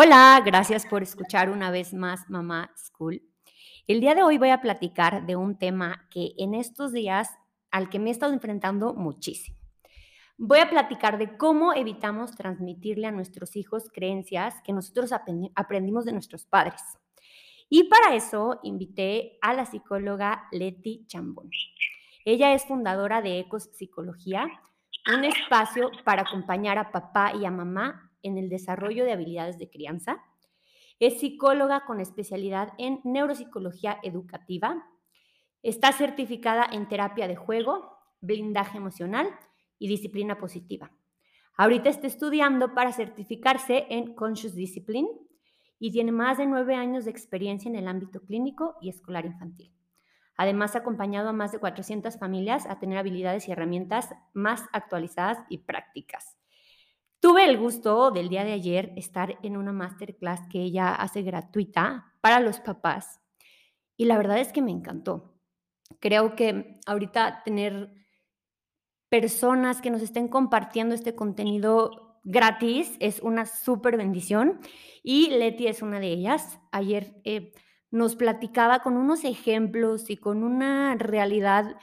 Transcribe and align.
Hola, 0.00 0.40
gracias 0.46 0.86
por 0.86 1.02
escuchar 1.02 1.50
una 1.50 1.72
vez 1.72 1.92
más 1.92 2.30
Mamá 2.30 2.70
School. 2.76 3.20
El 3.88 3.98
día 3.98 4.14
de 4.14 4.22
hoy 4.22 4.38
voy 4.38 4.50
a 4.50 4.60
platicar 4.60 5.26
de 5.26 5.34
un 5.34 5.58
tema 5.58 6.06
que 6.08 6.34
en 6.38 6.54
estos 6.54 6.92
días 6.92 7.36
al 7.72 7.90
que 7.90 7.98
me 7.98 8.10
he 8.10 8.12
estado 8.12 8.32
enfrentando 8.32 8.94
muchísimo. 8.94 9.58
Voy 10.36 10.60
a 10.60 10.70
platicar 10.70 11.18
de 11.18 11.36
cómo 11.36 11.72
evitamos 11.72 12.36
transmitirle 12.36 13.08
a 13.08 13.10
nuestros 13.10 13.56
hijos 13.56 13.90
creencias 13.92 14.54
que 14.62 14.72
nosotros 14.72 15.10
aprendimos 15.56 16.04
de 16.04 16.12
nuestros 16.12 16.46
padres. 16.46 16.80
Y 17.68 17.88
para 17.88 18.14
eso 18.14 18.60
invité 18.62 19.36
a 19.42 19.52
la 19.52 19.66
psicóloga 19.66 20.46
Leti 20.52 21.06
Chambón. 21.08 21.50
Ella 22.24 22.52
es 22.52 22.64
fundadora 22.66 23.20
de 23.20 23.40
Ecos 23.40 23.64
Psicología, 23.72 24.46
un 25.12 25.24
espacio 25.24 25.90
para 26.04 26.22
acompañar 26.22 26.78
a 26.78 26.92
papá 26.92 27.32
y 27.34 27.44
a 27.44 27.50
mamá 27.50 28.07
en 28.22 28.38
el 28.38 28.48
desarrollo 28.48 29.04
de 29.04 29.12
habilidades 29.12 29.58
de 29.58 29.70
crianza. 29.70 30.22
Es 31.00 31.20
psicóloga 31.20 31.84
con 31.86 32.00
especialidad 32.00 32.72
en 32.78 33.00
neuropsicología 33.04 33.98
educativa. 34.02 34.86
Está 35.62 35.92
certificada 35.92 36.68
en 36.70 36.88
terapia 36.88 37.28
de 37.28 37.36
juego, 37.36 37.98
blindaje 38.20 38.78
emocional 38.78 39.28
y 39.78 39.88
disciplina 39.88 40.38
positiva. 40.38 40.90
Ahorita 41.56 41.88
está 41.88 42.06
estudiando 42.06 42.74
para 42.74 42.92
certificarse 42.92 43.86
en 43.90 44.14
Conscious 44.14 44.54
Discipline 44.54 45.08
y 45.78 45.90
tiene 45.90 46.12
más 46.12 46.38
de 46.38 46.46
nueve 46.46 46.74
años 46.74 47.04
de 47.04 47.10
experiencia 47.10 47.68
en 47.68 47.76
el 47.76 47.88
ámbito 47.88 48.20
clínico 48.20 48.76
y 48.80 48.88
escolar 48.88 49.26
infantil. 49.26 49.72
Además, 50.36 50.76
ha 50.76 50.78
acompañado 50.78 51.28
a 51.28 51.32
más 51.32 51.50
de 51.50 51.58
400 51.58 52.16
familias 52.16 52.64
a 52.66 52.78
tener 52.78 52.96
habilidades 52.96 53.48
y 53.48 53.52
herramientas 53.52 54.14
más 54.34 54.64
actualizadas 54.72 55.38
y 55.48 55.58
prácticas. 55.58 56.37
Tuve 57.20 57.44
el 57.44 57.58
gusto 57.58 58.12
del 58.12 58.28
día 58.28 58.44
de 58.44 58.52
ayer 58.52 58.92
estar 58.96 59.38
en 59.42 59.56
una 59.56 59.72
masterclass 59.72 60.40
que 60.50 60.62
ella 60.62 60.94
hace 60.94 61.22
gratuita 61.22 62.14
para 62.20 62.38
los 62.38 62.60
papás 62.60 63.20
y 63.96 64.04
la 64.04 64.16
verdad 64.16 64.38
es 64.38 64.52
que 64.52 64.62
me 64.62 64.70
encantó. 64.70 65.34
Creo 65.98 66.36
que 66.36 66.78
ahorita 66.86 67.42
tener 67.44 67.92
personas 69.08 69.80
que 69.80 69.90
nos 69.90 70.02
estén 70.02 70.28
compartiendo 70.28 70.94
este 70.94 71.16
contenido 71.16 72.20
gratis 72.22 72.96
es 73.00 73.20
una 73.20 73.46
súper 73.46 73.96
bendición 73.96 74.60
y 75.02 75.30
Leti 75.30 75.66
es 75.66 75.82
una 75.82 75.98
de 75.98 76.12
ellas. 76.12 76.60
Ayer 76.70 77.20
eh, 77.24 77.52
nos 77.90 78.14
platicaba 78.14 78.78
con 78.80 78.96
unos 78.96 79.24
ejemplos 79.24 80.08
y 80.08 80.18
con 80.18 80.44
una 80.44 80.94
realidad 80.94 81.76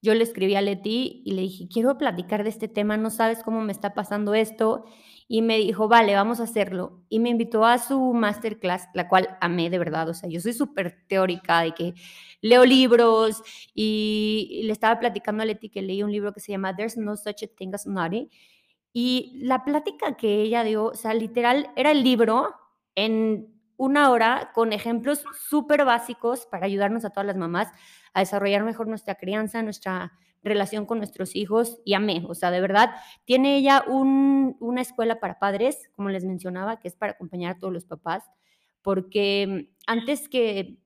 Yo 0.00 0.14
le 0.14 0.22
escribí 0.22 0.54
a 0.54 0.62
Leti 0.62 1.22
y 1.24 1.32
le 1.32 1.42
dije, 1.42 1.68
quiero 1.68 1.98
platicar 1.98 2.44
de 2.44 2.50
este 2.50 2.68
tema, 2.68 2.96
no 2.96 3.10
sabes 3.10 3.42
cómo 3.42 3.60
me 3.60 3.72
está 3.72 3.94
pasando 3.94 4.34
esto 4.34 4.84
y 5.26 5.42
me 5.42 5.58
dijo, 5.58 5.88
vale, 5.88 6.14
vamos 6.14 6.40
a 6.40 6.44
hacerlo. 6.44 7.04
Y 7.10 7.18
me 7.18 7.28
invitó 7.28 7.64
a 7.64 7.78
su 7.78 8.14
masterclass, 8.14 8.88
la 8.94 9.08
cual 9.08 9.36
amé 9.40 9.68
de 9.68 9.78
verdad. 9.78 10.08
O 10.08 10.14
sea, 10.14 10.28
yo 10.28 10.40
soy 10.40 10.54
súper 10.54 11.04
teórica 11.06 11.60
de 11.60 11.72
que 11.72 11.94
leo 12.40 12.64
libros 12.64 13.42
y, 13.74 14.62
le 14.64 14.72
estaba 14.72 14.98
platicando 14.98 15.42
a 15.42 15.46
Leti 15.46 15.68
que 15.68 15.82
leí 15.82 16.02
un 16.02 16.12
libro 16.12 16.32
que 16.32 16.40
se 16.40 16.52
llama 16.52 16.74
There's 16.74 16.96
No 16.96 17.16
Such 17.16 17.42
a 17.42 17.46
Thing 17.48 17.74
as 17.74 17.86
Naughty. 17.86 18.30
Y 18.92 19.32
la 19.42 19.64
plática 19.64 20.16
que 20.16 20.40
ella 20.42 20.64
dio, 20.64 20.86
o 20.86 20.94
sea, 20.94 21.12
literal, 21.12 21.70
era 21.76 21.90
el 21.90 22.02
libro 22.02 22.54
en 22.94 23.57
una 23.78 24.10
hora 24.10 24.50
con 24.52 24.74
ejemplos 24.74 25.24
súper 25.48 25.86
básicos 25.86 26.46
para 26.46 26.66
ayudarnos 26.66 27.06
a 27.06 27.10
todas 27.10 27.26
las 27.26 27.36
mamás 27.38 27.68
a 28.12 28.20
desarrollar 28.20 28.64
mejor 28.64 28.88
nuestra 28.88 29.14
crianza, 29.14 29.62
nuestra 29.62 30.12
relación 30.42 30.84
con 30.84 30.98
nuestros 30.98 31.34
hijos 31.34 31.80
y 31.84 31.94
amé, 31.94 32.24
o 32.28 32.34
sea, 32.34 32.50
de 32.50 32.60
verdad, 32.60 32.90
tiene 33.24 33.56
ella 33.56 33.84
una 33.88 34.80
escuela 34.80 35.20
para 35.20 35.38
padres, 35.38 35.88
como 35.92 36.10
les 36.10 36.24
mencionaba, 36.24 36.78
que 36.78 36.88
es 36.88 36.96
para 36.96 37.12
acompañar 37.12 37.56
a 37.56 37.58
todos 37.58 37.72
los 37.72 37.84
papás, 37.84 38.24
porque 38.82 39.70
antes 39.86 40.28
que, 40.28 40.78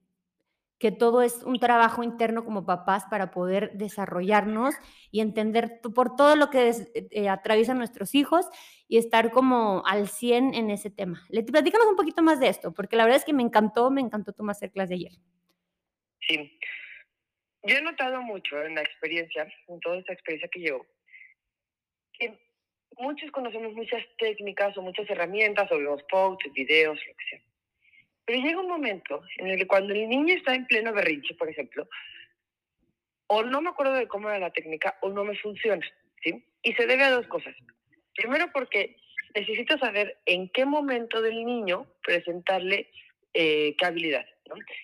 que 0.83 0.91
todo 0.91 1.21
es 1.21 1.43
un 1.43 1.59
trabajo 1.59 2.03
interno 2.03 2.43
como 2.43 2.65
papás 2.65 3.05
para 3.09 3.31
poder 3.31 3.71
desarrollarnos 3.71 4.75
y 5.11 5.21
entender 5.21 5.79
por 5.95 6.17
todo 6.17 6.35
lo 6.35 6.49
que 6.49 6.73
eh, 6.93 7.29
atraviesan 7.29 7.77
nuestros 7.77 8.13
hijos 8.15 8.49
y 8.89 8.97
estar 8.97 9.31
como 9.31 9.81
al 9.85 10.09
100 10.09 10.53
en 10.53 10.69
ese 10.69 10.89
tema. 10.89 11.25
Le 11.29 11.41
platícanos 11.41 11.87
un 11.87 11.95
poquito 11.95 12.21
más 12.21 12.41
de 12.41 12.49
esto, 12.49 12.73
porque 12.73 12.97
la 12.97 13.05
verdad 13.05 13.19
es 13.19 13.23
que 13.23 13.31
me 13.31 13.43
encantó, 13.43 13.91
me 13.91 14.01
encantó 14.01 14.33
tu 14.33 14.43
masterclass 14.43 14.89
de 14.89 14.95
ayer. 14.95 15.13
Sí, 16.27 16.59
yo 17.63 17.77
he 17.77 17.81
notado 17.81 18.21
mucho 18.21 18.61
en 18.61 18.75
la 18.75 18.81
experiencia, 18.81 19.47
en 19.69 19.79
toda 19.79 19.99
esta 19.99 20.11
experiencia 20.11 20.49
que 20.51 20.59
llevo, 20.59 20.85
que 22.11 22.37
muchos 22.97 23.31
conocemos 23.31 23.71
muchas 23.71 24.03
técnicas 24.17 24.77
o 24.77 24.81
muchas 24.81 25.09
herramientas, 25.09 25.71
o 25.71 25.77
vemos 25.77 26.03
posts, 26.11 26.51
videos, 26.51 26.99
lo 27.07 27.13
que 27.15 27.25
sea. 27.29 27.52
Pero 28.25 28.41
llega 28.41 28.61
un 28.61 28.69
momento 28.69 29.21
en 29.37 29.47
el 29.47 29.57
que 29.57 29.67
cuando 29.67 29.93
el 29.93 30.07
niño 30.07 30.33
está 30.35 30.55
en 30.55 30.65
pleno 30.65 30.93
berrinche, 30.93 31.35
por 31.35 31.49
ejemplo, 31.49 31.87
o 33.27 33.43
no 33.43 33.61
me 33.61 33.69
acuerdo 33.69 33.93
de 33.93 34.07
cómo 34.07 34.29
era 34.29 34.39
la 34.39 34.51
técnica 34.51 34.97
o 35.01 35.09
no 35.09 35.23
me 35.23 35.37
funciona, 35.37 35.85
¿sí? 36.23 36.45
Y 36.61 36.73
se 36.73 36.85
debe 36.85 37.03
a 37.03 37.11
dos 37.11 37.27
cosas. 37.27 37.55
Primero 38.15 38.49
porque 38.53 38.95
necesito 39.35 39.77
saber 39.77 40.17
en 40.25 40.49
qué 40.49 40.65
momento 40.65 41.21
del 41.21 41.43
niño 41.43 41.87
presentarle 42.03 42.89
eh, 43.33 43.75
qué 43.77 43.85
habilidad. 43.85 44.25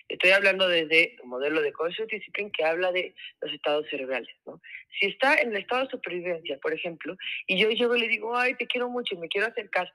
Estoy 0.08 0.30
hablando 0.30 0.68
desde 0.68 1.14
el 1.14 1.24
modelo 1.24 1.60
de 1.60 1.72
Conscious 1.72 2.08
Discipline 2.08 2.50
que 2.50 2.64
habla 2.64 2.90
de 2.92 3.14
los 3.40 3.52
estados 3.52 3.86
cerebrales. 3.88 4.34
¿no? 4.46 4.60
Si 4.98 5.06
está 5.06 5.36
en 5.36 5.50
el 5.50 5.58
estado 5.58 5.84
de 5.84 5.90
supervivencia, 5.90 6.58
por 6.58 6.72
ejemplo, 6.72 7.16
y 7.46 7.58
yo 7.58 7.70
llego 7.70 7.94
y 7.94 8.00
le 8.00 8.08
digo, 8.08 8.36
ay, 8.36 8.54
te 8.54 8.66
quiero 8.66 8.88
mucho 8.88 9.14
y 9.14 9.18
me 9.18 9.28
quiero 9.28 9.46
acercar, 9.46 9.92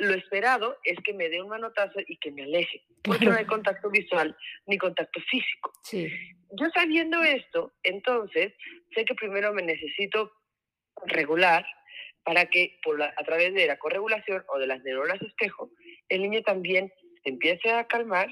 lo 0.00 0.14
esperado 0.14 0.78
es 0.84 0.98
que 1.04 1.12
me 1.12 1.28
dé 1.28 1.42
un 1.42 1.48
manotazo 1.48 2.00
y 2.06 2.16
que 2.18 2.30
me 2.32 2.42
aleje, 2.44 2.82
porque 3.02 3.26
no 3.26 3.36
hay 3.36 3.44
contacto 3.44 3.90
visual 3.90 4.36
ni 4.66 4.78
contacto 4.78 5.20
físico. 5.30 5.72
Sí. 5.84 6.08
Yo 6.58 6.66
sabiendo 6.74 7.22
esto, 7.22 7.72
entonces 7.82 8.52
sé 8.94 9.04
que 9.04 9.14
primero 9.14 9.52
me 9.52 9.62
necesito 9.62 10.32
regular 11.06 11.64
para 12.24 12.46
que 12.46 12.78
por 12.82 13.02
a 13.02 13.24
través 13.24 13.54
de 13.54 13.66
la 13.66 13.78
corregulación 13.78 14.44
o 14.48 14.58
de 14.58 14.66
las 14.66 14.82
neuronas 14.82 15.22
espejo, 15.22 15.70
el 16.08 16.22
niño 16.22 16.42
también 16.42 16.92
empiece 17.24 17.70
a 17.70 17.86
calmar 17.86 18.28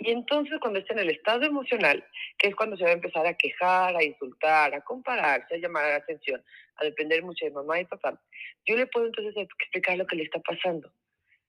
y 0.00 0.10
entonces 0.10 0.58
cuando 0.60 0.78
esté 0.78 0.94
en 0.94 1.00
el 1.00 1.10
estado 1.10 1.44
emocional, 1.44 2.02
que 2.38 2.48
es 2.48 2.56
cuando 2.56 2.76
se 2.76 2.84
va 2.84 2.90
a 2.90 2.94
empezar 2.94 3.26
a 3.26 3.36
quejar, 3.36 3.94
a 3.94 4.02
insultar, 4.02 4.74
a 4.74 4.80
compararse, 4.80 5.54
a 5.54 5.58
llamar 5.58 5.84
la 5.84 5.96
atención, 5.96 6.42
a 6.76 6.84
depender 6.84 7.22
mucho 7.22 7.44
de 7.44 7.50
mamá 7.50 7.78
y 7.80 7.84
papá, 7.84 8.18
yo 8.66 8.76
le 8.76 8.86
puedo 8.86 9.06
entonces 9.06 9.36
explicar 9.36 9.98
lo 9.98 10.06
que 10.06 10.16
le 10.16 10.22
está 10.22 10.40
pasando. 10.40 10.90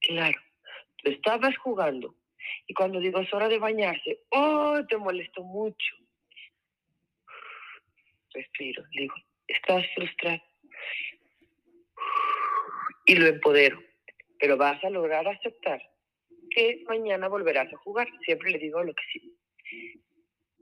Claro, 0.02 0.38
tú 0.98 1.12
estabas 1.12 1.58
jugando 1.60 2.14
y 2.68 2.74
cuando 2.74 3.00
digo 3.00 3.22
es 3.22 3.34
hora 3.34 3.48
de 3.48 3.58
bañarse, 3.58 4.20
oh, 4.32 4.82
te 4.90 4.98
molesto 4.98 5.44
mucho. 5.44 5.96
Respiro, 8.34 8.84
digo, 8.92 9.16
estás 9.48 9.86
frustrado. 9.96 10.42
Y 13.06 13.16
lo 13.16 13.28
empodero, 13.28 13.82
pero 14.40 14.58
vas 14.58 14.84
a 14.84 14.90
lograr 14.90 15.26
aceptar 15.26 15.91
que 16.54 16.84
mañana 16.88 17.28
volverás 17.28 17.72
a 17.74 17.78
jugar. 17.78 18.08
Siempre 18.26 18.52
le 18.52 18.60
digo 18.60 18.84
lo 18.84 18.94
que 18.94 19.04
sí. 19.12 19.34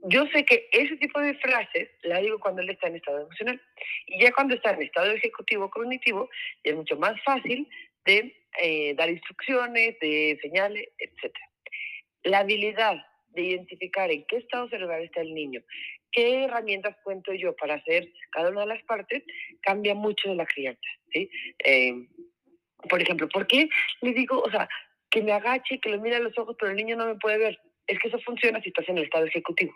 Yo 0.04 0.26
sé 0.28 0.46
que 0.46 0.70
ese 0.72 0.96
tipo 0.98 1.20
de 1.20 1.34
frases 1.36 1.90
la 2.04 2.20
digo 2.20 2.40
cuando 2.40 2.62
él 2.62 2.70
está 2.70 2.88
en 2.88 2.96
estado 2.96 3.22
emocional. 3.22 3.62
Y 4.08 4.22
ya 4.22 4.32
cuando 4.32 4.56
está 4.56 4.72
en 4.72 4.84
estado 4.84 5.12
ejecutivo 5.12 5.70
cognitivo, 5.70 6.30
es 6.64 6.76
mucho 6.76 6.96
más 6.98 7.22
fácil 7.24 7.68
de 8.06 8.34
eh, 8.62 8.94
dar 8.96 9.10
instrucciones, 9.10 10.00
de 10.00 10.32
enseñarle, 10.32 10.94
etc. 10.98 11.36
La 12.24 12.40
habilidad 12.40 13.06
de 13.30 13.42
identificar 13.44 14.10
en 14.10 14.26
qué 14.26 14.38
estado 14.38 14.70
cerebral 14.70 15.04
está 15.04 15.22
el 15.22 15.34
niño, 15.34 15.62
qué 16.12 16.46
herramientas 16.46 16.96
cuento 17.04 17.34
yo 17.34 17.56
para 17.56 17.76
hacer 17.76 18.12
cada 18.32 18.50
una 18.50 18.62
de 18.62 18.68
las 18.68 18.84
partes, 18.84 19.24
cambia 19.62 19.94
mucho 19.94 20.30
de 20.30 20.36
la 20.36 20.46
crianza. 20.46 20.90
¿sí? 21.12 21.30
Eh, 21.64 21.94
Por 22.90 23.02
ejemplo, 23.02 23.28
¿por 23.28 23.46
qué 23.48 23.70
le 24.02 24.14
digo, 24.14 24.42
o 24.42 24.50
sea, 24.50 24.68
que 25.10 25.22
me 25.22 25.32
agache, 25.32 25.80
que 25.80 25.90
lo 25.90 26.00
mire 26.00 26.18
a 26.18 26.20
los 26.20 26.38
ojos, 26.38 26.56
pero 26.60 26.72
el 26.72 26.78
niño 26.78 26.96
no 26.96 27.08
me 27.08 27.16
puede 27.16 27.38
ver? 27.38 27.60
Es 27.88 27.98
que 28.00 28.08
eso 28.08 28.20
funciona 28.20 28.62
si 28.62 28.70
estás 28.70 28.88
en 28.90 28.98
el 28.98 29.06
estado 29.06 29.26
ejecutivo. 29.26 29.74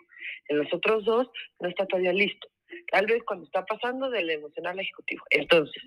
En 0.48 0.58
los 0.58 0.72
otros 0.72 1.04
dos 1.04 1.28
no 1.60 1.68
está 1.68 1.86
todavía 1.86 2.12
listo. 2.12 2.48
Tal 2.90 3.06
vez 3.06 3.22
cuando 3.24 3.44
está 3.44 3.64
pasando 3.64 4.10
del 4.10 4.30
emocional 4.30 4.78
ejecutivo. 4.78 5.24
Entonces, 5.30 5.82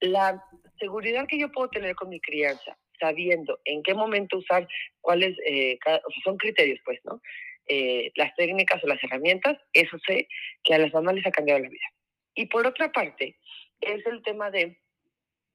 la 0.00 0.42
seguridad 0.78 1.26
que 1.26 1.38
yo 1.38 1.50
puedo 1.50 1.68
tener 1.70 1.94
con 1.94 2.08
mi 2.08 2.20
crianza, 2.20 2.76
sabiendo 3.00 3.58
en 3.64 3.82
qué 3.82 3.94
momento 3.94 4.38
usar 4.38 4.66
cuáles, 5.00 5.36
eh, 5.46 5.78
o 5.84 5.88
sea, 5.88 6.22
son 6.24 6.36
criterios, 6.36 6.80
pues, 6.84 7.00
¿no? 7.04 7.20
Eh, 7.68 8.12
las 8.14 8.34
técnicas 8.36 8.82
o 8.84 8.86
las 8.86 9.02
herramientas, 9.02 9.58
eso 9.72 9.98
sé 10.06 10.28
que 10.62 10.74
a 10.74 10.78
las 10.78 10.92
mamás 10.92 11.14
les 11.14 11.26
ha 11.26 11.32
cambiado 11.32 11.60
la 11.60 11.68
vida. 11.68 11.86
Y 12.34 12.46
por 12.46 12.66
otra 12.66 12.92
parte, 12.92 13.36
es 13.80 14.06
el 14.06 14.22
tema 14.22 14.50
de 14.50 14.78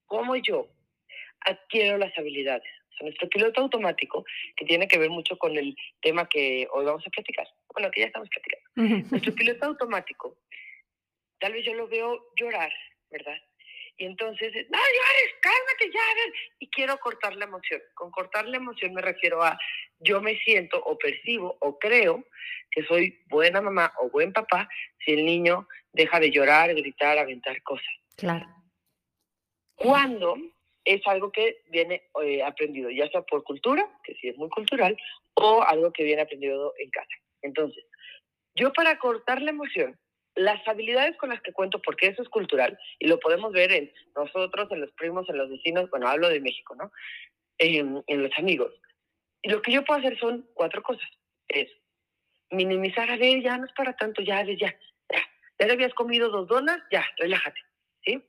cómo 0.06 0.36
yo 0.36 0.70
adquiero 1.42 1.98
las 1.98 2.16
habilidades. 2.18 2.70
Sea, 2.98 3.06
nuestro 3.06 3.30
piloto 3.30 3.62
automático, 3.62 4.26
que 4.56 4.66
tiene 4.66 4.88
que 4.88 5.00
ver 5.00 5.10
mucho 5.10 5.38
con 5.38 5.58
el 5.58 5.76
tema 6.02 6.28
que 6.28 6.68
hoy 6.72 6.86
vamos 6.86 7.06
a 7.06 7.10
platicar, 7.10 7.48
bueno, 7.74 7.90
que 7.92 8.02
ya 8.02 8.08
estamos 8.08 8.30
platicando. 8.30 9.08
Nuestro 9.10 9.34
piloto 9.34 9.66
automático, 9.66 10.38
tal 11.40 11.54
vez 11.54 11.66
yo 11.66 11.74
lo 11.74 11.88
veo 11.88 12.32
llorar, 12.36 12.72
¿verdad? 13.10 13.38
Y 13.98 14.06
entonces, 14.06 14.52
no 14.54 14.80
llores, 14.80 15.36
cálmate 15.42 15.92
ya, 15.94 16.16
ver. 16.16 16.34
Y 16.60 16.68
quiero 16.70 16.98
cortar 16.98 17.36
la 17.36 17.46
emoción. 17.46 17.82
Con 17.94 18.10
cortar 18.10 18.48
la 18.48 18.58
emoción 18.58 18.94
me 18.94 19.02
refiero 19.02 19.44
a 19.44 19.60
yo 20.00 20.22
me 20.22 20.38
siento 20.40 20.82
o 20.84 20.98
percibo 20.98 21.56
o 21.60 21.78
creo 21.78 22.26
que 22.72 22.84
soy 22.84 23.20
buena 23.28 23.62
mamá 23.62 23.94
o 24.00 24.10
buen 24.10 24.34
papá 24.34 24.68
si 25.06 25.12
el 25.12 25.26
niño 25.26 25.68
deja 25.94 26.20
de 26.20 26.32
llorar, 26.32 26.74
gritar, 26.74 27.20
aventar 27.20 27.62
cosas. 27.62 27.94
Claro. 28.18 28.48
Cuando 29.76 30.36
es 30.86 31.02
algo 31.06 31.32
que 31.32 31.62
viene 31.70 32.10
eh, 32.24 32.44
aprendido, 32.44 32.90
ya 32.90 33.08
sea 33.10 33.22
por 33.22 33.44
cultura, 33.44 33.88
que 34.04 34.16
sí 34.16 34.30
es 34.30 34.38
muy 34.38 34.50
cultural, 34.50 34.98
o 35.36 35.62
algo 35.64 35.92
que 35.92 36.04
viene 36.04 36.22
aprendido 36.22 36.74
en 36.80 36.90
casa. 36.90 37.14
Entonces, 37.42 37.84
yo 38.56 38.74
para 38.74 38.98
cortar 39.00 39.42
la 39.42 39.52
emoción 39.52 39.98
las 40.36 40.66
habilidades 40.68 41.18
con 41.18 41.30
las 41.30 41.42
que 41.42 41.54
cuento, 41.54 41.82
porque 41.82 42.08
eso 42.08 42.22
es 42.22 42.30
cultural, 42.30 42.78
y 43.00 43.08
lo 43.08 43.20
podemos 43.20 43.52
ver 43.52 43.72
en 43.72 43.92
nosotros, 44.16 44.72
en 44.72 44.82
los 44.82 44.92
primos, 44.94 45.28
en 45.30 45.38
los 45.38 45.50
vecinos, 45.50 45.90
bueno, 45.90 46.08
hablo 46.08 46.30
de 46.30 46.40
México, 46.40 46.76
¿no? 46.76 46.92
En, 47.58 48.04
los 48.08 48.32
amigos. 48.38 48.74
Y 49.42 49.50
lo 49.50 49.62
que 49.62 49.72
yo 49.72 49.84
puedo 49.84 50.00
hacer 50.00 50.18
son 50.20 50.48
cuatro 50.54 50.82
cosas. 50.82 51.08
Es 51.48 51.70
minimizar, 52.50 53.10
a 53.10 53.18
ver, 53.18 53.42
ya 53.42 53.58
no 53.58 53.66
es 53.66 53.74
para 53.74 53.96
tanto, 53.96 54.22
ya, 54.22 54.44
ya, 54.44 54.54
ya. 54.54 54.76
Ya 55.60 55.72
habías 55.72 55.94
comido 55.94 56.30
dos 56.30 56.48
donas, 56.48 56.82
ya, 56.92 57.06
relájate, 57.18 57.60
¿sí? 58.04 58.24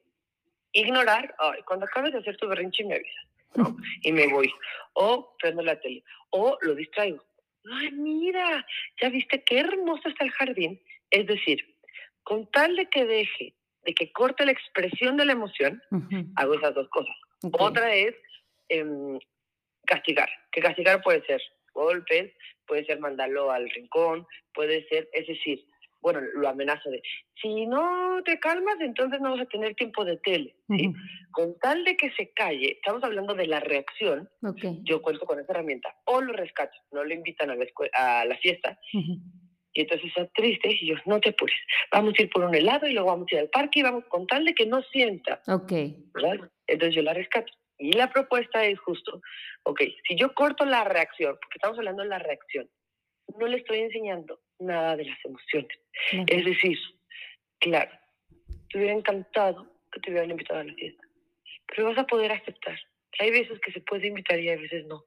Ignorar, 0.73 1.35
cuando 1.67 1.87
acabes 1.87 2.13
de 2.13 2.19
hacer 2.21 2.37
tu 2.37 2.49
berrinche 2.49 2.85
me 2.85 2.95
avisas, 2.95 3.27
¿no? 3.55 3.77
Y 4.03 4.13
me 4.13 4.27
voy. 4.29 4.51
O 4.95 5.35
prendo 5.39 5.63
la 5.63 5.79
tele. 5.81 6.03
O 6.31 6.59
lo 6.63 6.75
distraigo. 6.75 7.23
Ay, 7.71 7.93
mira, 7.93 8.67
ya 9.01 9.09
viste 9.09 9.43
qué 9.45 9.61
hermoso 9.61 10.09
está 10.09 10.25
el 10.25 10.31
jardín. 10.33 10.81
Es 11.11 11.27
decir, 11.27 11.77
con 12.25 12.51
tal 12.51 12.77
de 12.77 12.87
que 12.87 13.05
deje, 13.05 13.55
de 13.85 13.95
que 13.95 14.13
corte 14.13 14.45
la 14.45 14.53
expresión 14.53 15.17
de 15.17 15.27
la 15.27 15.33
emoción, 15.33 15.83
hago 16.37 16.55
esas 16.55 16.75
dos 16.75 16.89
cosas. 16.89 17.15
Otra 17.53 17.95
es 17.95 18.15
em, 18.69 19.19
castigar, 19.85 20.29
que 20.51 20.61
castigar 20.61 21.03
puede 21.03 21.25
ser 21.27 21.43
golpes, 21.73 22.33
puede 22.67 22.85
ser 22.85 23.01
mandarlo 23.01 23.51
al 23.51 23.69
rincón, 23.71 24.27
puede 24.55 24.87
ser, 24.89 25.09
es 25.13 25.27
decir, 25.27 25.65
bueno, 26.02 26.20
lo 26.34 26.49
amenazo 26.49 26.90
de, 26.90 27.00
si 27.40 27.66
no 27.66 28.22
te 28.25 28.38
calmas, 28.40 28.76
entonces 28.81 29.20
no 29.20 29.31
vas 29.31 29.40
a 29.40 29.46
tener 29.46 29.75
tiempo 29.75 30.04
de 30.04 30.16
tele. 30.19 30.56
Con 31.31 31.58
tal 31.60 31.84
de 31.84 31.96
que 31.96 32.10
se 32.12 32.32
calle, 32.32 32.72
estamos 32.72 33.02
hablando 33.04 33.34
de 33.34 33.46
la 33.46 33.60
reacción, 33.60 34.28
yo 34.82 35.00
cuento 35.00 35.25
con 35.25 35.38
esa 35.38 35.52
herramienta, 35.52 35.94
o 36.04 36.20
lo 36.20 36.32
rescato, 36.32 36.76
no 36.90 37.04
lo 37.04 37.14
invitan 37.14 37.50
a 37.50 37.54
la, 37.54 37.64
a 37.94 38.25
la 38.25 38.37
fiesta, 38.38 38.78
y 39.75 39.81
entonces 39.81 40.08
está 40.08 40.26
triste 40.34 40.69
y 40.81 40.88
yo, 40.88 40.96
no 41.06 41.20
te 41.20 41.31
apures, 41.31 41.56
vamos 41.90 42.14
a 42.19 42.22
ir 42.22 42.31
por 42.31 42.44
un 42.44 42.54
helado 42.54 42.87
y 42.87 42.93
luego 42.93 43.08
vamos 43.08 43.26
a 43.31 43.37
ir 43.37 43.40
al 43.40 43.49
parque 43.49 43.78
y 43.78 43.82
vamos 43.82 44.04
con 44.08 44.26
tal 44.26 44.44
de 44.44 44.54
que 44.54 44.66
no 44.66 44.82
sienta. 44.82 45.40
Ok. 45.46 45.72
¿verdad? 46.12 46.50
Entonces 46.66 46.96
yo 46.96 47.02
la 47.02 47.14
rescato. 47.14 47.52
Y 47.78 47.93
la 47.93 48.12
propuesta 48.12 48.64
es 48.64 48.78
justo, 48.78 49.20
ok, 49.64 49.81
si 50.06 50.14
yo 50.16 50.34
corto 50.34 50.64
la 50.64 50.84
reacción, 50.84 51.32
porque 51.32 51.56
estamos 51.56 51.78
hablando 51.78 52.02
de 52.02 52.10
la 52.10 52.19
reacción, 52.19 52.69
no 53.38 53.46
le 53.46 53.56
estoy 53.56 53.81
enseñando 53.81 54.40
nada 54.62 54.97
de 54.97 55.05
las 55.05 55.19
emociones. 55.25 55.79
Es 56.26 56.44
decir, 56.44 56.79
claro, 57.59 57.91
te 58.70 58.79
hubiera 58.79 58.94
encantado 58.94 59.70
que 59.93 60.00
te 60.00 60.11
hubieran 60.11 60.31
invitado 60.31 60.61
a 60.61 60.64
la 60.64 60.75
fiesta, 60.75 61.03
pero 61.69 61.88
vas 61.88 61.99
a 61.99 62.06
poder 62.06 62.32
aceptar. 62.32 62.79
Hay 63.19 63.31
veces 63.31 63.61
que 63.61 63.73
se 63.73 63.81
puede 63.81 64.06
invitar 64.09 64.38
y 64.41 64.49
hay 64.49 64.56
veces 64.56 64.87
no. 64.87 65.05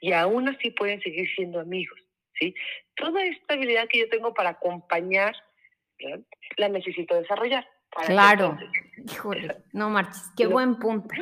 Y 0.00 0.12
aún 0.12 0.48
así 0.48 0.70
pueden 0.70 1.00
seguir 1.02 1.28
siendo 1.34 1.60
amigos. 1.60 1.98
¿sí? 2.38 2.54
Toda 2.96 3.22
esta 3.24 3.54
habilidad 3.54 3.88
que 3.88 4.00
yo 4.00 4.08
tengo 4.08 4.32
para 4.32 4.50
acompañar, 4.50 5.34
la 6.56 6.68
necesito 6.68 7.14
desarrollar. 7.14 7.68
Claro. 8.06 8.56
Híjole, 9.04 9.56
no 9.72 9.90
marches, 9.90 10.32
qué 10.36 10.46
buen 10.46 10.78
punto. 10.78 11.14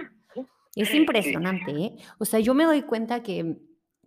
Es 0.77 0.95
impresionante, 0.95 1.73
¿eh? 1.73 1.91
O 2.19 2.25
sea, 2.25 2.39
yo 2.39 2.55
me 2.55 2.65
doy 2.65 2.83
cuenta 2.83 3.23
que 3.23 3.57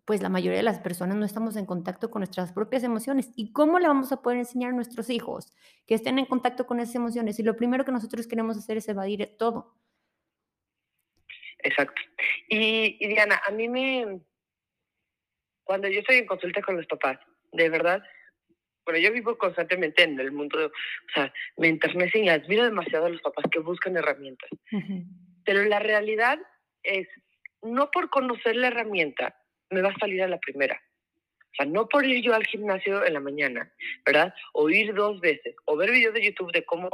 pues 0.06 0.22
la 0.22 0.30
mayoría 0.30 0.58
de 0.58 0.64
las 0.64 0.80
personas 0.80 1.16
no 1.16 1.26
estamos 1.26 1.56
en 1.56 1.66
contacto 1.66 2.12
con 2.12 2.20
nuestras 2.22 2.52
propias 2.52 2.84
emociones. 2.84 3.32
¿Y 3.36 3.54
cómo 3.54 3.80
le 3.80 3.88
vamos 3.88 4.12
a 4.12 4.22
poder 4.22 4.40
enseñar 4.40 4.72
a 4.72 4.76
nuestros 4.76 5.10
hijos 5.10 5.54
que 5.88 5.96
estén 5.96 6.20
en 6.20 6.26
contacto 6.26 6.66
con 6.66 6.80
esas 6.80 6.96
emociones? 6.96 7.40
Y 7.40 7.44
lo 7.44 7.56
primero 7.56 7.86
que 7.86 7.92
nosotros 7.92 8.28
queremos 8.28 8.58
hacer 8.58 8.78
es 8.78 8.90
evadir 8.90 9.36
todo. 9.38 9.76
Exacto. 11.60 12.02
Y, 12.50 12.98
y 13.00 13.08
Diana, 13.08 13.42
a 13.48 13.52
mí 13.52 13.70
me, 13.70 14.20
cuando 15.64 15.88
yo 15.88 16.00
estoy 16.00 16.18
en 16.18 16.26
consulta 16.26 16.62
con 16.62 16.76
los 16.76 16.86
papás, 16.88 17.18
de 17.54 17.70
verdad, 17.70 18.04
bueno, 18.86 19.00
yo 19.00 19.14
vivo 19.14 19.38
constantemente 19.38 20.04
en 20.04 20.20
el 20.20 20.32
mundo, 20.32 20.66
o 20.66 21.14
sea, 21.14 21.34
me 21.58 21.70
enternecen 21.70 22.26
y 22.26 22.30
admiro 22.30 22.66
demasiado 22.66 23.06
a 23.06 23.10
los 23.10 23.22
papás 23.22 23.46
que 23.50 23.60
buscan 23.60 23.96
herramientas. 23.96 24.50
Pero 25.46 25.64
la 25.64 25.80
realidad 25.80 26.40
es, 26.84 27.08
no 27.62 27.90
por 27.92 28.10
conocer 28.10 28.58
la 28.58 28.68
herramienta 28.68 29.38
me 29.74 29.82
va 29.82 29.90
a 29.90 30.00
salir 30.00 30.22
a 30.22 30.28
la 30.28 30.40
primera. 30.40 30.82
O 31.54 31.56
sea, 31.56 31.66
no 31.68 31.88
por 31.88 32.04
ir 32.04 32.24
yo 32.24 32.34
al 32.34 32.46
gimnasio 32.48 33.06
en 33.06 33.14
la 33.14 33.20
mañana, 33.20 33.72
¿verdad? 34.06 34.34
O 34.54 34.72
ir 34.72 34.92
dos 34.96 35.22
veces, 35.22 35.56
o 35.66 35.78
ver 35.78 35.92
videos 35.92 36.16
de 36.16 36.26
YouTube 36.26 36.52
de 36.52 36.66
cómo 36.66 36.90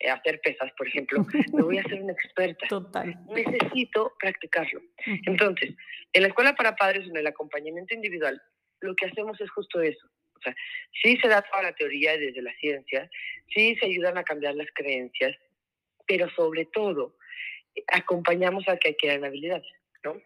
eh, 0.00 0.10
hacer 0.10 0.38
pesas, 0.42 0.70
por 0.76 0.86
ejemplo, 0.86 1.24
me 1.54 1.62
voy 1.62 1.78
a 1.78 1.82
ser 1.84 2.02
una 2.02 2.12
experta. 2.12 2.66
Total. 2.68 3.16
Necesito 3.30 4.12
practicarlo. 4.20 4.82
Entonces, 5.26 5.74
en 6.12 6.22
la 6.22 6.28
escuela 6.28 6.54
para 6.54 6.76
padres, 6.76 7.08
en 7.08 7.16
el 7.16 7.26
acompañamiento 7.26 7.94
individual, 7.94 8.40
lo 8.80 8.94
que 8.94 9.06
hacemos 9.06 9.40
es 9.40 9.50
justo 9.50 9.80
eso. 9.80 10.06
O 10.36 10.40
sea, 10.42 10.54
sí 11.02 11.16
se 11.16 11.28
da 11.28 11.40
toda 11.40 11.62
la 11.62 11.72
teoría 11.72 12.18
desde 12.18 12.42
la 12.42 12.52
ciencia, 12.54 13.08
sí 13.54 13.76
se 13.76 13.86
ayudan 13.86 14.18
a 14.18 14.24
cambiar 14.24 14.56
las 14.56 14.68
creencias, 14.74 15.34
pero 16.06 16.28
sobre 16.30 16.66
todo 16.66 17.16
acompañamos 17.86 18.68
a 18.68 18.76
que 18.76 18.90
adquieran 18.90 19.24
habilidades, 19.24 19.72
¿no? 20.04 20.20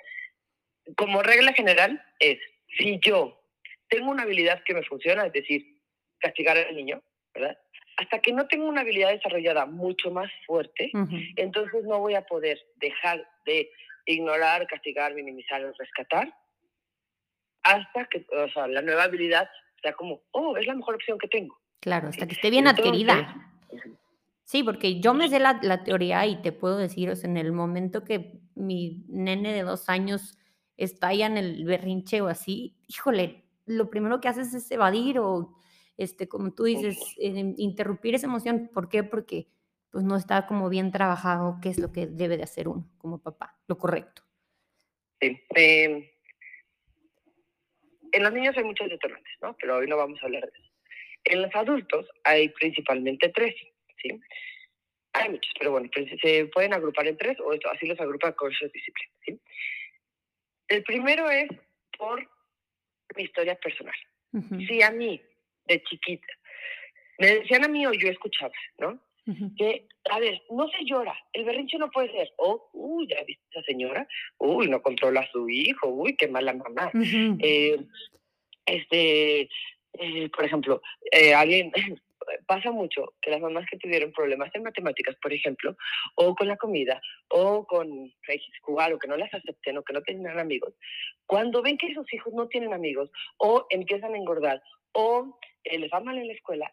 Como 0.97 1.23
regla 1.23 1.53
general 1.53 2.03
es, 2.21 2.39
si 2.79 3.01
yo 3.05 3.41
tengo 3.89 4.11
una 4.11 4.23
habilidad 4.23 4.63
que 4.65 4.75
me 4.75 4.83
funciona, 4.83 5.27
es 5.27 5.33
decir, 5.33 5.81
castigar 6.19 6.57
al 6.57 6.77
niño, 6.77 7.03
¿verdad? 7.35 7.59
Hasta 7.97 8.21
que 8.21 8.33
no 8.33 8.47
tengo 8.47 8.69
una 8.69 8.83
habilidad 8.83 9.11
desarrollada 9.11 9.67
mucho 9.67 10.11
más 10.11 10.31
fuerte, 10.47 10.91
entonces 11.37 11.85
no 11.85 11.99
voy 11.99 12.15
a 12.15 12.27
poder 12.27 12.59
dejar 12.77 13.27
de 13.47 13.71
ignorar, 14.05 14.67
castigar, 14.67 15.15
minimizar 15.15 15.65
o 15.65 15.73
rescatar, 15.73 16.33
hasta 17.63 18.05
que 18.07 18.27
o 18.31 18.49
sea, 18.51 18.69
la 18.69 18.83
nueva 18.83 19.05
habilidad 19.05 19.49
sea 19.83 19.95
como, 19.95 20.23
oh, 20.33 20.57
es 20.57 20.67
la 20.67 20.75
mejor 20.75 20.95
opción 20.95 21.19
que 21.19 21.29
tengo. 21.29 21.59
Claro, 21.81 22.09
hasta 22.09 22.27
que 22.27 22.35
esté 22.35 22.51
bien 22.51 22.67
adquirida. 22.67 23.35
Sí, 24.45 24.63
porque 24.63 25.01
yo 25.01 25.13
me 25.13 25.29
sé 25.29 25.41
la, 25.41 25.59
la, 25.63 25.83
teoría 25.83 26.25
y 26.27 26.41
te 26.41 26.53
puedo 26.53 26.77
decir, 26.79 27.11
o 27.11 27.17
sea, 27.17 27.29
en 27.29 27.37
el 27.37 27.51
momento 27.51 28.05
que 28.05 28.41
mi 28.55 29.05
nene 29.09 29.53
de 29.53 29.63
dos 29.63 29.89
años 29.89 30.39
en 30.77 31.37
el 31.37 31.65
berrinche 31.65 32.21
o 32.21 32.29
así, 32.29 32.77
híjole, 32.89 33.45
lo 33.67 33.91
primero 33.91 34.21
que 34.21 34.29
haces 34.29 34.55
es 34.55 34.71
evadir 34.71 35.19
o, 35.19 35.57
este, 35.97 36.29
como 36.29 36.53
tú 36.53 36.65
dices, 36.65 36.99
eh, 37.19 37.55
interrumpir 37.57 38.15
esa 38.15 38.27
emoción. 38.27 38.71
¿Por 38.73 38.89
qué? 38.89 39.03
Porque 39.03 39.49
pues 39.91 40.05
no 40.05 40.17
está 40.17 40.47
como 40.47 40.69
bien 40.69 40.93
trabajado 40.93 41.59
qué 41.63 41.71
es 41.71 41.79
lo 41.79 41.91
que 41.93 42.07
debe 42.07 42.37
de 42.37 42.43
hacer 42.43 42.69
uno 42.69 42.87
como 42.99 43.23
papá, 43.23 43.59
lo 43.67 43.79
correcto. 43.79 44.23
Sí. 45.21 45.41
Em, 45.55 46.07
en 48.13 48.23
los 48.23 48.33
niños 48.33 48.57
hay 48.57 48.65
muchos 48.65 48.89
detonantes, 48.89 49.33
¿no? 49.41 49.57
Pero 49.59 49.77
hoy 49.77 49.87
no 49.87 49.97
vamos 49.97 50.23
a 50.23 50.27
hablar 50.27 50.43
de 50.43 50.49
eso. 50.49 50.71
En 51.25 51.43
los 51.43 51.55
adultos 51.55 52.07
hay 52.25 52.51
principalmente 52.51 53.31
tres, 53.31 53.55
¿sí? 54.03 54.21
Hay 55.15 55.31
muchos, 55.31 55.53
pero 55.59 55.73
bueno, 55.73 55.89
pues, 55.93 56.09
se 56.21 56.45
pueden 56.47 56.75
agrupar 56.75 57.07
en 57.07 57.17
tres 57.17 57.39
o 57.41 57.53
esto, 57.53 57.71
así 57.71 57.87
los 57.87 57.99
agrupa 57.99 58.33
Conscious 58.33 58.71
Discipline, 58.73 59.11
¿sí? 59.25 59.41
El 60.69 60.83
primero 60.83 61.31
es 61.31 61.49
por 61.99 62.29
mi 63.17 63.23
historia 63.23 63.55
personal. 63.57 63.95
Si 64.67 64.83
a 64.83 64.91
mí, 64.91 65.21
de 65.65 65.83
chiquita, 65.85 66.27
me 67.19 67.37
decían 67.37 67.65
a 67.65 67.69
mí 67.69 67.87
o 67.87 67.93
yo 67.93 68.09
escuchaba, 68.09 68.53
¿no? 68.79 69.01
Que, 69.57 69.89
a 70.11 70.21
ver, 70.21 70.41
no 70.51 70.69
se 70.69 70.85
llora, 70.85 71.17
el 71.33 71.45
berrinche 71.45 71.79
no 71.79 71.91
puede 71.91 72.13
ser, 72.13 72.31
oh, 72.37 72.71
uy, 72.73 73.09
ya 73.09 73.25
viste 73.25 73.43
esa 73.51 73.63
señora, 73.63 74.07
uy, 74.39 74.69
no 74.69 74.81
controla 74.83 75.21
a 75.21 75.31
su 75.33 75.49
hijo, 75.49 75.89
uy, 75.89 76.17
qué 76.17 76.29
mala 76.29 76.53
mamá. 76.53 76.91
eh, 77.41 77.77
este, 78.67 79.49
eh, 79.95 80.29
por 80.29 80.45
ejemplo, 80.45 80.81
eh, 81.11 81.35
alguien, 81.35 81.73
pasa 82.47 82.71
mucho 82.71 83.15
que 83.21 83.31
las 83.31 83.41
mamás 83.41 83.67
que 83.71 83.79
tuvieron 83.79 84.13
problemas 84.13 84.51
en 84.55 84.63
matemáticas, 84.63 85.17
por 85.23 85.33
ejemplo, 85.33 85.77
o 86.17 86.35
con 86.35 86.49
la 86.49 86.57
comida, 86.57 87.01
o 87.29 87.67
con 87.67 88.13
jugar, 88.63 88.93
o 88.93 88.99
que 88.99 89.09
no 89.09 89.17
las 89.17 89.33
acepten, 89.33 89.79
o 89.79 89.83
que 89.83 89.93
no 89.93 90.03
tengan 90.03 90.39
amigos, 90.39 90.75
cuando 91.27 91.63
ven 91.63 91.79
que 91.79 91.89
esos 91.89 92.13
hijos 92.13 92.33
no 92.35 92.49
tienen 92.49 92.73
amigos, 92.73 93.11
o 93.39 93.67
empiezan 93.71 94.15
a 94.15 94.19
engordar, 94.19 94.63
o 94.93 95.39
eh, 95.65 95.79
les 95.79 95.91
va 95.93 96.01
mal 96.01 96.19
en 96.19 96.29
la 96.29 96.35
escuela, 96.35 96.73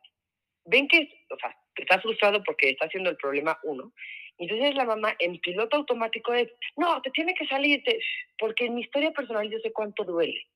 ven 0.65 0.87
que, 0.87 1.09
o 1.29 1.37
sea, 1.37 1.55
que 1.75 1.83
está 1.83 1.99
frustrado 1.99 2.43
porque 2.43 2.69
está 2.69 2.85
haciendo 2.85 3.09
el 3.09 3.17
problema 3.17 3.57
uno, 3.63 3.93
entonces 4.37 4.75
la 4.75 4.85
mamá 4.85 5.13
en 5.19 5.39
piloto 5.39 5.77
automático 5.77 6.33
es, 6.33 6.49
no, 6.75 7.01
te 7.01 7.11
tiene 7.11 7.33
que 7.33 7.45
salir, 7.47 7.83
porque 8.39 8.65
en 8.65 8.75
mi 8.75 8.81
historia 8.81 9.11
personal 9.11 9.49
yo 9.49 9.59
sé 9.59 9.71
cuánto 9.71 10.03
duele. 10.03 10.47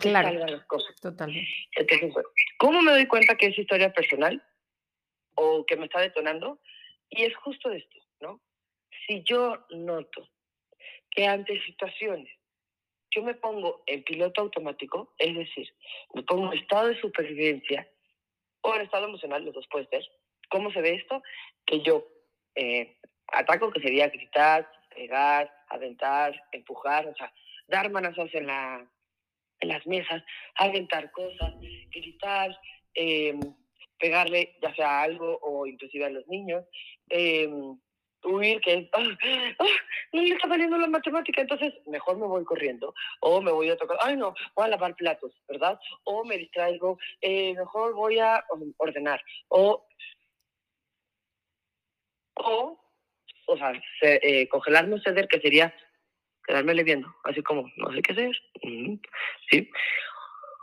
Claro, 0.00 0.46
las 0.46 0.64
cosas. 0.64 0.94
Totalmente. 1.00 1.48
Entonces, 1.72 2.14
¿cómo 2.58 2.82
me 2.82 2.92
doy 2.92 3.06
cuenta 3.06 3.36
que 3.36 3.46
es 3.46 3.58
historia 3.58 3.92
personal 3.92 4.42
o 5.34 5.64
que 5.66 5.76
me 5.76 5.84
está 5.86 6.00
detonando? 6.00 6.60
Y 7.10 7.24
es 7.24 7.36
justo 7.36 7.70
esto, 7.70 7.96
¿no? 8.20 8.40
Si 9.06 9.22
yo 9.22 9.64
noto 9.70 10.28
que 11.10 11.26
ante 11.26 11.62
situaciones 11.64 12.30
yo 13.10 13.22
me 13.22 13.34
pongo 13.34 13.82
en 13.86 14.02
piloto 14.02 14.42
automático, 14.42 15.14
es 15.18 15.34
decir, 15.34 15.74
me 16.12 16.22
pongo 16.22 16.52
en 16.52 16.58
estado 16.58 16.88
de 16.88 17.00
supervivencia 17.00 17.88
o 18.60 18.74
en 18.74 18.82
estado 18.82 19.06
emocional, 19.06 19.44
los 19.44 19.54
dos 19.54 19.66
puede 19.68 19.86
ser. 19.86 20.04
¿Cómo 20.50 20.70
se 20.70 20.82
ve 20.82 20.96
esto? 20.96 21.22
Que 21.64 21.80
yo 21.80 22.06
eh, 22.54 22.98
ataco, 23.28 23.70
que 23.70 23.80
sería 23.80 24.08
gritar, 24.08 24.70
pegar, 24.94 25.50
aventar, 25.68 26.34
empujar, 26.52 27.06
o 27.06 27.14
sea, 27.14 27.32
dar 27.68 27.90
manazos 27.90 28.34
en, 28.34 28.46
la, 28.46 28.86
en 29.60 29.68
las 29.68 29.86
mesas, 29.86 30.22
aventar 30.56 31.10
cosas, 31.12 31.54
gritar, 31.90 32.58
em, 32.94 33.40
pegarle 33.98 34.56
ya 34.60 34.74
sea 34.74 35.02
algo 35.02 35.38
o 35.42 35.66
inclusive 35.66 36.04
a 36.04 36.10
los 36.10 36.26
niños, 36.28 36.64
em, 37.08 37.78
huir, 38.24 38.60
que 38.60 38.74
es, 38.74 38.88
¡ah! 38.92 39.02
¡Ah! 39.58 39.64
no 40.12 40.22
le 40.22 40.34
está 40.34 40.48
valiendo 40.48 40.76
la 40.76 40.88
matemática, 40.88 41.40
entonces 41.40 41.72
mejor 41.86 42.18
me 42.18 42.26
voy 42.26 42.44
corriendo, 42.44 42.92
o 43.20 43.40
me 43.40 43.52
voy 43.52 43.70
a 43.70 43.76
tocar, 43.76 43.98
ay 44.02 44.16
no, 44.16 44.34
voy 44.54 44.64
a 44.64 44.68
lavar 44.68 44.96
platos, 44.96 45.32
¿verdad? 45.48 45.78
O 46.04 46.24
me 46.24 46.36
distraigo, 46.38 46.98
eh, 47.20 47.54
mejor 47.54 47.94
voy 47.94 48.18
a 48.18 48.44
ordenar, 48.78 49.20
o 49.48 49.86
o, 52.38 52.78
o 53.46 53.56
sea, 53.56 53.72
eh, 54.02 54.48
congelarme 54.48 54.96
o 54.96 55.00
ceder, 55.00 55.26
que 55.28 55.40
sería 55.40 55.74
quedarme 56.46 56.82
viendo, 56.82 57.14
así 57.24 57.42
como, 57.42 57.70
no 57.76 57.92
sé 57.92 58.02
qué 58.02 58.12
hacer, 58.12 58.36
¿sí? 59.50 59.70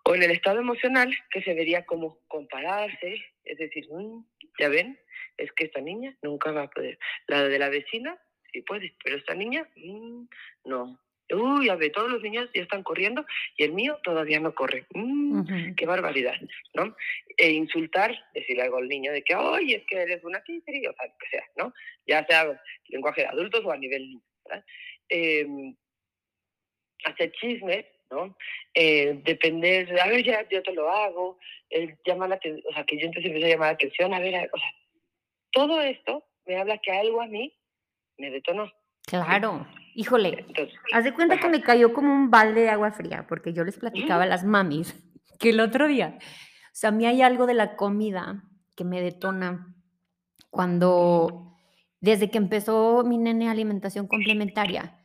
O 0.06 0.16
en 0.16 0.24
el 0.24 0.32
estado 0.32 0.60
emocional, 0.60 1.16
que 1.32 1.42
se 1.42 1.54
vería 1.54 1.86
como 1.86 2.20
compararse, 2.28 3.24
es 3.46 3.58
decir, 3.58 3.88
mm, 3.90 4.26
ya 4.60 4.70
ven, 4.70 5.00
es 5.38 5.52
que 5.54 5.66
esta 5.66 5.82
niña 5.82 6.16
nunca 6.22 6.52
va 6.52 6.64
a 6.64 6.70
poder. 6.70 6.98
La 7.28 7.48
de 7.48 7.60
la 7.60 7.70
vecina, 7.70 8.18
sí 8.52 8.62
puede, 8.62 8.94
pero 9.04 9.18
esta 9.18 9.34
niña, 9.34 9.68
mm, 9.76 10.26
no. 10.66 11.00
Uy, 11.32 11.70
a 11.70 11.76
ver, 11.76 11.92
todos 11.92 12.12
los 12.12 12.22
niños 12.22 12.50
ya 12.54 12.62
están 12.62 12.84
corriendo 12.84 13.26
y 13.58 13.64
el 13.64 13.72
mío 13.72 13.98
todavía 14.04 14.40
no 14.40 14.54
corre. 14.54 14.86
Mm, 14.94 15.74
qué 15.76 15.86
barbaridad, 15.86 16.36
¿no? 16.74 16.96
E 17.38 17.52
insultar, 17.52 18.14
decirle 18.34 18.64
algo 18.64 18.78
al 18.78 18.90
niño 18.90 19.12
de 19.12 19.24
que, 19.24 19.34
oye, 19.34 19.78
es 19.78 19.84
que 19.88 20.02
eres 20.02 20.24
una 20.24 20.44
títere, 20.44 20.88
o 20.88 20.94
sea, 20.94 21.08
lo 21.08 21.18
que 21.18 21.30
sea, 21.30 21.46
¿no? 21.56 21.74
Ya 22.06 22.26
sea 22.26 22.62
lenguaje 22.90 23.22
de 23.22 23.28
adultos 23.28 23.64
o 23.64 23.72
a 23.72 23.78
nivel 23.78 24.10
niño, 24.10 24.22
¿verdad? 24.44 24.66
Em, 25.16 25.76
hacer 27.06 27.32
chismes, 27.34 27.86
¿no? 28.10 28.36
Eh, 28.74 29.22
depender, 29.24 30.00
a 30.00 30.08
ver, 30.08 30.24
ya 30.24 30.48
yo 30.50 30.64
te 30.64 30.74
lo 30.74 30.90
hago, 30.90 31.38
eh, 31.70 31.96
llama 32.04 32.28
la 32.28 32.36
atención, 32.36 32.66
o 32.68 32.74
sea, 32.74 32.84
que 32.84 32.98
yo 32.98 33.06
entonces 33.06 33.28
empiezo 33.28 33.46
a 33.46 33.52
llamar 33.52 33.68
la 33.68 33.74
atención, 33.74 34.12
a 34.12 34.20
ver, 34.20 34.50
o 34.52 34.58
sea, 34.58 34.68
todo 35.52 35.82
esto 35.82 36.26
me 36.48 36.58
habla 36.58 36.80
que 36.80 36.92
algo 36.92 37.22
a 37.22 37.28
mí 37.28 37.54
me 38.18 38.32
detonó. 38.32 38.72
Claro, 39.06 39.68
híjole, 39.94 40.48
haz 40.94 41.04
de 41.04 41.14
cuenta 41.14 41.40
que 41.40 41.50
me 41.50 41.62
cayó 41.62 41.94
como 41.94 42.12
un 42.12 42.32
balde 42.32 42.62
de 42.62 42.70
agua 42.70 42.92
fría, 42.92 43.28
porque 43.30 43.54
yo 43.54 43.64
les 43.64 43.78
platicaba 43.78 44.24
a 44.24 44.28
las 44.28 44.44
mamis 44.44 44.96
que 45.40 45.50
el 45.50 45.60
otro 45.60 45.88
día, 45.88 46.18
o 46.18 46.72
sea, 46.72 46.90
a 46.90 46.94
mí 46.94 47.06
hay 47.06 47.22
algo 47.22 47.46
de 47.46 47.54
la 47.54 47.76
comida 47.76 48.46
que 48.76 48.84
me 48.84 49.00
detona 49.00 49.76
cuando, 50.50 51.56
desde 52.00 52.32
que 52.32 52.40
empezó 52.40 53.04
mi 53.04 53.20
nene 53.20 53.48
alimentación 53.48 54.08
complementaria, 54.08 55.03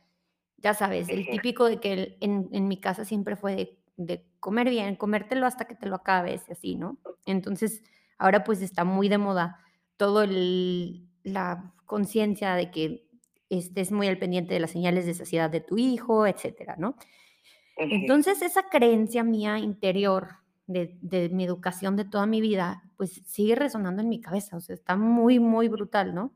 ya 0.61 0.73
sabes, 0.73 1.09
el 1.09 1.27
típico 1.27 1.65
de 1.65 1.79
que 1.79 2.17
en, 2.19 2.49
en 2.51 2.67
mi 2.67 2.77
casa 2.77 3.05
siempre 3.05 3.35
fue 3.35 3.55
de, 3.55 3.77
de, 3.97 4.25
comer 4.39 4.69
bien, 4.69 4.95
comértelo 4.95 5.45
hasta 5.45 5.65
que 5.65 5.75
te 5.75 5.87
lo 5.87 5.95
acabes 5.95 6.43
y 6.47 6.51
así, 6.51 6.75
¿no? 6.75 6.97
Entonces, 7.25 7.83
ahora 8.17 8.43
pues 8.43 8.61
está 8.61 8.83
muy 8.83 9.09
de 9.09 9.17
moda 9.17 9.59
todo 9.97 10.25
la 11.23 11.73
conciencia 11.85 12.55
de 12.55 12.71
que 12.71 13.09
estés 13.49 13.91
muy 13.91 14.07
al 14.07 14.17
pendiente 14.17 14.53
de 14.53 14.59
las 14.59 14.71
señales 14.71 15.05
de 15.05 15.13
saciedad 15.13 15.49
de 15.49 15.61
tu 15.61 15.77
hijo, 15.77 16.25
etcétera, 16.27 16.75
¿no? 16.77 16.95
Entonces, 17.75 18.41
esa 18.41 18.63
creencia 18.69 19.23
mía 19.23 19.57
interior 19.57 20.35
de, 20.67 20.97
de, 21.01 21.29
mi 21.29 21.45
educación 21.45 21.95
de 21.95 22.05
toda 22.05 22.25
mi 22.25 22.41
vida, 22.41 22.83
pues 22.97 23.21
sigue 23.25 23.55
resonando 23.55 24.01
en 24.01 24.09
mi 24.09 24.21
cabeza, 24.21 24.57
o 24.57 24.59
sea, 24.59 24.75
está 24.75 24.97
muy, 24.97 25.39
muy 25.39 25.69
brutal, 25.69 26.13
¿no? 26.13 26.33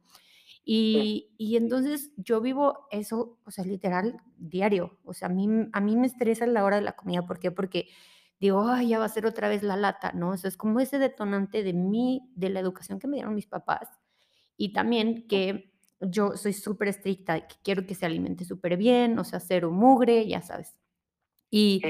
Y, 0.65 1.33
y, 1.37 1.57
entonces 1.57 2.11
yo 2.15 2.39
vivo 2.39 2.87
eso, 2.89 3.37
o 3.43 3.51
sea, 3.51 3.65
literal, 3.65 4.17
diario. 4.37 4.97
O 5.03 5.13
sea, 5.13 5.27
a 5.27 5.31
mí, 5.31 5.47
a 5.73 5.81
mí 5.81 5.97
me 5.97 6.07
estresa 6.07 6.47
la 6.47 6.63
hora 6.63 6.77
de 6.77 6.83
la 6.83 6.93
comida. 6.93 7.25
¿Por 7.25 7.39
qué? 7.39 7.51
Porque 7.51 7.89
digo, 8.39 8.67
ay, 8.67 8.89
ya 8.89 8.99
va 8.99 9.05
a 9.05 9.09
ser 9.09 9.25
otra 9.25 9.49
vez 9.49 9.63
la 9.63 9.75
lata, 9.75 10.13
¿no? 10.13 10.33
Eso 10.33 10.47
es 10.47 10.55
como 10.55 10.79
ese 10.79 10.99
detonante 10.99 11.63
de 11.63 11.73
mí, 11.73 12.29
de 12.35 12.49
la 12.49 12.59
educación 12.59 12.99
que 12.99 13.07
me 13.07 13.17
dieron 13.17 13.35
mis 13.35 13.47
papás. 13.47 13.89
Y 14.55 14.71
también 14.71 15.27
que 15.27 15.73
yo 15.99 16.35
soy 16.35 16.53
súper 16.53 16.89
estricta, 16.89 17.47
que 17.47 17.55
quiero 17.63 17.85
que 17.85 17.95
se 17.95 18.05
alimente 18.05 18.45
súper 18.45 18.77
bien, 18.77 19.17
o 19.19 19.23
sea, 19.23 19.39
cero 19.39 19.71
mugre, 19.71 20.27
ya 20.27 20.41
sabes. 20.41 20.75
Y, 21.49 21.81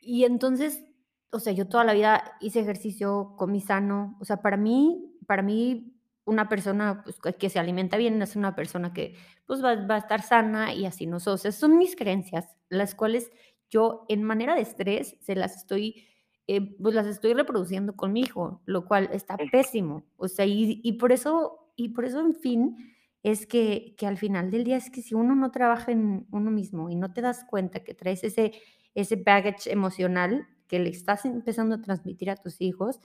y 0.00 0.24
entonces, 0.24 0.82
o 1.30 1.40
sea, 1.40 1.52
yo 1.52 1.68
toda 1.68 1.84
la 1.84 1.92
vida 1.92 2.36
hice 2.40 2.60
ejercicio, 2.60 3.34
comí 3.36 3.60
sano, 3.60 4.16
o 4.20 4.24
sea, 4.24 4.42
para 4.42 4.56
mí, 4.56 5.14
para 5.26 5.42
mí, 5.42 5.99
una 6.30 6.48
persona 6.48 7.02
pues, 7.02 7.18
que 7.36 7.50
se 7.50 7.58
alimenta 7.58 7.96
bien 7.96 8.22
es 8.22 8.36
una 8.36 8.54
persona 8.54 8.92
que 8.92 9.16
pues 9.46 9.62
va, 9.62 9.74
va 9.86 9.96
a 9.96 9.98
estar 9.98 10.22
sana 10.22 10.72
y 10.72 10.86
así, 10.86 11.06
¿no? 11.06 11.16
O 11.16 11.36
sea, 11.36 11.50
son 11.50 11.76
mis 11.76 11.96
creencias, 11.96 12.56
las 12.68 12.94
cuales 12.94 13.30
yo 13.68 14.06
en 14.08 14.22
manera 14.22 14.54
de 14.54 14.62
estrés 14.62 15.16
se 15.20 15.34
las 15.34 15.56
estoy, 15.56 16.06
eh, 16.46 16.76
pues 16.80 16.94
las 16.94 17.06
estoy 17.06 17.34
reproduciendo 17.34 17.96
con 17.96 18.12
mi 18.12 18.20
hijo, 18.20 18.62
lo 18.64 18.86
cual 18.86 19.10
está 19.12 19.36
pésimo. 19.50 20.04
O 20.16 20.28
sea, 20.28 20.46
y, 20.46 20.80
y 20.84 20.92
por 20.94 21.10
eso, 21.12 21.72
y 21.74 21.90
por 21.90 22.04
eso, 22.04 22.20
en 22.20 22.34
fin, 22.34 22.76
es 23.24 23.46
que, 23.46 23.94
que, 23.98 24.06
al 24.06 24.16
final 24.16 24.50
del 24.50 24.64
día 24.64 24.76
es 24.76 24.90
que 24.90 25.02
si 25.02 25.14
uno 25.14 25.34
no 25.34 25.50
trabaja 25.50 25.92
en 25.92 26.26
uno 26.30 26.50
mismo 26.50 26.88
y 26.90 26.94
no 26.94 27.12
te 27.12 27.20
das 27.20 27.44
cuenta 27.44 27.80
que 27.80 27.94
traes 27.94 28.24
ese, 28.24 28.52
ese 28.94 29.16
baggage 29.16 29.70
emocional 29.70 30.46
que 30.68 30.78
le 30.78 30.90
estás 30.90 31.24
empezando 31.24 31.74
a 31.74 31.82
transmitir 31.82 32.30
a 32.30 32.36
tus 32.36 32.60
hijos, 32.60 33.00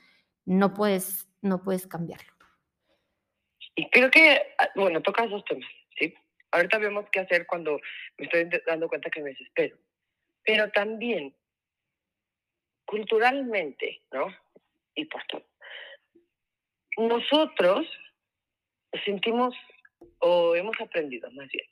no 0.46 0.74
puedes, 0.74 1.28
no 1.42 1.64
puedes 1.64 1.88
cambiarlo. 1.88 2.35
Y 3.76 3.90
creo 3.90 4.10
que, 4.10 4.42
ah, 4.58 4.70
bueno, 4.76 5.02
tocas 5.02 5.30
dos 5.30 5.44
temas, 5.46 5.70
¿sí? 6.00 6.14
Ahorita 6.52 6.78
vemos 6.78 7.06
qué 7.12 7.20
hacer 7.20 7.46
cuando 7.46 7.80
me 8.18 8.26
estoy 8.26 8.50
dando 8.66 8.88
cuenta 8.88 9.10
que 9.10 9.22
me 9.22 9.32
desespero. 9.32 9.78
Pero 10.44 10.72
también, 10.72 11.36
culturalmente, 12.86 14.02
¿no? 14.12 14.28
Y 14.96 15.06
por 15.06 15.24
todo. 15.26 15.44
Nosotros 16.98 17.86
sentimos 19.04 19.54
o 20.20 20.56
hemos 20.56 20.80
aprendido 20.80 21.30
más 21.32 21.50
bien, 21.50 21.66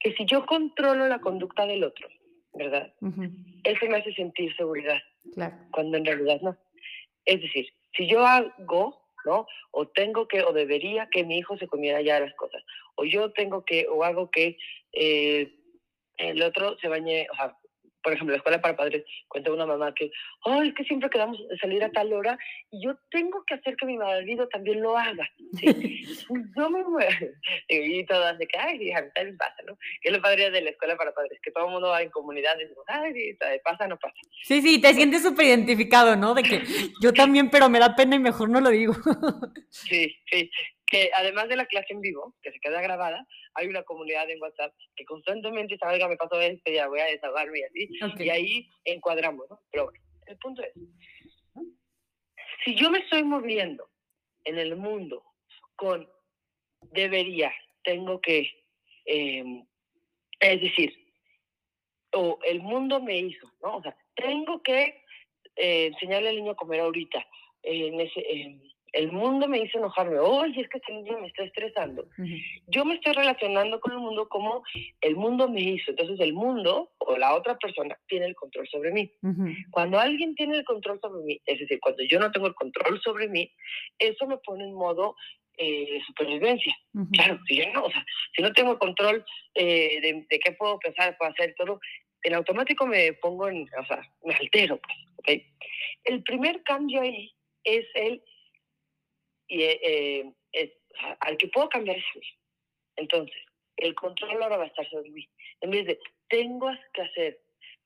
que 0.00 0.12
si 0.14 0.26
yo 0.26 0.44
controlo 0.44 1.08
la 1.08 1.20
conducta 1.20 1.66
del 1.66 1.84
otro, 1.84 2.08
¿verdad? 2.52 2.92
Eso 3.64 3.86
me 3.86 3.96
hace 3.96 4.12
sentir 4.12 4.54
seguridad, 4.56 5.00
claro. 5.34 5.56
cuando 5.70 5.96
en 5.96 6.04
realidad 6.04 6.40
no. 6.42 6.56
Es 7.24 7.40
decir, 7.40 7.66
si 7.96 8.08
yo 8.08 8.24
hago, 8.26 9.07
¿no? 9.28 9.46
O 9.70 9.86
tengo 9.86 10.26
que, 10.26 10.42
o 10.42 10.52
debería 10.52 11.08
que 11.12 11.24
mi 11.24 11.38
hijo 11.38 11.56
se 11.58 11.68
comiera 11.68 12.00
ya 12.00 12.18
las 12.18 12.34
cosas, 12.34 12.62
o 12.96 13.04
yo 13.04 13.30
tengo 13.32 13.64
que, 13.64 13.86
o 13.88 14.02
hago 14.02 14.30
que 14.30 14.56
eh, 14.92 15.52
el 16.16 16.42
otro 16.42 16.76
se 16.78 16.88
bañe, 16.88 17.28
o 17.30 17.36
sea, 17.36 17.56
por 18.08 18.14
ejemplo, 18.14 18.32
la 18.32 18.38
escuela 18.38 18.62
para 18.62 18.74
padres, 18.74 19.04
cuenta 19.28 19.52
una 19.52 19.66
mamá 19.66 19.92
que, 19.94 20.10
ay, 20.46 20.68
es 20.68 20.74
que 20.74 20.84
siempre 20.84 21.10
quedamos 21.10 21.36
salir 21.60 21.84
a 21.84 21.92
tal 21.92 22.10
hora 22.14 22.38
y 22.70 22.82
yo 22.82 22.96
tengo 23.10 23.44
que 23.46 23.52
hacer 23.52 23.76
que 23.76 23.84
mi 23.84 23.98
marido 23.98 24.48
también 24.48 24.80
lo 24.80 24.96
haga. 24.96 25.28
¿sí? 25.58 25.66
Yo 26.56 26.70
me 26.70 26.82
muero. 26.84 27.26
Y 27.68 28.06
todas 28.06 28.38
de 28.38 28.46
que, 28.46 28.56
ay, 28.56 28.78
hija, 28.80 29.12
también 29.12 29.36
pasa, 29.36 29.56
¿no? 29.66 29.76
Que 30.00 30.08
es 30.08 30.16
lo 30.16 30.22
padre 30.22 30.50
de 30.50 30.62
la 30.62 30.70
escuela 30.70 30.96
para 30.96 31.12
padres, 31.12 31.38
que 31.42 31.50
todo 31.50 31.66
el 31.66 31.72
mundo 31.72 31.88
va 31.88 32.00
en 32.00 32.08
comunidad 32.08 32.56
y 32.58 32.64
ay, 32.86 33.60
pasa, 33.62 33.86
no 33.86 33.98
pasa. 33.98 34.14
Sí, 34.44 34.62
sí, 34.62 34.80
te 34.80 34.94
sientes 34.94 35.22
súper 35.22 35.44
identificado, 35.44 36.16
¿no? 36.16 36.32
De 36.32 36.42
que 36.42 36.62
yo 37.02 37.12
también, 37.12 37.50
pero 37.50 37.68
me 37.68 37.78
da 37.78 37.94
pena 37.94 38.16
y 38.16 38.20
mejor 38.20 38.48
no 38.48 38.62
lo 38.62 38.70
digo. 38.70 38.94
Sí, 39.68 40.16
sí 40.30 40.50
que 40.90 41.10
además 41.14 41.48
de 41.48 41.56
la 41.56 41.66
clase 41.66 41.92
en 41.92 42.00
vivo, 42.00 42.34
que 42.42 42.50
se 42.50 42.60
queda 42.60 42.80
grabada, 42.80 43.26
hay 43.54 43.66
una 43.66 43.82
comunidad 43.82 44.28
en 44.30 44.40
WhatsApp 44.40 44.74
que 44.96 45.04
constantemente 45.04 45.74
está, 45.74 45.88
oiga, 45.88 46.08
me 46.08 46.16
pasó 46.16 46.40
esto, 46.40 46.70
ya 46.70 46.88
voy 46.88 47.00
a 47.00 47.06
desahogarme 47.06 47.58
y 47.58 47.62
así, 47.62 47.88
y 48.24 48.30
ahí 48.30 48.70
encuadramos, 48.84 49.48
¿no? 49.50 49.60
Pero 49.70 49.84
bueno, 49.84 50.00
el 50.26 50.38
punto 50.38 50.62
es, 50.62 50.72
si 52.64 52.74
yo 52.74 52.90
me 52.90 52.98
estoy 52.98 53.22
moviendo 53.22 53.88
en 54.44 54.58
el 54.58 54.76
mundo 54.76 55.24
con 55.76 56.08
debería, 56.92 57.52
tengo 57.82 58.20
que, 58.20 58.50
em, 59.04 59.66
es 60.40 60.60
decir, 60.60 60.94
o 62.12 62.38
el 62.44 62.60
mundo 62.60 63.00
me 63.00 63.18
hizo, 63.18 63.52
¿no? 63.62 63.76
O 63.76 63.82
sea, 63.82 63.96
tengo 64.14 64.62
que 64.62 65.02
eh, 65.56 65.86
enseñarle 65.86 66.30
al 66.30 66.36
niño 66.36 66.52
a 66.52 66.56
comer 66.56 66.80
ahorita, 66.80 67.26
en 67.62 68.00
ese... 68.00 68.20
El 68.92 69.12
mundo 69.12 69.48
me 69.48 69.58
hizo 69.58 69.78
enojarme, 69.78 70.18
oye, 70.18 70.60
es 70.60 70.68
que 70.68 70.78
este 70.78 70.92
niño 70.92 71.18
me 71.20 71.26
está 71.26 71.44
estresando. 71.44 72.06
Yo 72.66 72.84
me 72.84 72.94
estoy 72.94 73.12
relacionando 73.12 73.80
con 73.80 73.92
el 73.92 73.98
mundo 73.98 74.28
como 74.28 74.62
el 75.00 75.16
mundo 75.16 75.48
me 75.48 75.60
hizo. 75.60 75.90
Entonces 75.90 76.18
el 76.20 76.32
mundo 76.32 76.90
o 76.98 77.16
la 77.16 77.34
otra 77.34 77.58
persona 77.58 77.98
tiene 78.06 78.26
el 78.26 78.34
control 78.34 78.66
sobre 78.68 78.92
mí. 78.92 79.12
Cuando 79.70 79.98
alguien 79.98 80.34
tiene 80.34 80.58
el 80.58 80.64
control 80.64 80.98
sobre 81.00 81.24
mí, 81.24 81.40
es 81.44 81.58
decir, 81.58 81.78
cuando 81.80 82.02
yo 82.04 82.18
no 82.18 82.30
tengo 82.32 82.46
el 82.46 82.54
control 82.54 83.00
sobre 83.02 83.28
mí, 83.28 83.50
eso 83.98 84.26
me 84.26 84.38
pone 84.38 84.64
en 84.64 84.74
modo 84.74 85.16
eh, 85.58 86.00
supervivencia. 86.06 86.74
Claro, 87.12 87.38
si 87.46 87.56
yo 87.56 87.64
no, 87.72 87.84
o 87.84 87.90
sea, 87.90 88.04
si 88.34 88.42
no 88.42 88.52
tengo 88.52 88.78
control 88.78 89.24
eh, 89.54 90.00
de, 90.00 90.26
de, 90.30 90.38
qué 90.38 90.52
puedo 90.52 90.78
pensar, 90.78 91.16
puedo 91.18 91.32
hacer 91.32 91.54
todo, 91.58 91.80
en 92.22 92.34
automático 92.34 92.86
me 92.86 93.12
pongo 93.14 93.48
en, 93.48 93.68
o 93.78 93.86
sea, 93.86 94.00
me 94.24 94.34
altero, 94.34 94.78
pues, 94.78 94.98
¿ok? 95.16 95.42
El 96.04 96.22
primer 96.22 96.62
cambio 96.62 97.00
ahí 97.00 97.32
es 97.64 97.86
el 97.94 98.22
y 99.48 99.62
eh, 99.62 100.32
al 101.20 101.36
que 101.36 101.48
puedo 101.48 101.68
cambiar 101.68 101.96
es 101.96 102.04
a. 102.04 102.20
Entonces, 102.96 103.36
el 103.76 103.94
control 103.94 104.42
ahora 104.42 104.58
va 104.58 104.64
a 104.64 104.68
estar 104.68 104.88
sobre 104.90 105.10
mí. 105.10 105.28
En 105.60 105.70
vez 105.70 105.86
de, 105.86 105.98
tengo 106.28 106.70
que 106.92 107.02
hacer 107.02 107.40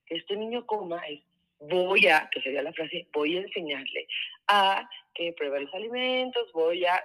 que 0.07 0.16
este 0.16 0.37
niño 0.37 0.66
coma, 0.66 0.99
es, 1.09 1.21
voy 1.61 2.07
a, 2.09 2.28
que 2.31 2.40
sería 2.40 2.62
la 2.62 2.73
frase, 2.73 3.07
voy 3.12 3.37
a 3.37 3.42
enseñarle 3.42 4.07
a 4.49 4.88
que 5.14 5.33
pruebe 5.35 5.61
los 5.61 5.75
alimentos, 5.75 6.50
voy 6.52 6.85
a... 6.85 7.02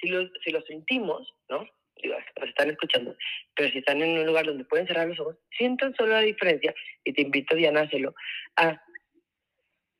Si 0.00 0.08
lo, 0.08 0.28
si 0.44 0.52
lo 0.52 0.62
sentimos, 0.62 1.34
¿no? 1.48 1.66
Los 2.04 2.48
están 2.48 2.70
escuchando, 2.70 3.16
pero 3.56 3.68
si 3.70 3.78
están 3.78 4.00
en 4.00 4.20
un 4.20 4.26
lugar 4.26 4.46
donde 4.46 4.64
pueden 4.64 4.86
cerrar 4.86 5.08
los 5.08 5.18
ojos, 5.18 5.36
sientan 5.56 5.92
solo 5.96 6.12
la 6.12 6.20
diferencia, 6.20 6.72
y 7.02 7.12
te 7.12 7.22
invito, 7.22 7.56
Diana, 7.56 7.80
a 7.80 7.84
hacerlo, 7.84 8.14
a, 8.54 8.80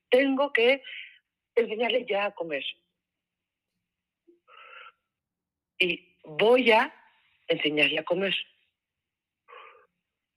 tengo 0.08 0.52
que 0.52 0.80
enseñarle 1.56 2.06
ya 2.08 2.26
a 2.26 2.34
comer, 2.34 2.62
y 5.78 6.16
voy 6.25 6.70
a 6.73 6.92
enseñarle 7.47 8.00
a 8.00 8.04
comer. 8.04 8.35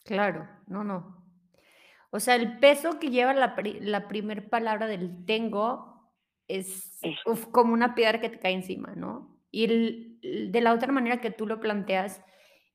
Claro, 0.04 0.48
no, 0.68 0.84
no. 0.84 1.22
O 2.10 2.20
sea, 2.20 2.36
el 2.36 2.60
peso 2.60 3.00
que 3.00 3.10
lleva 3.10 3.34
la, 3.34 3.56
la 3.80 4.08
primera 4.08 4.42
palabra 4.50 4.88
del 4.88 5.26
tengo 5.26 5.92
es 6.48 7.00
como 7.52 7.74
una 7.74 7.96
piedra 7.96 8.20
que 8.20 8.30
te 8.30 8.40
cae 8.40 8.54
encima, 8.54 8.94
¿no? 8.96 9.40
Y 9.52 9.64
el, 9.66 10.52
de 10.52 10.62
la 10.62 10.74
otra 10.74 10.92
manera 10.92 11.22
que 11.22 11.32
tú 11.32 11.48
lo 11.48 11.60
planteas 11.60 12.22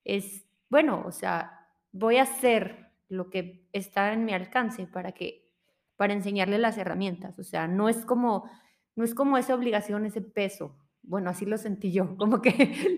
es, 0.04 0.46
bueno, 0.70 1.02
o 1.06 1.12
sea, 1.12 1.68
voy 1.92 2.16
a 2.16 2.22
hacer 2.22 2.92
lo 3.08 3.30
que 3.30 3.68
está 3.72 4.12
en 4.12 4.24
mi 4.24 4.32
alcance 4.32 4.86
para 4.86 5.12
que, 5.12 5.52
para 5.96 6.14
enseñarle 6.14 6.58
las 6.58 6.78
herramientas. 6.78 7.38
O 7.38 7.44
sea, 7.44 7.66
no 7.66 7.88
es 7.88 8.04
como, 8.04 8.50
no 8.94 9.04
es 9.04 9.14
como 9.14 9.36
esa 9.36 9.54
obligación, 9.54 10.06
ese 10.06 10.22
peso, 10.22 10.76
bueno, 11.06 11.30
así 11.30 11.46
lo 11.46 11.56
sentí 11.56 11.92
yo, 11.92 12.16
como 12.18 12.42
que 12.42 12.52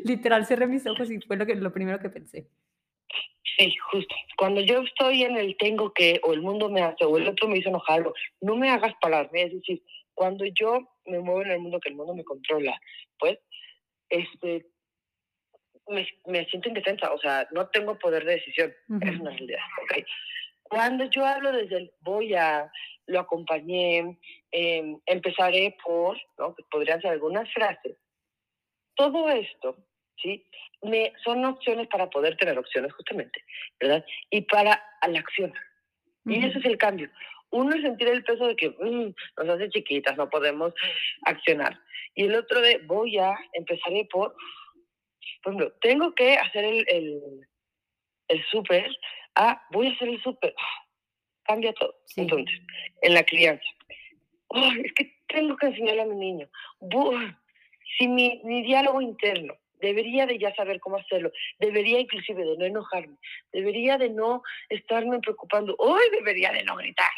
literal 0.05 0.47
cerré 0.47 0.67
mis 0.67 0.87
ojos 0.87 1.11
y 1.11 1.21
fue 1.21 1.37
lo, 1.37 1.47
que, 1.47 1.55
lo 1.55 1.73
primero 1.73 2.01
que 2.01 2.11
pensé. 2.11 2.49
Sí, 3.57 3.75
justo. 3.91 4.15
Cuando 4.37 4.61
yo 4.61 4.83
estoy 4.83 5.25
en 5.25 5.37
el 5.37 5.57
tengo 5.57 5.93
que, 5.93 6.21
o 6.23 6.33
el 6.33 6.43
mundo 6.43 6.69
me 6.69 6.83
hace, 6.83 7.05
o 7.05 7.17
el 7.17 7.27
otro 7.27 7.49
me 7.49 7.59
hizo 7.59 7.71
enojarlo, 7.71 8.15
no 8.41 8.57
me 8.57 8.71
hagas 8.71 8.95
pararme. 9.01 9.43
Es 9.43 9.53
decir, 9.53 9.83
cuando 10.15 10.45
yo 10.45 10.89
me 11.07 11.19
muevo 11.19 11.43
en 11.43 11.51
el 11.51 11.61
mundo 11.61 11.81
que 11.81 11.89
el 11.89 11.97
mundo 11.97 12.15
me 12.15 12.25
controla, 12.25 12.81
pues, 13.19 13.39
este, 14.11 14.67
me, 15.89 16.07
me 16.27 16.45
siento 16.47 16.69
indefensa, 16.69 17.13
o 17.13 17.19
sea, 17.19 17.49
no 17.53 17.69
tengo 17.69 17.99
poder 17.99 18.25
de 18.25 18.35
decisión. 18.35 18.73
Es 19.01 19.19
una 19.19 19.31
realidad, 19.31 19.61
¿ok? 19.83 20.05
Cuando 20.63 21.05
yo 21.11 21.25
hablo 21.25 21.51
desde 21.51 21.79
el 21.79 21.93
voy 22.01 22.35
a, 22.35 22.71
lo 23.07 23.21
acompañé, 23.21 24.19
em, 24.51 24.99
empezaré 25.07 25.77
por, 25.85 26.19
¿no? 26.39 26.55
podrían 26.71 27.01
ser 27.01 27.13
algunas 27.13 27.53
frases. 27.53 27.97
Todo 28.95 29.29
esto, 29.29 29.77
¿sí? 30.21 30.45
Me, 30.83 31.13
son 31.25 31.45
opciones 31.45 31.89
para 31.89 32.09
poder 32.11 32.37
tener 32.37 32.59
opciones 32.59 32.93
justamente, 32.93 33.45
¿verdad? 33.81 34.05
Y 34.31 34.43
para 34.43 34.83
la 35.07 35.19
acción. 35.19 35.53
Y 36.25 36.45
ese 36.45 36.59
es 36.59 36.65
el 36.65 36.79
cambio. 36.79 37.09
Uno 37.51 37.75
es 37.75 37.83
sentir 37.83 38.09
el 38.09 38.25
peso 38.25 38.47
de 38.47 38.57
que 38.57 38.71
mm, 38.71 39.15
nos 39.39 39.49
hace 39.49 39.71
chiquitas, 39.71 40.17
no 40.17 40.29
podemos 40.29 40.75
accionar. 41.23 41.79
Y 42.15 42.25
el 42.25 42.35
otro 42.35 42.61
de 42.61 42.79
voy 42.79 43.19
a, 43.19 43.39
empezaré 43.53 44.07
por, 44.11 44.35
por 45.43 45.53
ejemplo, 45.53 45.73
tengo 45.81 46.15
que 46.15 46.37
hacer 46.37 46.65
el, 46.65 46.85
el, 46.89 47.21
el 48.29 48.45
súper, 48.51 48.91
ah, 49.35 49.63
voy 49.71 49.89
a 49.89 49.93
hacer 49.93 50.09
el 50.09 50.23
súper, 50.23 50.55
cambia 51.45 51.73
todo. 51.73 51.95
Entonces, 52.17 52.61
en 53.03 53.15
la 53.15 53.25
crianza, 53.25 53.65
es 54.51 54.93
que 54.95 55.17
tengo 55.29 55.57
que 55.57 55.67
enseñarle 55.67 56.03
a 56.03 56.07
mi 56.07 56.17
niño. 56.17 56.49
si 57.99 58.09
mi, 58.09 58.41
mi 58.45 58.63
diálogo 58.63 59.01
interno 59.01 59.55
debería 59.81 60.27
de 60.27 60.39
ya 60.39 60.55
saber 60.55 60.81
cómo 60.81 60.97
hacerlo, 60.97 61.31
debería 61.59 62.01
inclusive 62.01 62.45
de 62.45 62.57
no 62.57 62.65
enojarme, 62.65 63.17
debería 63.53 63.99
de 63.99 64.11
no 64.11 64.43
estarme 64.69 65.21
preocupando, 65.21 65.75
hoy 65.79 66.03
debería 66.13 66.53
de 66.53 66.65
no 66.65 66.77
gritar. 66.77 67.11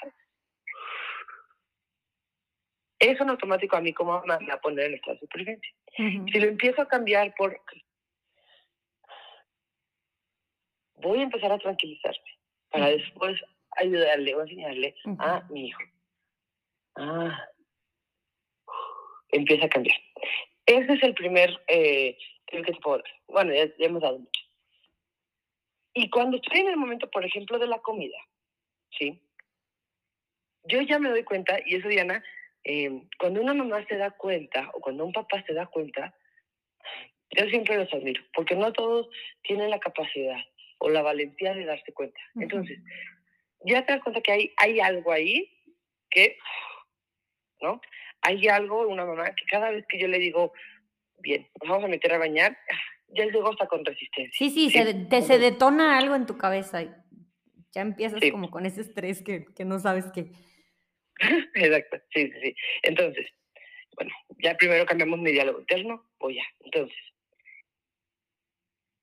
Eso 2.98 3.22
en 3.22 3.30
automático 3.30 3.76
a 3.76 3.80
mí 3.80 3.94
como 3.94 4.12
mamá 4.12 4.38
me 4.38 4.48
va 4.48 4.54
a 4.54 4.60
poner 4.60 4.86
en 4.86 4.94
estado 4.94 5.14
de 5.14 5.20
supervivencia. 5.20 5.74
Si 5.96 6.38
lo 6.38 6.46
empiezo 6.46 6.82
a 6.82 6.88
cambiar 6.88 7.34
por... 7.34 7.58
Voy 10.96 11.20
a 11.20 11.22
empezar 11.22 11.50
a 11.50 11.58
tranquilizarme 11.58 12.38
para 12.70 12.88
después 12.88 13.40
ayudarle 13.70 14.34
o 14.34 14.42
enseñarle 14.42 14.94
a 15.18 15.42
mi 15.48 15.68
hijo. 15.68 15.80
Ah, 17.02 17.48
empieza 19.32 19.64
a 19.64 19.70
cambiar. 19.70 19.96
Ese 20.66 20.92
es 20.92 21.02
el 21.02 21.14
primer 21.14 21.50
eh, 21.66 22.16
que 22.46 22.62
te 22.62 22.74
puedo 22.74 22.98
dar. 22.98 23.12
Bueno, 23.26 23.54
ya, 23.54 23.70
hemos 23.78 24.02
dado 24.02 24.18
mucho. 24.18 24.40
Y 25.94 26.10
cuando 26.10 26.36
estoy 26.36 26.60
en 26.60 26.68
el 26.68 26.76
momento, 26.76 27.10
por 27.10 27.24
ejemplo, 27.24 27.58
de 27.58 27.66
la 27.66 27.78
comida, 27.78 28.18
¿sí? 28.98 29.18
Yo 30.64 30.82
ya 30.82 30.98
me 30.98 31.08
doy 31.08 31.24
cuenta, 31.24 31.58
y 31.64 31.76
eso, 31.76 31.88
Diana, 31.88 32.22
eh, 32.64 33.02
cuando 33.18 33.40
una 33.40 33.54
mamá 33.54 33.84
se 33.86 33.96
da 33.96 34.10
cuenta 34.10 34.70
o 34.74 34.80
cuando 34.80 35.06
un 35.06 35.12
papá 35.12 35.42
se 35.46 35.54
da 35.54 35.66
cuenta, 35.66 36.14
yo 37.30 37.46
siempre 37.46 37.78
los 37.78 37.92
admiro, 37.94 38.22
porque 38.34 38.56
no 38.56 38.72
todos 38.72 39.08
tienen 39.42 39.70
la 39.70 39.80
capacidad 39.80 40.38
o 40.78 40.90
la 40.90 41.00
valentía 41.00 41.54
de 41.54 41.64
darse 41.64 41.92
cuenta. 41.92 42.20
Entonces, 42.34 42.78
ya 43.64 43.86
te 43.86 43.92
das 43.94 44.02
cuenta 44.02 44.20
que 44.20 44.32
hay, 44.32 44.52
hay 44.58 44.80
algo 44.80 45.12
ahí 45.12 45.50
que, 46.10 46.38
¿no? 47.60 47.80
Hay 48.22 48.48
algo, 48.48 48.86
una 48.88 49.04
mamá, 49.04 49.26
que 49.34 49.44
cada 49.50 49.70
vez 49.70 49.84
que 49.88 49.98
yo 49.98 50.08
le 50.08 50.18
digo, 50.18 50.52
bien, 51.18 51.48
nos 51.60 51.70
vamos 51.70 51.84
a 51.84 51.88
meter 51.88 52.12
a 52.12 52.18
bañar, 52.18 52.56
ya 53.08 53.26
luego 53.26 53.50
está 53.52 53.66
con 53.66 53.84
resistencia. 53.84 54.32
Sí, 54.36 54.50
sí, 54.50 54.70
Se, 54.70 54.94
te, 54.94 55.22
se 55.22 55.38
detona 55.38 55.98
algo 55.98 56.14
en 56.14 56.26
tu 56.26 56.36
cabeza 56.36 56.82
y 56.82 56.90
ya 57.72 57.82
empiezas 57.82 58.20
como 58.30 58.50
con 58.50 58.66
ese 58.66 58.82
estrés 58.82 59.22
que, 59.22 59.44
que 59.54 59.64
no 59.64 59.78
sabes 59.78 60.06
qué. 60.12 60.32
Exacto, 61.54 61.98
sí, 62.14 62.30
sí, 62.30 62.40
sí. 62.42 62.54
Entonces, 62.82 63.26
bueno, 63.96 64.12
ya 64.42 64.56
primero 64.56 64.86
cambiamos 64.86 65.18
mi 65.18 65.32
diálogo 65.32 65.60
interno, 65.60 66.04
o 66.18 66.30
ya. 66.30 66.44
Entonces, 66.60 66.96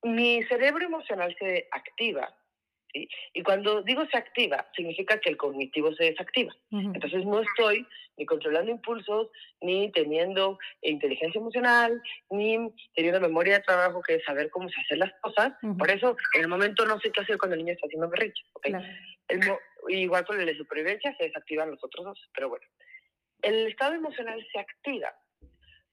mi 0.02 0.42
cerebro 0.44 0.84
emocional 0.84 1.34
se 1.38 1.68
activa 1.70 2.34
y 2.92 3.42
cuando 3.42 3.82
digo 3.82 4.06
se 4.06 4.16
activa, 4.16 4.66
significa 4.74 5.20
que 5.20 5.30
el 5.30 5.36
cognitivo 5.36 5.92
se 5.94 6.04
desactiva. 6.04 6.54
Entonces 6.70 7.24
no 7.24 7.40
estoy 7.40 7.86
ni 8.16 8.26
controlando 8.26 8.70
impulsos, 8.70 9.28
ni 9.60 9.90
teniendo 9.92 10.58
inteligencia 10.82 11.38
emocional, 11.38 12.02
ni 12.30 12.58
teniendo 12.94 13.20
memoria 13.20 13.58
de 13.58 13.64
trabajo, 13.64 14.02
que 14.02 14.16
es 14.16 14.24
saber 14.24 14.50
cómo 14.50 14.68
se 14.68 14.80
hacen 14.80 14.98
las 15.00 15.12
cosas. 15.20 15.52
Por 15.78 15.90
eso, 15.90 16.16
en 16.34 16.42
el 16.42 16.48
momento 16.48 16.84
no 16.84 16.98
sé 17.00 17.12
qué 17.12 17.20
hacer 17.20 17.38
cuando 17.38 17.54
el 17.54 17.64
niño 17.64 17.74
está 17.74 17.86
haciendo 17.86 18.08
berrinche. 18.08 18.42
Igual 19.88 20.24
con 20.26 20.40
el 20.40 20.46
de 20.46 20.56
supervivencia 20.56 21.14
se 21.16 21.24
desactivan 21.24 21.70
los 21.70 21.82
otros 21.82 22.04
dos, 22.04 22.30
pero 22.34 22.48
bueno. 22.48 22.66
El 23.42 23.68
estado 23.68 23.94
emocional 23.94 24.44
se 24.52 24.58
activa 24.58 25.14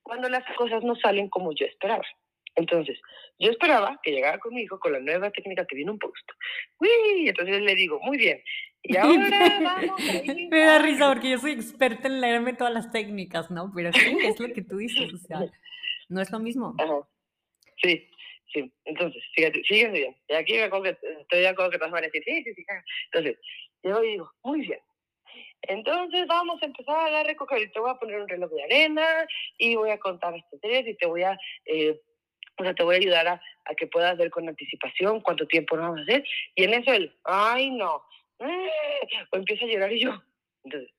cuando 0.01 0.29
las 0.29 0.43
cosas 0.55 0.83
no 0.83 0.95
salen 0.95 1.29
como 1.29 1.53
yo 1.53 1.65
esperaba. 1.65 2.03
Entonces, 2.55 2.99
yo 3.37 3.51
esperaba 3.51 3.99
que 4.01 4.11
llegara 4.11 4.39
con 4.39 4.53
mi 4.53 4.61
hijo 4.61 4.79
con 4.79 4.93
la 4.93 4.99
nueva 4.99 5.29
técnica 5.31 5.65
que 5.65 5.75
viene 5.75 5.91
un 5.91 5.99
post. 5.99 6.29
¡Uy! 6.79 7.27
Entonces 7.27 7.61
le 7.61 7.75
digo, 7.75 7.99
muy 8.01 8.17
bien. 8.17 8.41
Y 8.83 8.95
ahora 8.97 9.59
vamos 9.61 9.99
a 10.09 10.33
ir 10.33 10.49
Me 10.49 10.59
da 10.59 10.79
risa 10.79 11.13
porque 11.13 11.31
yo 11.31 11.37
soy 11.37 11.51
experta 11.51 12.07
en 12.07 12.21
leerme 12.21 12.53
todas 12.53 12.73
las 12.73 12.91
técnicas, 12.91 13.51
¿no? 13.51 13.71
Pero 13.75 13.91
sí, 13.91 14.17
es 14.23 14.39
lo 14.39 14.53
que 14.53 14.61
tú 14.61 14.77
dices, 14.77 15.13
o 15.13 15.17
sea, 15.17 15.39
no 16.09 16.21
es 16.21 16.31
lo 16.31 16.39
mismo. 16.39 16.75
Ajá. 16.79 17.07
Sí, 17.83 18.07
sí. 18.53 18.71
Entonces, 18.85 19.21
fíjate, 19.35 19.61
sígueme 19.63 19.99
bien. 19.99 20.15
Y 20.29 20.33
aquí 20.33 20.53
me 20.53 20.69
que, 20.69 20.97
estoy 21.21 21.39
de 21.39 21.47
acuerdo 21.47 21.71
que 21.71 21.77
todas 21.77 21.91
van 21.91 22.03
a 22.03 22.07
decir, 22.07 22.23
sí, 22.25 22.43
sí, 22.43 22.53
sí. 22.53 22.65
Entonces, 23.11 23.37
yo 23.83 23.99
digo, 24.01 24.31
muy 24.43 24.61
bien. 24.61 24.79
Entonces 25.63 26.27
vamos 26.27 26.61
a 26.61 26.65
empezar 26.65 27.13
a 27.13 27.23
recoger 27.23 27.61
y 27.63 27.71
te 27.71 27.79
voy 27.79 27.89
a 27.89 27.95
poner 27.95 28.21
un 28.21 28.29
reloj 28.29 28.51
de 28.51 28.63
arena 28.63 29.27
y 29.57 29.75
voy 29.75 29.89
a 29.89 29.97
contar 29.97 30.33
hasta 30.33 30.57
tres 30.61 30.87
y 30.87 30.95
te 30.95 31.05
voy 31.07 31.23
a, 31.23 31.37
eh, 31.65 31.99
o 32.57 32.63
sea, 32.63 32.73
te 32.73 32.83
voy 32.83 32.95
a 32.95 32.99
ayudar 32.99 33.27
a, 33.27 33.41
a 33.65 33.75
que 33.75 33.87
puedas 33.87 34.17
ver 34.17 34.29
con 34.29 34.47
anticipación 34.47 35.21
cuánto 35.21 35.45
tiempo 35.47 35.75
nos 35.75 35.85
vamos 35.85 35.99
a 35.99 36.03
hacer. 36.03 36.23
Y 36.55 36.63
en 36.63 36.73
eso 36.73 36.93
él, 36.93 37.13
ay 37.23 37.71
no, 37.71 38.03
eh", 38.39 38.69
o 39.31 39.37
empieza 39.37 39.65
a 39.65 39.67
llorar 39.67 39.91
y 39.91 40.01
yo. 40.01 40.21
Entonces, 40.63 40.91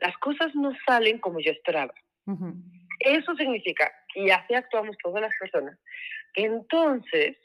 las 0.00 0.16
cosas 0.18 0.54
no 0.54 0.72
salen 0.86 1.18
como 1.18 1.40
yo 1.40 1.50
esperaba. 1.52 1.94
Ujú. 2.26 2.54
Eso 3.00 3.34
significa, 3.36 3.92
y 4.14 4.30
así 4.30 4.54
actuamos 4.54 4.96
todas 5.02 5.20
las 5.20 5.34
personas, 5.38 5.78
que 6.32 6.44
entonces, 6.44 7.36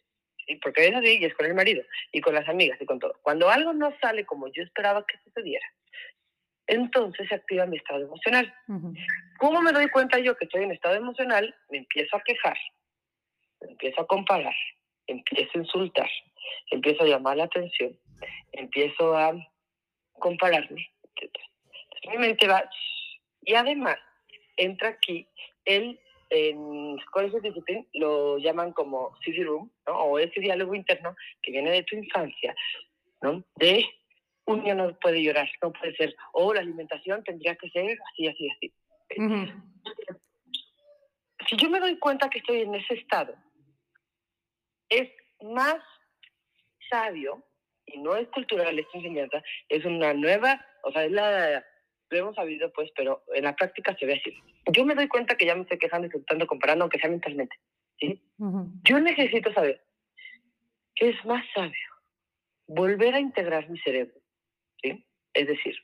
y 0.47 0.55
porque 0.57 0.87
es 0.87 0.95
así, 0.95 1.17
y 1.19 1.25
es 1.25 1.33
con 1.35 1.45
el 1.45 1.53
marido, 1.53 1.83
y 2.11 2.21
con 2.21 2.33
las 2.33 2.47
amigas, 2.47 2.81
y 2.81 2.85
con 2.85 2.99
todo, 2.99 3.19
cuando 3.21 3.49
algo 3.49 3.73
no 3.73 3.93
sale 4.01 4.25
como 4.25 4.47
yo 4.47 4.63
esperaba 4.63 5.05
que 5.05 5.17
sucediera, 5.23 5.65
entonces 6.67 7.27
se 7.27 7.35
activa 7.35 7.65
mi 7.65 7.77
estado 7.77 8.05
emocional. 8.05 8.53
Ujú. 8.69 8.93
¿Cómo 9.39 9.61
me 9.61 9.73
doy 9.73 9.89
cuenta 9.89 10.19
yo 10.19 10.37
que 10.37 10.45
estoy 10.45 10.63
en 10.63 10.71
estado 10.71 10.95
emocional? 10.95 11.53
Me 11.69 11.79
empiezo 11.79 12.15
a 12.15 12.23
quejar, 12.23 12.57
empiezo 13.61 14.01
a 14.01 14.07
comparar, 14.07 14.55
empiezo 15.07 15.51
a 15.55 15.61
insultar, 15.61 16.09
empiezo 16.69 17.03
a 17.03 17.07
llamar 17.07 17.37
la 17.37 17.45
atención, 17.45 17.97
empiezo 18.51 19.15
a 19.15 19.33
compararme, 20.13 20.89
etc. 21.15 21.31
Entonces, 21.65 22.11
mi 22.11 22.17
mente 22.17 22.47
va, 22.47 22.69
y 23.41 23.53
además 23.53 23.97
entra 24.57 24.89
aquí 24.89 25.27
el, 25.65 25.99
en 26.29 26.97
colegios 27.11 27.41
de 27.41 27.49
disciplina 27.49 27.83
lo 27.93 28.37
llaman 28.37 28.71
como 28.73 29.15
CD 29.23 29.43
room, 29.43 29.71
¿no? 29.87 29.93
o 29.93 30.19
ese 30.19 30.39
diálogo 30.39 30.75
interno 30.75 31.15
que 31.41 31.51
viene 31.51 31.71
de 31.71 31.83
tu 31.83 31.95
infancia, 31.95 32.55
¿no? 33.21 33.43
de 33.55 33.85
un 34.45 34.63
niño 34.63 34.75
no 34.75 34.99
puede 34.99 35.21
llorar, 35.21 35.49
no 35.61 35.71
puede 35.71 35.95
ser, 35.95 36.15
o 36.33 36.53
la 36.53 36.61
alimentación 36.61 37.23
tendría 37.23 37.55
que 37.55 37.69
ser 37.69 37.97
así, 38.11 38.27
así, 38.27 38.49
así. 38.49 38.73
Si 41.47 41.57
yo 41.57 41.69
me 41.69 41.79
doy 41.79 41.97
cuenta 41.97 42.29
que 42.29 42.39
estoy 42.39 42.61
en 42.61 42.75
ese 42.75 42.95
estado, 42.95 43.35
es 44.91 45.09
más 45.41 45.77
sabio, 46.89 47.43
y 47.85 47.97
no 47.99 48.15
es 48.15 48.27
cultural 48.29 48.77
esta 48.77 48.97
enseñanza, 48.97 49.41
es 49.69 49.83
una 49.85 50.13
nueva, 50.13 50.63
o 50.83 50.91
sea, 50.91 51.05
es 51.05 51.11
la, 51.11 51.65
lo 52.09 52.17
hemos 52.17 52.35
sabido 52.35 52.71
pues, 52.73 52.91
pero 52.95 53.23
en 53.33 53.45
la 53.45 53.55
práctica 53.55 53.95
se 53.97 54.05
ve 54.05 54.13
así. 54.13 54.37
Yo 54.71 54.85
me 54.85 54.95
doy 54.95 55.07
cuenta 55.07 55.35
que 55.35 55.45
ya 55.45 55.55
me 55.55 55.61
estoy 55.61 55.79
quejando, 55.79 56.05
insultando, 56.07 56.45
comparando, 56.45 56.83
aunque 56.83 56.99
sea 56.99 57.09
mentalmente, 57.09 57.55
¿sí? 57.99 58.21
Yo 58.83 58.99
necesito 58.99 59.51
saber 59.53 59.83
que 60.95 61.09
es 61.09 61.25
más 61.25 61.43
sabio 61.55 61.89
volver 62.67 63.15
a 63.15 63.19
integrar 63.19 63.69
mi 63.69 63.79
cerebro, 63.79 64.19
¿sí? 64.81 65.05
Es 65.33 65.47
decir, 65.47 65.75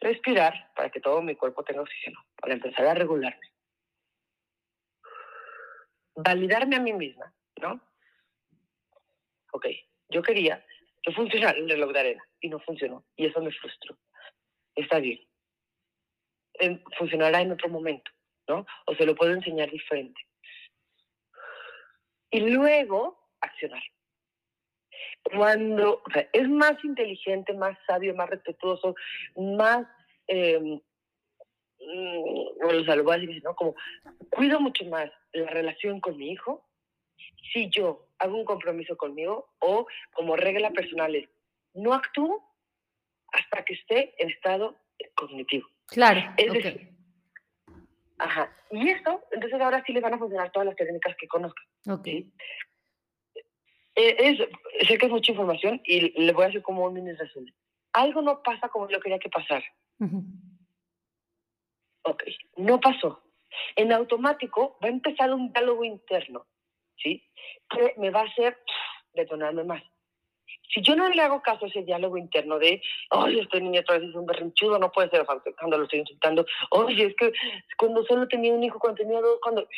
respirar 0.00 0.72
para 0.74 0.90
que 0.90 1.00
todo 1.00 1.22
mi 1.22 1.36
cuerpo 1.36 1.62
tenga 1.62 1.82
oxígeno, 1.82 2.20
para 2.36 2.54
empezar 2.54 2.86
a 2.86 2.94
regularme. 2.94 3.48
Validarme 6.16 6.76
a 6.76 6.80
mí 6.80 6.92
misma, 6.92 7.32
¿no? 7.60 7.80
Ok, 9.52 9.66
yo 10.08 10.22
quería 10.22 10.64
que 11.02 11.12
funcionara 11.12 11.58
el 11.58 11.68
reloj 11.68 11.92
de 11.92 12.00
arena 12.00 12.28
y 12.40 12.48
no 12.48 12.58
funcionó 12.60 13.04
y 13.16 13.26
eso 13.26 13.40
me 13.40 13.52
frustró. 13.52 13.96
Está 14.74 14.98
bien. 14.98 15.20
En- 16.54 16.82
funcionará 16.98 17.40
en 17.40 17.52
otro 17.52 17.68
momento, 17.68 18.10
¿no? 18.48 18.66
O 18.86 18.94
se 18.94 19.06
lo 19.06 19.14
puedo 19.14 19.32
enseñar 19.32 19.70
diferente. 19.70 20.20
Y 22.30 22.40
luego 22.40 23.28
accionar. 23.40 23.82
Cuando 25.22 26.02
es 26.32 26.48
más 26.48 26.82
inteligente, 26.84 27.52
más 27.54 27.78
sabio, 27.86 28.14
más 28.14 28.28
respetuoso, 28.28 28.94
más, 29.36 29.86
eh, 30.26 30.80
o 31.78 32.72
lo 32.72 33.04
voy 33.04 33.14
a 33.14 33.18
decir, 33.18 33.42
¿no? 33.44 33.54
Como 33.54 33.74
cuido 34.30 34.60
mucho 34.60 34.84
más 34.86 35.10
la 35.32 35.50
relación 35.50 36.00
con 36.00 36.16
mi 36.16 36.32
hijo 36.32 36.66
si 37.52 37.70
yo 37.70 38.08
hago 38.18 38.36
un 38.36 38.44
compromiso 38.44 38.96
conmigo 38.96 39.48
o 39.60 39.86
como 40.12 40.36
regla 40.36 40.70
personal 40.70 41.14
es, 41.14 41.28
no 41.74 41.92
actúo 41.92 42.42
hasta 43.32 43.64
que 43.64 43.74
esté 43.74 44.14
en 44.22 44.30
estado 44.30 44.76
cognitivo. 45.16 45.68
Claro, 45.86 46.20
Es 46.36 46.52
decir, 46.52 46.90
ajá. 48.18 48.56
Y 48.70 48.88
esto, 48.88 49.22
entonces 49.32 49.60
ahora 49.60 49.82
sí 49.86 49.92
les 49.92 50.02
van 50.02 50.14
a 50.14 50.18
funcionar 50.18 50.50
todas 50.52 50.66
las 50.66 50.76
técnicas 50.76 51.14
que 51.16 51.28
conozcan. 51.28 51.64
ok. 51.88 52.04
¿sí? 52.04 52.32
Eh, 53.96 54.16
es, 54.18 54.88
sé 54.88 54.98
que 54.98 55.06
es 55.06 55.12
mucha 55.12 55.30
información 55.30 55.80
y 55.84 56.20
le 56.20 56.32
voy 56.32 56.44
a 56.44 56.48
hacer 56.48 56.62
como 56.62 56.84
un 56.84 56.94
mini 56.94 57.12
resumen. 57.12 57.54
Algo 57.92 58.22
no 58.22 58.42
pasa 58.42 58.68
como 58.68 58.88
yo 58.88 58.98
quería 58.98 59.20
que 59.20 59.28
pasara. 59.28 59.64
Ujú. 60.00 60.24
Ok, 62.02 62.24
no 62.56 62.80
pasó. 62.80 63.22
En 63.76 63.92
automático 63.92 64.78
va 64.82 64.88
a 64.88 64.92
empezar 64.92 65.32
un 65.32 65.52
diálogo 65.52 65.84
interno, 65.84 66.44
¿sí? 67.02 67.22
Que 67.68 67.94
me 67.98 68.10
va 68.10 68.20
a 68.20 68.24
hacer 68.24 68.58
detonarme 69.12 69.64
más. 69.64 69.82
Si 70.72 70.82
yo 70.82 70.96
no 70.96 71.08
le 71.08 71.22
hago 71.22 71.40
caso 71.42 71.64
a 71.64 71.68
ese 71.68 71.82
diálogo 71.82 72.16
interno 72.16 72.58
de, 72.58 72.82
oye, 73.10 73.40
este 73.40 73.60
niño 73.60 73.80
otra 73.80 73.98
vez 73.98 74.08
es 74.08 74.14
un 74.14 74.26
berrinchudo, 74.26 74.78
no 74.78 74.90
puede 74.90 75.10
ser, 75.10 75.24
cuando 75.24 75.78
lo 75.78 75.84
estoy 75.84 76.00
insultando, 76.00 76.44
oye, 76.70 77.06
es 77.06 77.14
que 77.16 77.32
cuando 77.78 78.04
solo 78.04 78.26
tenía 78.28 78.52
un 78.52 78.62
hijo, 78.62 78.78
cuando 78.78 79.02
tenía 79.02 79.20
dos, 79.20 79.38
cuando... 79.42 79.68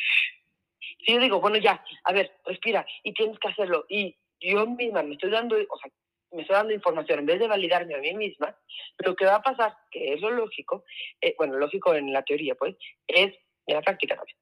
Si 1.05 1.13
yo 1.13 1.19
digo, 1.19 1.39
bueno, 1.39 1.57
ya, 1.57 1.83
a 2.03 2.13
ver, 2.13 2.31
respira, 2.45 2.85
y 3.03 3.13
tienes 3.13 3.37
que 3.39 3.49
hacerlo, 3.49 3.85
y 3.89 4.15
yo 4.39 4.65
misma 4.65 5.03
me 5.03 5.13
estoy 5.13 5.29
dando, 5.29 5.55
o 5.55 5.77
sea, 5.77 5.91
me 6.31 6.41
estoy 6.41 6.55
dando 6.55 6.73
información, 6.73 7.19
en 7.19 7.25
vez 7.25 7.39
de 7.39 7.47
validarme 7.47 7.95
a 7.95 7.99
mí 7.99 8.13
misma, 8.13 8.55
lo 8.99 9.15
que 9.15 9.25
va 9.25 9.35
a 9.35 9.41
pasar, 9.41 9.75
que 9.91 10.13
es 10.13 10.21
lo 10.21 10.31
lógico, 10.31 10.85
eh, 11.21 11.35
bueno, 11.37 11.57
lógico 11.57 11.93
en 11.93 12.11
la 12.11 12.23
teoría, 12.23 12.55
pues, 12.55 12.75
es, 13.07 13.33
en 13.65 13.75
la 13.75 13.81
práctica 13.81 14.15
también, 14.15 14.37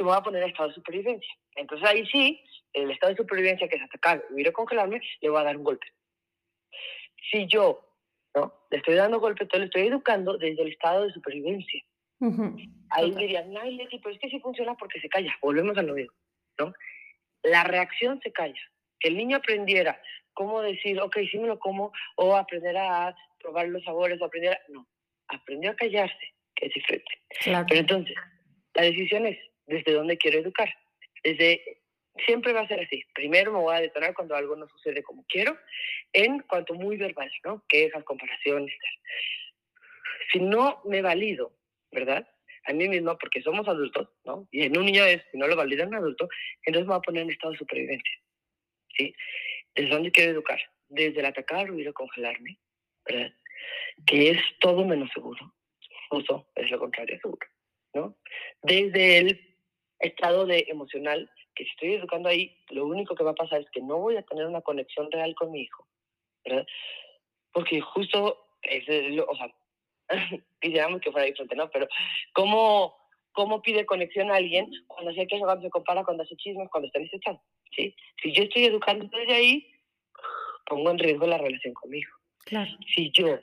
que 0.00 0.04
me 0.04 0.12
va 0.12 0.16
a 0.16 0.22
poner 0.22 0.42
en 0.42 0.48
estado 0.48 0.70
de 0.70 0.74
supervivencia. 0.74 1.30
Entonces 1.56 1.86
ahí 1.86 2.06
sí, 2.06 2.42
el 2.72 2.90
estado 2.90 3.12
de 3.12 3.18
supervivencia, 3.18 3.68
que 3.68 3.76
es 3.76 3.82
atacar, 3.82 4.24
huir 4.30 4.48
o 4.48 4.52
congelarme, 4.54 4.98
le 5.20 5.28
voy 5.28 5.38
a 5.38 5.44
dar 5.44 5.58
un 5.58 5.64
golpe. 5.64 5.86
Si 7.30 7.46
yo, 7.46 7.86
¿no? 8.34 8.64
Le 8.70 8.78
estoy 8.78 8.94
dando 8.94 9.20
golpe, 9.20 9.42
entonces 9.42 9.60
le 9.60 9.66
estoy 9.66 9.88
educando 9.88 10.38
desde 10.38 10.62
el 10.62 10.68
estado 10.68 11.04
de 11.04 11.12
supervivencia. 11.12 11.82
Ujú. 12.20 12.56
Ahí 12.88 13.10
Total. 13.10 13.20
dirían, 13.20 13.56
ay, 13.58 13.76
Leti, 13.76 13.98
pero 13.98 14.14
es 14.14 14.20
que 14.20 14.30
sí 14.30 14.40
funciona 14.40 14.74
porque 14.74 15.00
se 15.00 15.10
calla. 15.10 15.36
Volvemos 15.42 15.76
a 15.76 15.82
lo 15.82 15.92
mismo, 15.92 16.14
¿no? 16.58 16.72
La 17.42 17.64
reacción 17.64 18.20
se 18.22 18.32
calla. 18.32 18.60
Que 19.00 19.08
el 19.08 19.18
niño 19.18 19.36
aprendiera 19.36 20.00
cómo 20.32 20.62
decir, 20.62 20.98
ok, 20.98 21.18
sí 21.30 21.38
me 21.38 21.48
lo 21.48 21.58
como, 21.58 21.92
o 22.16 22.36
aprender 22.36 22.74
a 22.78 23.14
probar 23.38 23.68
los 23.68 23.84
sabores, 23.84 24.18
o 24.22 24.24
aprender 24.24 24.54
a... 24.54 24.60
No, 24.68 24.88
aprendió 25.28 25.72
a 25.72 25.76
callarse, 25.76 26.34
que 26.54 26.66
es 26.68 26.72
diferente. 26.72 27.12
Claro. 27.42 27.66
Pero 27.68 27.80
entonces, 27.80 28.16
la 28.74 28.84
decisión 28.84 29.26
es 29.26 29.38
desde 29.66 29.92
dónde 29.92 30.18
quiero 30.18 30.38
educar. 30.38 30.72
Desde 31.22 31.80
siempre 32.26 32.52
va 32.52 32.60
a 32.60 32.68
ser 32.68 32.80
así. 32.80 33.02
Primero 33.14 33.52
me 33.52 33.58
voy 33.58 33.74
a 33.74 33.80
detonar 33.80 34.14
cuando 34.14 34.34
algo 34.34 34.56
no 34.56 34.68
sucede 34.68 35.02
como 35.02 35.24
quiero, 35.28 35.56
en 36.12 36.40
cuanto 36.40 36.74
muy 36.74 36.96
verbal, 36.96 37.30
¿no? 37.44 37.64
Quejas, 37.68 38.04
comparaciones. 38.04 38.74
tal. 38.78 38.92
Si 40.32 40.40
no 40.40 40.80
me 40.84 41.02
valido, 41.02 41.52
¿verdad? 41.90 42.26
A 42.64 42.72
mí 42.72 42.88
mismo, 42.88 43.16
porque 43.18 43.42
somos 43.42 43.66
adultos, 43.68 44.08
¿no? 44.24 44.46
Y 44.50 44.62
en 44.62 44.76
un 44.76 44.86
niño 44.86 45.04
es, 45.04 45.22
si 45.30 45.38
no 45.38 45.46
lo 45.46 45.56
valida 45.56 45.86
un 45.86 45.94
adulto, 45.94 46.28
entonces 46.64 46.86
me 46.86 46.94
voy 46.94 46.98
a 46.98 47.02
poner 47.02 47.22
en 47.22 47.30
estado 47.30 47.52
de 47.52 47.58
supervivencia. 47.58 48.14
¿Sí? 48.96 49.14
¿Desde 49.74 49.90
dónde 49.90 50.12
quiero 50.12 50.32
educar? 50.32 50.60
Desde 50.88 51.20
el 51.20 51.26
atacar, 51.26 51.70
huir 51.70 51.88
o 51.88 51.94
congelarme, 51.94 52.58
¿verdad? 53.06 53.32
Que 54.06 54.30
es 54.30 54.42
todo 54.60 54.84
menos 54.84 55.10
seguro. 55.14 55.54
Uso 56.10 56.50
es 56.56 56.70
lo 56.70 56.78
contrario 56.78 57.18
seguro, 57.20 57.46
¿no? 57.94 58.18
Desde 58.62 59.18
el 59.18 59.49
estado 60.00 60.46
de 60.46 60.64
emocional, 60.68 61.30
que 61.54 61.64
si 61.64 61.70
estoy 61.70 61.94
educando 61.94 62.28
ahí, 62.28 62.56
lo 62.70 62.86
único 62.86 63.14
que 63.14 63.24
va 63.24 63.30
a 63.32 63.34
pasar 63.34 63.60
es 63.60 63.70
que 63.70 63.80
no 63.82 63.98
voy 63.98 64.16
a 64.16 64.22
tener 64.22 64.46
una 64.46 64.60
conexión 64.62 65.10
real 65.10 65.34
con 65.34 65.50
mi 65.52 65.62
hijo, 65.62 65.86
¿verdad? 66.44 66.66
Porque 67.52 67.80
justo, 67.80 68.38
es 68.62 68.86
lo- 69.14 69.26
o 69.26 69.36
sea, 69.36 69.52
quisiéramos 70.60 71.00
que 71.00 71.12
fuera 71.12 71.26
diferente, 71.26 71.56
¿no? 71.56 71.70
Pero, 71.70 71.86
¿cómo, 72.32 72.96
¿cómo 73.32 73.62
pide 73.62 73.86
conexión 73.86 74.30
a 74.30 74.36
alguien 74.36 74.70
cuando 74.86 75.12
se 75.12 75.26
queja, 75.26 75.44
cuando 75.44 75.62
se 75.64 75.70
compara, 75.70 76.04
cuando 76.04 76.22
hace 76.22 76.36
chismes, 76.36 76.68
cuando 76.70 76.86
está 76.86 76.98
en 76.98 77.06
ese 77.06 77.16
estado? 77.16 77.42
¿sí? 77.76 77.94
Si 78.22 78.32
yo 78.32 78.42
estoy 78.44 78.64
educando 78.64 79.06
desde 79.06 79.34
ahí, 79.34 79.72
pongo 80.66 80.90
en 80.90 80.98
riesgo 80.98 81.26
la 81.26 81.38
relación 81.38 81.74
con 81.74 81.90
mi 81.90 81.98
hijo. 81.98 82.16
Claro. 82.44 82.70
Si 82.94 83.10
yo 83.12 83.38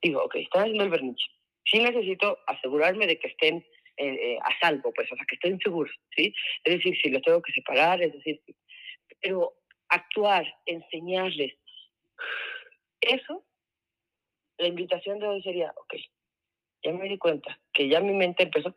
digo, 0.00 0.22
ok, 0.24 0.36
están 0.36 0.62
haciendo 0.62 0.84
el 0.84 0.90
berniche, 0.90 1.26
sí 1.64 1.78
necesito 1.78 2.38
asegurarme 2.46 3.06
de 3.06 3.18
que 3.18 3.28
estén 3.28 3.64
eh, 3.96 4.38
a 4.42 4.58
salvo, 4.60 4.92
pues, 4.92 5.10
o 5.12 5.16
sea, 5.16 5.24
que 5.26 5.34
estén 5.36 5.58
seguros, 5.60 5.94
¿sí? 6.16 6.34
Es 6.64 6.74
decir, 6.76 6.96
si 7.00 7.10
los 7.10 7.22
tengo 7.22 7.42
que 7.42 7.52
separar, 7.52 8.02
es 8.02 8.12
decir, 8.12 8.40
pero 9.20 9.54
actuar, 9.88 10.46
enseñarles, 10.66 11.54
eso, 13.00 13.44
la 14.58 14.68
invitación 14.68 15.18
de 15.18 15.26
hoy 15.26 15.42
sería, 15.42 15.72
ok, 15.76 15.94
ya 16.84 16.92
me 16.92 17.08
di 17.08 17.18
cuenta 17.18 17.58
que 17.72 17.88
ya 17.88 18.00
mi 18.00 18.12
mente 18.12 18.44
empezó. 18.44 18.72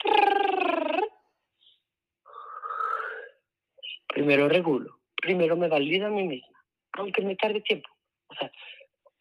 Primero 4.08 4.48
regulo, 4.48 5.00
primero 5.16 5.56
me 5.58 5.68
valido 5.68 6.08
a 6.08 6.10
mí 6.10 6.24
misma, 6.24 6.64
aunque 6.94 7.22
me 7.22 7.36
tarde 7.36 7.62
tiempo. 7.62 7.90
O 8.28 8.36
sea, 8.36 8.52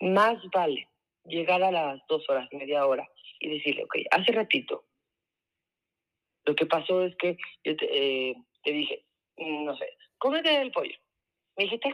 más 0.01 0.39
vale 0.53 0.89
llegar 1.25 1.63
a 1.63 1.71
las 1.71 2.01
dos 2.09 2.29
horas, 2.29 2.49
media 2.53 2.87
hora 2.87 3.09
y 3.41 3.49
decirle, 3.49 3.85
ok, 3.85 3.97
hace 4.11 4.33
ratito, 4.33 4.85
lo 6.45 6.55
que 6.55 6.67
pasó 6.67 7.05
es 7.05 7.17
que 7.17 7.37
yo 7.65 7.77
te, 7.77 7.87
eh, 8.31 8.35
te 8.63 8.73
dije, 8.73 9.05
mm, 9.37 9.65
no 9.65 9.77
sé, 9.77 9.97
cómete 10.19 10.61
el 10.61 10.73
pollo. 10.73 10.97
Me 11.57 11.65
dijiste, 11.65 11.93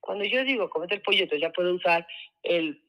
cuando 0.00 0.24
yo 0.24 0.44
digo 0.44 0.70
cómete 0.70 0.94
el 0.94 1.02
pollo, 1.02 1.22
entonces 1.22 1.42
ya 1.42 1.52
puedo 1.52 1.74
usar 1.74 2.06
el 2.42 2.84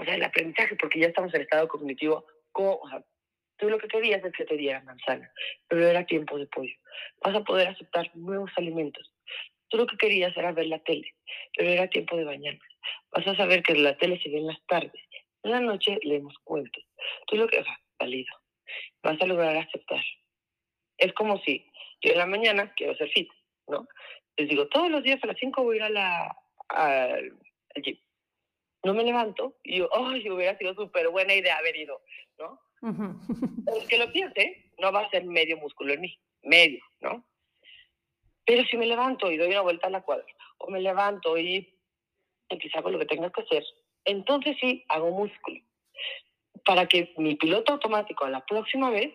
o 0.00 0.04
sea, 0.04 0.14
el 0.14 0.22
aprendizaje, 0.22 0.76
porque 0.76 0.98
ya 0.98 1.08
estamos 1.08 1.32
en 1.34 1.42
estado 1.42 1.68
cognitivo, 1.68 2.24
tú 3.58 3.68
lo 3.68 3.78
que 3.78 3.88
querías 3.88 4.24
es 4.24 4.32
que 4.32 4.46
te 4.46 4.56
dieran 4.56 4.86
manzana, 4.86 5.30
pero 5.68 5.86
era 5.86 6.06
tiempo 6.06 6.38
de 6.38 6.46
pollo. 6.46 6.74
Vas 7.22 7.36
a 7.36 7.44
poder 7.44 7.68
aceptar 7.68 8.10
nuevos 8.16 8.50
alimentos. 8.56 9.12
Tú 9.68 9.76
lo 9.76 9.86
que 9.86 9.98
querías 9.98 10.34
era 10.36 10.52
ver 10.52 10.66
la 10.66 10.78
tele, 10.80 11.14
pero 11.56 11.70
era 11.70 11.88
tiempo 11.88 12.16
de 12.16 12.24
bañarme. 12.24 12.60
Vas 13.12 13.26
a 13.26 13.36
saber 13.36 13.62
que 13.62 13.74
la 13.74 13.96
tele 13.98 14.20
se 14.22 14.30
ve 14.30 14.38
en 14.38 14.46
las 14.46 14.66
tardes. 14.66 15.02
En 15.42 15.50
la 15.52 15.60
noche 15.60 15.98
leemos 16.02 16.34
cuentos. 16.44 16.84
Tú 17.26 17.36
lo 17.36 17.46
que, 17.48 17.62
sea, 17.62 17.80
válido. 17.98 18.32
Vas 19.02 19.20
a 19.20 19.26
lograr 19.26 19.56
aceptar. 19.56 20.04
Es 20.98 21.12
como 21.14 21.38
si 21.40 21.66
yo 22.02 22.12
en 22.12 22.18
la 22.18 22.26
mañana 22.26 22.72
quiero 22.74 22.94
ser 22.96 23.10
fit, 23.10 23.30
¿no? 23.68 23.86
Les 24.36 24.48
digo, 24.48 24.68
todos 24.68 24.90
los 24.90 25.02
días 25.02 25.22
a 25.22 25.26
las 25.26 25.36
5 25.38 25.62
voy 25.62 25.76
a 25.76 25.76
ir 25.76 25.82
a 25.84 25.88
la, 25.90 26.36
al 26.68 27.32
gym 27.82 27.98
no 28.84 28.94
me 28.94 29.04
levanto 29.04 29.56
y 29.62 29.78
yo, 29.78 29.88
ay, 29.94 30.28
hubiera 30.30 30.56
sido 30.58 30.74
súper 30.74 31.08
buena 31.08 31.34
idea 31.34 31.58
haber 31.58 31.76
ido, 31.76 32.00
¿no? 32.38 32.60
El 32.82 33.86
que 33.88 33.98
lo 33.98 34.10
piense, 34.12 34.70
no 34.78 34.92
va 34.92 35.00
a 35.00 35.10
ser 35.10 35.24
medio 35.24 35.58
músculo 35.58 35.92
en 35.92 36.00
mí, 36.00 36.18
medio, 36.42 36.82
¿no? 37.00 37.24
Pero 38.46 38.64
si 38.64 38.76
me 38.76 38.86
levanto 38.86 39.30
y 39.30 39.36
doy 39.36 39.50
una 39.50 39.60
vuelta 39.60 39.88
a 39.88 39.90
la 39.90 40.02
cuadra, 40.02 40.26
o 40.58 40.70
me 40.70 40.80
levanto 40.80 41.36
y, 41.36 41.78
y 42.48 42.58
quizá 42.58 42.78
hago 42.78 42.90
lo 42.90 42.98
que 42.98 43.06
tenga 43.06 43.30
que 43.30 43.42
hacer, 43.42 43.64
entonces 44.04 44.56
sí 44.60 44.84
hago 44.88 45.10
músculo. 45.10 45.60
Para 46.64 46.86
que 46.86 47.12
mi 47.16 47.36
piloto 47.36 47.72
automático 47.72 48.24
a 48.24 48.30
la 48.30 48.44
próxima 48.44 48.90
vez 48.90 49.14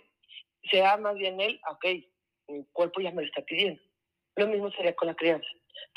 sea 0.71 0.97
más 0.97 1.15
bien 1.15 1.39
él, 1.39 1.59
ok, 1.69 1.85
mi 2.47 2.65
cuerpo 2.71 3.01
ya 3.01 3.11
me 3.11 3.21
lo 3.21 3.27
está 3.27 3.41
pidiendo. 3.41 3.81
Lo 4.35 4.47
mismo 4.47 4.71
sería 4.71 4.95
con 4.95 5.07
la 5.07 5.15
crianza. 5.15 5.47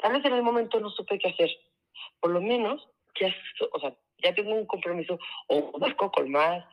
Tal 0.00 0.12
vez 0.12 0.24
en 0.24 0.34
el 0.34 0.42
momento 0.42 0.78
no 0.80 0.90
supe 0.90 1.18
qué 1.18 1.28
hacer. 1.28 1.50
Por 2.20 2.30
lo 2.30 2.40
menos 2.40 2.86
ya, 3.20 3.34
o 3.72 3.80
sea, 3.80 3.94
ya 4.22 4.34
tengo 4.34 4.54
un 4.54 4.66
compromiso 4.66 5.18
o 5.48 5.78
busco 5.78 6.10
con 6.10 6.30
más 6.30 6.64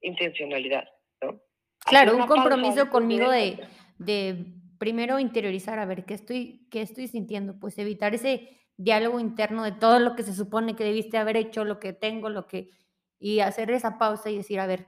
intencionalidad, 0.00 0.88
¿no? 1.22 1.40
Claro, 1.80 2.16
un 2.16 2.26
compromiso 2.26 2.90
conmigo 2.90 3.30
de, 3.30 3.66
de 3.98 4.44
primero 4.78 5.18
interiorizar, 5.18 5.78
a 5.78 5.86
ver, 5.86 6.04
¿qué 6.04 6.14
estoy, 6.14 6.66
¿qué 6.70 6.82
estoy 6.82 7.08
sintiendo? 7.08 7.58
Pues 7.58 7.78
evitar 7.78 8.14
ese 8.14 8.58
diálogo 8.78 9.20
interno 9.20 9.64
de 9.64 9.72
todo 9.72 9.98
lo 9.98 10.14
que 10.14 10.22
se 10.22 10.32
supone 10.34 10.76
que 10.76 10.84
debiste 10.84 11.18
haber 11.18 11.36
hecho, 11.36 11.64
lo 11.64 11.78
que 11.78 11.92
tengo, 11.92 12.30
lo 12.30 12.46
que... 12.46 12.70
Y 13.18 13.40
hacer 13.40 13.70
esa 13.72 13.98
pausa 13.98 14.30
y 14.30 14.36
decir, 14.36 14.60
a 14.60 14.66
ver, 14.66 14.86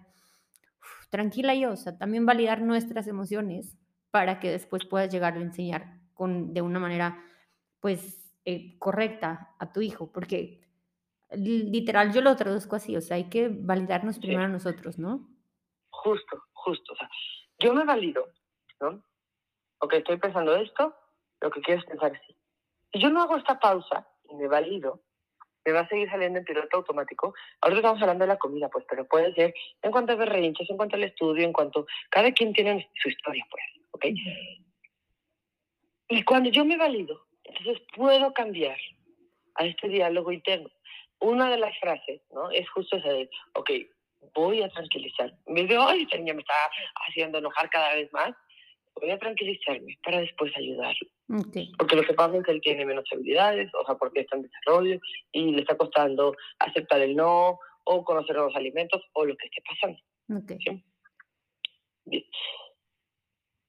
tranquila 1.10 1.54
yo, 1.54 1.72
o 1.72 1.76
sea, 1.76 1.98
también 1.98 2.24
validar 2.24 2.62
nuestras 2.62 3.08
emociones 3.08 3.76
para 4.12 4.38
que 4.38 4.50
después 4.50 4.86
puedas 4.86 5.12
llegar 5.12 5.34
a 5.34 5.40
enseñar 5.40 6.00
con, 6.14 6.54
de 6.54 6.62
una 6.62 6.78
manera, 6.78 7.22
pues, 7.80 8.32
eh, 8.44 8.78
correcta 8.78 9.54
a 9.58 9.72
tu 9.72 9.80
hijo, 9.80 10.12
porque 10.12 10.60
literal 11.32 12.12
yo 12.12 12.20
lo 12.20 12.34
traduzco 12.36 12.76
así, 12.76 12.96
o 12.96 13.00
sea, 13.00 13.16
hay 13.16 13.28
que 13.28 13.48
validarnos 13.48 14.18
primero 14.18 14.44
a 14.44 14.48
nosotros, 14.48 14.98
¿no? 14.98 15.28
Justo, 15.90 16.44
justo, 16.52 16.92
o 16.92 16.96
sea, 16.96 17.08
yo 17.58 17.74
me 17.74 17.84
valido, 17.84 18.28
¿no? 18.80 19.04
Ok, 19.80 19.94
estoy 19.94 20.18
pensando 20.18 20.54
esto, 20.56 20.94
lo 21.40 21.50
que 21.50 21.60
quiero 21.60 21.80
es 21.80 21.86
pensar 21.86 22.12
así. 22.14 22.39
Si 22.92 22.98
yo 22.98 23.10
no 23.10 23.22
hago 23.22 23.36
esta 23.36 23.58
pausa 23.58 24.08
y 24.28 24.34
me 24.34 24.48
valido, 24.48 25.02
me 25.64 25.72
va 25.72 25.80
a 25.80 25.88
seguir 25.88 26.08
saliendo 26.10 26.38
en 26.38 26.44
piloto 26.44 26.78
automático. 26.78 27.34
Ahora 27.60 27.76
estamos 27.76 28.00
hablando 28.00 28.24
de 28.24 28.28
la 28.28 28.38
comida, 28.38 28.68
pues, 28.68 28.84
pero 28.88 29.06
puede 29.06 29.34
ser 29.34 29.54
en 29.82 29.90
cuanto 29.90 30.12
a 30.12 30.16
berrinches, 30.16 30.68
en 30.70 30.76
cuanto 30.76 30.96
al 30.96 31.04
estudio, 31.04 31.44
en 31.44 31.52
cuanto... 31.52 31.86
Cada 32.10 32.32
quien 32.32 32.52
tiene 32.52 32.90
su 33.02 33.08
historia, 33.08 33.44
pues, 33.50 33.64
¿ok? 33.92 34.06
Y 36.08 36.24
cuando 36.24 36.50
yo 36.50 36.64
me 36.64 36.76
valido, 36.76 37.26
entonces 37.44 37.82
puedo 37.94 38.32
cambiar 38.32 38.78
a 39.54 39.64
este 39.64 39.88
diálogo 39.88 40.32
interno 40.32 40.70
una 41.20 41.50
de 41.50 41.58
las 41.58 41.78
frases, 41.78 42.22
¿no? 42.32 42.50
Es 42.50 42.68
justo 42.70 42.96
esa 42.96 43.10
de, 43.10 43.30
ok, 43.54 43.70
voy 44.34 44.62
a 44.62 44.68
tranquilizar. 44.70 45.32
Me 45.46 45.64
veo, 45.64 45.82
ay, 45.86 46.02
esta 46.02 46.16
niña 46.16 46.34
me 46.34 46.40
está 46.40 46.54
haciendo 47.06 47.38
enojar 47.38 47.68
cada 47.70 47.94
vez 47.94 48.12
más. 48.12 48.34
Voy 49.00 49.10
a 49.10 49.18
tranquilizarme 49.18 49.98
para 50.04 50.20
después 50.20 50.52
ayudarlo. 50.56 51.08
Porque 51.78 51.96
lo 51.96 52.02
que 52.02 52.14
pasa 52.14 52.36
es 52.36 52.44
que 52.44 52.52
él 52.52 52.60
tiene 52.60 52.84
menos 52.84 53.04
habilidades, 53.12 53.70
o 53.74 53.84
sea, 53.84 53.94
porque 53.96 54.20
está 54.20 54.36
en 54.36 54.42
desarrollo 54.42 55.00
y 55.32 55.52
le 55.52 55.62
está 55.62 55.76
costando 55.76 56.34
aceptar 56.58 57.00
el 57.00 57.16
no, 57.16 57.58
o 57.84 58.04
conocer 58.04 58.36
los 58.36 58.54
alimentos, 58.54 59.02
o 59.14 59.24
lo 59.24 59.36
que 59.36 59.46
esté 59.46 59.62
pasando. 59.62 59.98
Bien. 62.04 62.24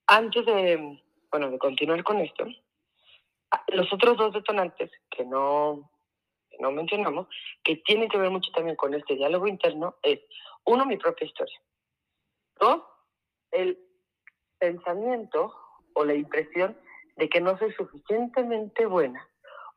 Antes 0.07 0.45
de, 0.45 0.99
bueno, 1.31 1.49
de 1.49 1.57
continuar 1.57 2.03
con 2.03 2.19
esto, 2.19 2.45
los 3.69 3.91
otros 3.93 4.17
dos 4.17 4.33
detonantes 4.33 4.91
que 5.09 5.23
no 5.25 5.89
no 6.59 6.71
mencionamos, 6.71 7.27
que 7.63 7.77
tiene 7.77 8.07
que 8.07 8.17
ver 8.17 8.29
mucho 8.29 8.51
también 8.51 8.75
con 8.75 8.93
este 8.93 9.15
diálogo 9.15 9.47
interno, 9.47 9.95
es, 10.03 10.19
uno, 10.65 10.85
mi 10.85 10.97
propia 10.97 11.25
historia. 11.25 11.59
Dos, 12.59 12.81
el 13.51 13.77
pensamiento 14.61 15.53
o 15.93 16.05
la 16.05 16.13
impresión 16.13 16.77
de 17.17 17.27
que 17.27 17.41
no 17.41 17.57
soy 17.57 17.73
suficientemente 17.73 18.85
buena 18.85 19.27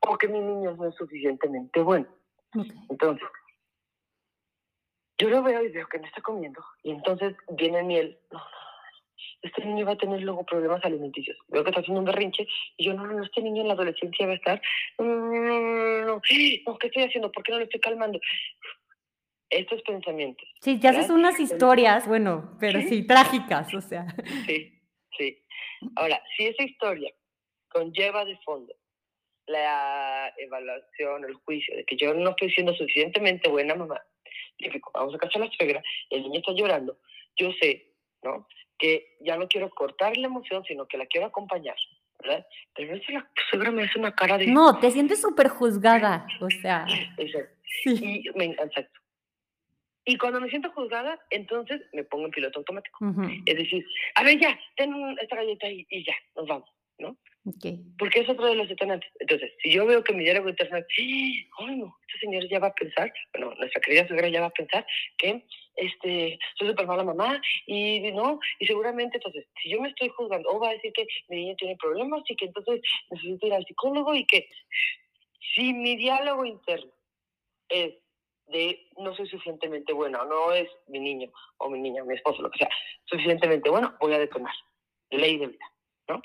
o 0.01 0.17
que 0.19 0.29
mi 0.29 0.39
niño 0.39 0.77
no 0.77 0.87
es 0.87 0.95
suficientemente 0.95 1.81
bueno. 1.81 2.07
Entonces, 2.89 3.27
yo 5.19 5.29
lo 5.31 5.43
veo 5.43 5.65
y 5.65 5.73
veo 5.73 5.89
que 5.89 5.99
no 5.99 6.07
está 6.07 6.21
comiendo 6.21 6.63
y 6.83 6.93
entonces 6.93 7.35
viene 7.49 7.83
miel, 7.83 8.19
no, 8.31 8.39
no, 8.39 8.45
este 9.43 9.65
niño 9.65 9.87
va 9.87 9.93
a 9.93 9.99
tener 9.99 10.21
luego 10.23 10.45
problemas 10.45 10.85
alimenticios. 10.85 11.37
Veo 11.49 11.65
que 11.65 11.71
está 11.71 11.81
haciendo 11.81 12.01
un 12.01 12.07
berrinche 12.07 12.47
y 12.77 12.85
yo, 12.85 12.95
no, 12.95 13.07
no, 13.07 13.25
este 13.25 13.43
niño 13.43 13.63
en 13.63 13.69
la 13.69 13.75
adolescencia 13.75 14.27
va 14.27 14.33
a 14.33 14.37
estar, 14.37 14.63
no, 14.99 15.05
no, 15.05 15.61
no, 15.61 16.07
no, 16.07 16.21
¿qué 16.21 16.63
estoy 16.87 17.03
haciendo? 17.03 17.33
¿Por 17.33 17.43
qué 17.43 17.53
no 17.53 17.59
lo 17.59 17.65
estoy 17.65 17.81
calmando? 17.81 18.21
Estos 19.55 19.83
pensamientos. 19.83 20.49
Sí, 20.61 20.81
ya 20.81 20.91
haces 20.91 21.11
unas 21.11 21.39
historias, 21.39 22.09
bueno, 22.09 22.57
pero 22.59 22.81
sí, 22.81 23.07
trágicas, 23.07 23.73
o 23.73 23.81
sea. 23.81 24.07
Sí, 24.47 24.83
sí. 25.17 25.39
Ahora, 25.95 26.21
si 26.37 26.47
esa 26.47 26.65
historia 26.65 27.13
conlleva 27.69 28.25
de 28.25 28.37
fondo 28.39 28.75
la 29.47 30.33
evaluación, 30.39 31.25
el 31.25 31.35
juicio 31.35 31.77
de 31.77 31.85
que 31.85 31.97
yo 31.97 32.15
no 32.15 32.31
estoy 32.31 32.51
siendo 32.51 32.75
suficientemente 32.75 33.49
buena 33.49 33.77
mamá, 33.77 34.01
típico, 34.57 34.91
vamos 34.93 35.15
a 35.15 35.19
casa 35.19 35.39
a 35.39 35.43
la 35.43 35.51
suegra, 35.51 35.83
el 36.11 36.23
niño 36.23 36.41
está 36.41 36.53
llorando, 36.53 36.99
yo 37.37 37.53
sé, 37.61 37.93
¿no? 38.23 38.49
que 38.79 39.17
ya 39.21 39.37
no 39.37 39.47
quiero 39.47 39.71
cortar 39.71 40.17
la 40.17 40.27
emoción, 40.27 40.65
sino 40.65 40.87
que 40.87 40.99
la 40.99 41.07
quiero 41.07 41.27
acompañar, 41.27 41.77
¿verdad? 42.21 42.45
Pero 42.75 42.95
veces 42.95 43.09
la 43.15 43.31
suegra 43.51 43.71
me 43.71 43.85
hace 43.85 43.99
una 43.99 44.15
cara 44.15 44.37
de... 44.37 44.47
No, 44.47 44.81
te 44.81 44.91
sientes 44.91 45.21
súper 45.21 45.49
juzgada, 45.49 46.27
o 46.41 46.51
sea... 46.51 46.87
Exacto. 47.17 47.55
Y, 47.85 48.25
me, 48.35 48.47
exacto. 48.47 49.01
Y 50.05 50.19
cuando 50.19 50.41
me 50.41 50.51
siento 50.51 50.71
juzgada, 50.73 51.19
entonces 51.31 51.81
me 51.93 52.05
pongo 52.05 52.27
en 52.27 52.31
piloto 52.31 52.59
automático. 52.59 52.99
Es 53.47 53.57
decir, 53.57 53.85
a 54.17 54.23
ver, 54.23 54.39
ya, 54.39 54.59
ten 54.77 54.93
esta 55.21 55.37
galleta 55.37 55.69
y, 55.69 55.87
y 55.89 56.05
ya, 56.05 56.15
nos 56.37 56.47
vamos, 56.47 56.69
¿no? 56.99 57.17
Okay. 57.47 57.79
Porque 57.99 58.21
es 58.21 58.29
otro 58.29 58.47
de 58.47 58.55
los 58.55 58.69
detonantes. 58.69 59.11
Entonces, 59.21 59.53
si 59.63 59.71
yo 59.71 59.85
veo 59.85 60.03
que 60.03 60.15
mi 60.15 60.25
diálogo 60.25 60.49
interno 60.49 60.79
es, 60.79 60.87
ay 60.97 61.77
no, 61.77 61.95
este 62.09 62.21
señor 62.21 62.49
ya 62.49 62.59
va 62.59 62.69
a 62.69 62.75
pensar, 62.75 63.13
bueno, 63.35 63.55
nuestra 63.57 63.83
querida 63.83 64.09
suegra 64.09 64.29
ya 64.29 64.41
va 64.41 64.47
a 64.47 64.51
pensar 64.51 64.87
que 65.19 65.45
este, 65.77 66.39
soy 66.59 66.69
súper 66.69 66.87
mala 66.87 67.05
mamá 67.05 67.41
y 67.67 68.01
no, 68.13 68.41
y 68.59 68.67
seguramente 68.67 69.19
entonces, 69.19 69.47
si 69.63 69.71
yo 69.71 69.81
me 69.81 69.91
estoy 69.91 70.09
juzgando, 70.09 70.49
o 70.49 70.59
va 70.59 70.71
a 70.71 70.73
decir 70.73 70.93
que 70.95 71.07
mi 71.29 71.37
niña 71.37 71.55
tiene 71.57 71.77
problemas 71.77 72.23
y 72.29 72.37
que 72.37 72.47
entonces 72.47 72.81
necesito 73.11 73.47
ir 73.47 73.53
al 73.53 73.67
psicólogo 73.67 74.15
y 74.15 74.25
que 74.25 74.49
si 75.55 75.75
mi 75.75 75.97
diálogo 75.97 76.47
interno 76.47 76.93
es 77.69 77.95
de 78.47 78.89
no 78.99 79.15
soy 79.15 79.27
suficientemente 79.29 79.93
bueno, 79.93 80.25
no 80.25 80.53
es 80.53 80.69
mi 80.89 81.01
niño 81.01 81.31
o 81.59 81.71
mi 81.71 81.81
niña, 81.81 82.05
mi 82.05 82.15
esposo, 82.15 82.43
lo 82.43 82.51
que 82.51 82.59
sea, 82.59 82.71
suficientemente 83.05 83.71
bueno, 83.71 83.95
voy 84.01 84.15
a 84.15 84.19
detonar. 84.19 84.55
Ley 85.11 85.39
de 85.39 85.47
vida. 85.49 85.65
¿no? 86.09 86.23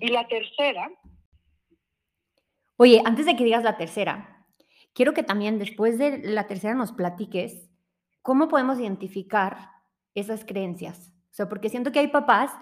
Y 0.00 0.08
la 0.08 0.26
tercera. 0.28 0.90
Oye, 2.76 3.02
antes 3.04 3.26
de 3.26 3.36
que 3.36 3.44
digas 3.44 3.64
la 3.64 3.76
tercera, 3.76 4.46
quiero 4.94 5.12
que 5.12 5.22
también 5.22 5.58
después 5.58 5.98
de 5.98 6.18
la 6.18 6.46
tercera 6.46 6.74
nos 6.74 6.92
platiques 6.92 7.68
cómo 8.22 8.48
podemos 8.48 8.78
identificar 8.78 9.70
esas 10.14 10.44
creencias. 10.44 11.12
O 11.30 11.34
sea, 11.34 11.48
porque 11.48 11.68
siento 11.68 11.92
que 11.92 11.98
hay 11.98 12.08
papás 12.08 12.52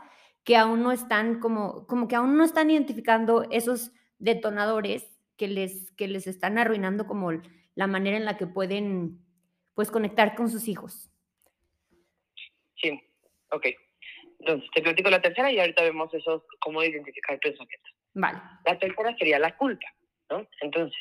que 0.44 0.56
aún 0.56 0.82
no 0.82 0.92
están 0.92 1.40
como, 1.40 1.86
como 1.86 2.08
que 2.08 2.16
aún 2.16 2.36
no 2.36 2.44
están 2.44 2.70
identificando 2.70 3.44
esos 3.50 3.92
detonadores 4.18 5.10
que 5.36 5.48
les, 5.48 5.90
que 5.92 6.08
les 6.08 6.26
están 6.26 6.58
arruinando 6.58 7.06
como 7.06 7.30
la 7.76 7.86
manera 7.86 8.16
en 8.16 8.24
la 8.24 8.36
que 8.36 8.46
pueden 8.46 9.20
pues 9.74 9.90
conectar 9.90 10.34
con 10.34 10.48
sus 10.48 10.66
hijos. 10.66 11.10
Sí, 12.76 13.00
ok. 13.50 13.66
Entonces, 14.40 14.68
te 14.74 14.82
platico 14.82 15.10
la 15.10 15.22
tercera 15.22 15.52
y 15.52 15.60
ahorita 15.60 15.82
vemos 15.82 16.12
eso, 16.12 16.44
cómo 16.60 16.82
identificar 16.82 17.38
pensamientos. 17.38 17.92
Vale. 18.14 18.40
La 18.64 18.78
tercera 18.78 19.14
sería 19.16 19.38
la 19.38 19.56
culpa, 19.56 19.86
¿no? 20.30 20.46
Entonces, 20.60 20.98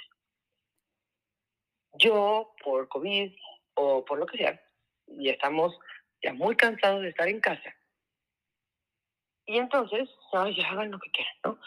yo 1.94 2.54
por 2.64 2.88
COVID 2.90 3.34
o 3.76 4.04
por 4.06 4.20
lo 4.20 4.26
que 4.26 4.38
sea, 4.38 4.62
y 5.08 5.30
estamos 5.30 5.78
ya 6.22 6.34
muy 6.34 6.56
cansados 6.56 7.02
de 7.02 7.10
estar 7.10 7.28
en 7.28 7.40
casa. 7.40 7.74
Y 9.46 9.58
entonces, 9.58 10.10
ay, 10.34 10.56
ya 10.58 10.70
hagan 10.70 10.92
lo 10.92 11.00
que 11.00 11.12
quieran, 11.12 11.36
¿no? 11.44 11.60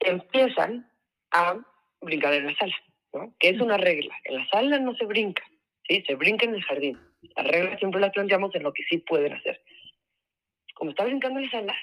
Empiezan 0.00 0.90
a 1.30 1.58
brincar 2.00 2.34
en 2.34 2.46
la 2.46 2.56
sala, 2.56 2.74
¿no? 3.12 3.34
Que 3.38 3.50
es 3.50 3.60
una 3.60 3.76
regla. 3.76 4.14
En 4.24 4.36
la 4.36 4.48
sala 4.48 4.78
no 4.78 4.94
se 4.96 5.04
brinca, 5.04 5.42
¿sí? 5.88 6.02
Se 6.06 6.14
brinca 6.14 6.44
en 6.46 6.54
el 6.54 6.62
jardín. 6.62 6.98
Las 7.36 7.46
reglas 7.46 7.78
siempre 7.78 8.00
las 8.00 8.12
planteamos 8.12 8.54
en 8.54 8.62
lo 8.62 8.72
que 8.72 8.84
sí 8.84 8.98
pueden 8.98 9.32
hacer. 9.32 9.62
Como 10.74 10.90
está 10.90 11.04
brincando 11.04 11.40
en 11.40 11.46
la 11.46 11.50
sala, 11.50 11.76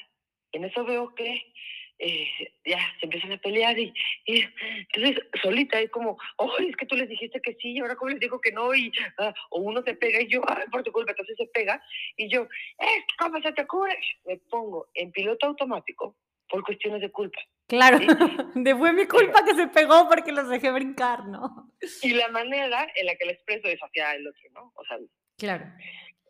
en 0.52 0.66
eso 0.66 0.86
veo 0.86 1.14
que 1.16 1.54
eh, 2.00 2.28
ya 2.66 2.80
se 3.00 3.06
empiezan 3.06 3.32
a 3.32 3.38
pelear 3.38 3.78
y, 3.80 3.94
entonces 4.26 5.24
solita 5.42 5.80
es 5.80 5.90
como, 5.90 6.18
oh, 6.38 6.58
es 6.58 6.76
que 6.76 6.86
tú 6.86 6.96
les 6.96 7.08
dijiste 7.08 7.42
que 7.42 7.54
sí 7.56 7.72
y 7.72 7.80
ahora 7.80 7.96
como 7.96 8.12
les 8.12 8.20
digo 8.20 8.42
que 8.42 8.52
no 8.52 8.74
y 8.74 8.92
ah, 9.20 9.34
o 9.52 9.62
uno 9.62 9.82
se 9.84 9.94
pega 9.94 10.22
y 10.22 10.28
yo, 10.28 10.42
ay, 10.48 10.66
por 10.72 10.84
tu 10.84 10.92
culpa, 10.92 11.12
entonces 11.12 11.38
se 11.38 11.46
pega 11.48 11.82
y 12.18 12.30
yo, 12.30 12.44
eh, 12.44 13.06
¿cómo 13.18 13.40
se 13.42 13.54
te 13.54 13.62
ocurre? 13.62 13.98
Me 14.26 14.38
pongo 14.38 14.88
en 14.94 15.12
piloto 15.12 15.48
automático 15.48 16.18
por 16.50 16.64
cuestiones 16.64 17.02
de 17.02 17.12
culpa. 17.12 17.40
Claro, 17.68 17.98
de 18.56 18.76
fue 18.76 18.94
mi 18.94 19.08
culpa 19.08 19.44
que 19.46 19.56
se 19.56 19.68
pegó 19.68 20.08
porque 20.08 20.32
los 20.32 20.50
dejé 20.50 20.72
brincar, 20.72 21.26
¿no? 21.26 21.72
Y 22.02 22.14
la 22.14 22.28
manera 22.30 22.88
en 22.96 23.06
la 23.06 23.16
que 23.16 23.26
lo 23.26 23.32
expreso 23.32 23.68
es 23.68 23.80
hacia 23.80 24.16
el 24.16 24.28
otro, 24.28 24.50
¿no? 24.54 24.74
O 24.76 24.86
sea, 24.86 24.98
claro. 25.38 25.66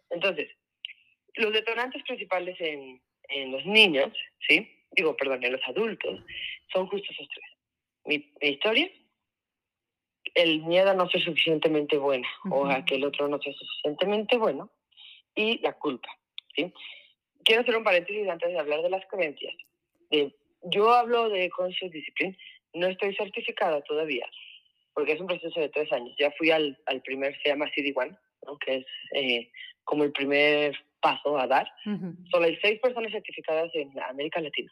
Entonces, 0.09 0.49
los 1.35 1.51
detonantes 1.51 2.03
principales 2.03 2.55
en, 2.59 3.01
en 3.29 3.51
los 3.51 3.65
niños, 3.65 4.11
¿sí? 4.47 4.69
Digo, 4.91 5.15
perdón, 5.17 5.43
en 5.43 5.53
los 5.53 5.61
adultos, 5.67 6.19
son 6.71 6.87
justo 6.87 7.11
esos 7.11 7.27
tres. 7.27 7.45
Mi, 8.05 8.31
mi 8.41 8.49
historia, 8.49 8.89
el 10.35 10.63
miedo 10.63 10.91
a 10.91 10.93
no 10.93 11.09
ser 11.09 11.23
suficientemente 11.23 11.97
buena 11.97 12.27
o 12.49 12.65
a 12.65 12.85
que 12.85 12.95
el 12.95 13.05
otro 13.05 13.27
no 13.27 13.39
sea 13.41 13.53
suficientemente 13.53 14.37
bueno 14.37 14.71
y 15.35 15.59
la 15.59 15.73
culpa, 15.73 16.09
¿sí? 16.55 16.71
Quiero 17.43 17.61
hacer 17.61 17.75
un 17.75 17.83
paréntesis 17.83 18.27
antes 18.29 18.51
de 18.51 18.59
hablar 18.59 18.81
de 18.81 18.89
las 18.89 19.05
creencias. 19.07 19.53
De, 20.09 20.33
yo 20.63 20.91
hablo 20.91 21.29
de 21.29 21.49
Conscious 21.49 21.91
Discipline, 21.91 22.37
no 22.73 22.87
estoy 22.87 23.15
certificada 23.15 23.81
todavía, 23.81 24.27
porque 24.93 25.13
es 25.13 25.21
un 25.21 25.27
proceso 25.27 25.59
de 25.59 25.69
tres 25.69 25.91
años. 25.91 26.15
Ya 26.17 26.31
fui 26.31 26.51
al, 26.51 26.77
al 26.85 27.01
primer, 27.01 27.39
se 27.41 27.49
llama 27.49 27.69
CD1, 27.75 28.17
¿no? 28.45 28.57
que 28.57 28.77
es 28.77 28.85
eh, 29.13 29.51
como 29.83 30.03
el 30.03 30.11
primer 30.11 30.75
paso 31.01 31.37
a 31.37 31.47
dar. 31.47 31.67
Solo 32.31 32.45
hay 32.45 32.57
seis 32.61 32.79
personas 32.79 33.11
certificadas 33.11 33.69
en 33.73 33.91
América 33.99 34.39
Latina. 34.39 34.71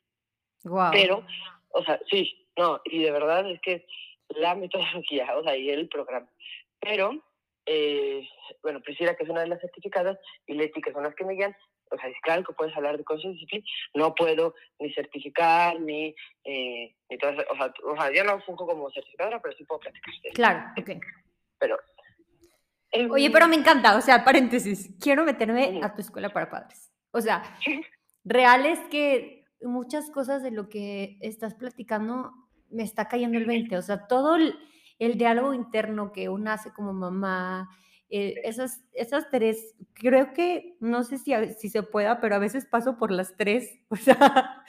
Wow. 0.63 0.91
Pero, 0.91 1.25
o 1.69 1.84
sea, 1.84 1.99
sí, 2.10 2.47
no, 2.58 2.80
y 2.86 3.04
de 3.04 3.12
verdad 3.12 3.49
es 3.49 3.60
que 3.62 3.86
la 4.30 4.56
metodología, 4.56 5.36
o 5.36 5.43
sea, 5.43 5.56
y 5.58 5.69
el 5.69 5.89
programa. 5.89 6.30
Pero, 6.80 7.21
eh, 7.65 8.27
bueno, 8.63 8.82
Priscila, 8.82 9.15
que 9.15 9.23
es 9.23 9.30
una 9.30 9.41
de 9.41 9.47
las 9.47 9.62
certificadas, 9.62 10.17
y 10.47 10.54
Leti, 10.54 10.82
que 10.82 10.93
son 10.93 11.04
las 11.04 11.15
que 11.15 11.25
me 11.25 11.34
guían, 11.34 11.56
o 11.91 11.97
sea, 11.97 12.10
es 12.10 12.15
claro 12.21 12.43
que 12.43 12.54
puedes 12.54 12.75
hablar 12.75 12.97
de 12.97 13.04
cosas 13.04 13.34
no 13.93 14.15
puedo 14.15 14.56
ni 14.80 14.93
certificar, 14.93 15.80
ni, 15.80 16.15
eh, 16.43 16.95
ni 17.10 17.17
todas, 17.17 17.45
o 17.51 17.56
sea, 17.56 17.73
o 17.84 17.95
sea, 17.95 18.13
yo 18.13 18.23
no 18.23 18.41
funjo 18.41 18.65
como 18.65 18.89
certificadora, 18.91 19.41
pero 19.41 19.56
sí 19.58 19.65
puedo 19.65 19.80
platicar. 19.80 20.13
Claro, 20.34 20.71
ok. 20.77 20.89
Pero... 21.60 21.77
Oye, 23.10 23.32
pero 23.32 23.47
me 23.47 23.56
encanta, 23.56 23.95
o 23.95 24.01
sea, 24.01 24.23
paréntesis, 24.25 24.93
quiero 24.99 25.23
meterme 25.23 25.80
a 25.82 25.93
tu 25.93 26.01
escuela 26.01 26.30
para 26.30 26.49
padres. 26.49 26.91
O 27.12 27.21
sea, 27.21 27.41
real 28.25 28.65
es 28.65 28.80
que 28.89 29.45
muchas 29.62 30.10
cosas 30.12 30.43
de 30.43 30.51
lo 30.51 30.67
que 30.67 31.17
estás 31.21 31.54
platicando 31.54 32.32
me 32.69 32.84
está 32.84 33.08
cayendo 33.08 33.38
el 33.38 33.45
20, 33.45 33.77
o 33.77 33.82
sea, 33.82 34.08
todo 34.08 34.36
el, 34.36 34.58
el 34.99 35.17
diálogo 35.17 35.54
interno 35.54 36.12
que 36.12 36.30
uno 36.30 36.51
hace 36.51 36.73
como 36.73 36.93
mamá, 36.93 37.69
eh, 38.13 38.41
esas, 38.43 38.84
esas 38.93 39.30
tres, 39.30 39.74
creo 39.93 40.34
que, 40.34 40.76
no 40.82 41.04
sé 41.04 41.17
si, 41.17 41.34
si 41.58 41.69
se 41.69 41.82
pueda, 41.82 42.19
pero 42.19 42.36
a 42.36 42.39
veces 42.39 42.65
paso 42.65 42.97
por 42.97 43.10
las 43.10 43.38
tres, 43.38 43.80
o 43.89 43.95
sea, 43.95 44.65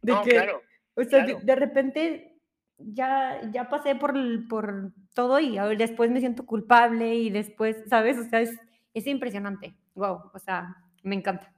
de 0.00 0.12
no, 0.12 0.22
que, 0.22 0.30
claro, 0.30 0.62
o 0.94 1.02
sea, 1.02 1.24
claro. 1.24 1.40
de, 1.40 1.44
de, 1.44 1.54
repente 1.56 2.38
ya, 2.78 3.40
ya 3.52 3.68
pasé 3.68 3.96
por, 3.96 4.14
por 4.48 4.92
todo 5.12 5.40
y 5.40 5.58
después 5.76 6.08
me 6.12 6.20
siento 6.20 6.46
culpable 6.46 7.16
y 7.16 7.30
después, 7.30 7.76
¿sabes? 7.88 8.16
O 8.16 8.22
sea, 8.22 8.42
es, 8.42 8.56
es 8.94 9.08
impresionante, 9.08 9.74
wow, 9.94 10.30
o 10.32 10.38
sea, 10.38 10.76
me 11.02 11.16
encanta. 11.16 11.52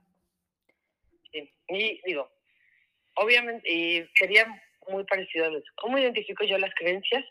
Sí, 1.31 1.53
y 1.67 2.01
digo, 2.03 2.31
obviamente, 3.15 3.71
y 3.71 4.07
sería 4.15 4.47
muy 4.89 5.03
parecido 5.05 5.45
a 5.45 5.49
eso. 5.49 5.71
¿Cómo 5.75 5.99
identifico 5.99 6.43
yo 6.45 6.57
las 6.57 6.73
creencias? 6.73 7.23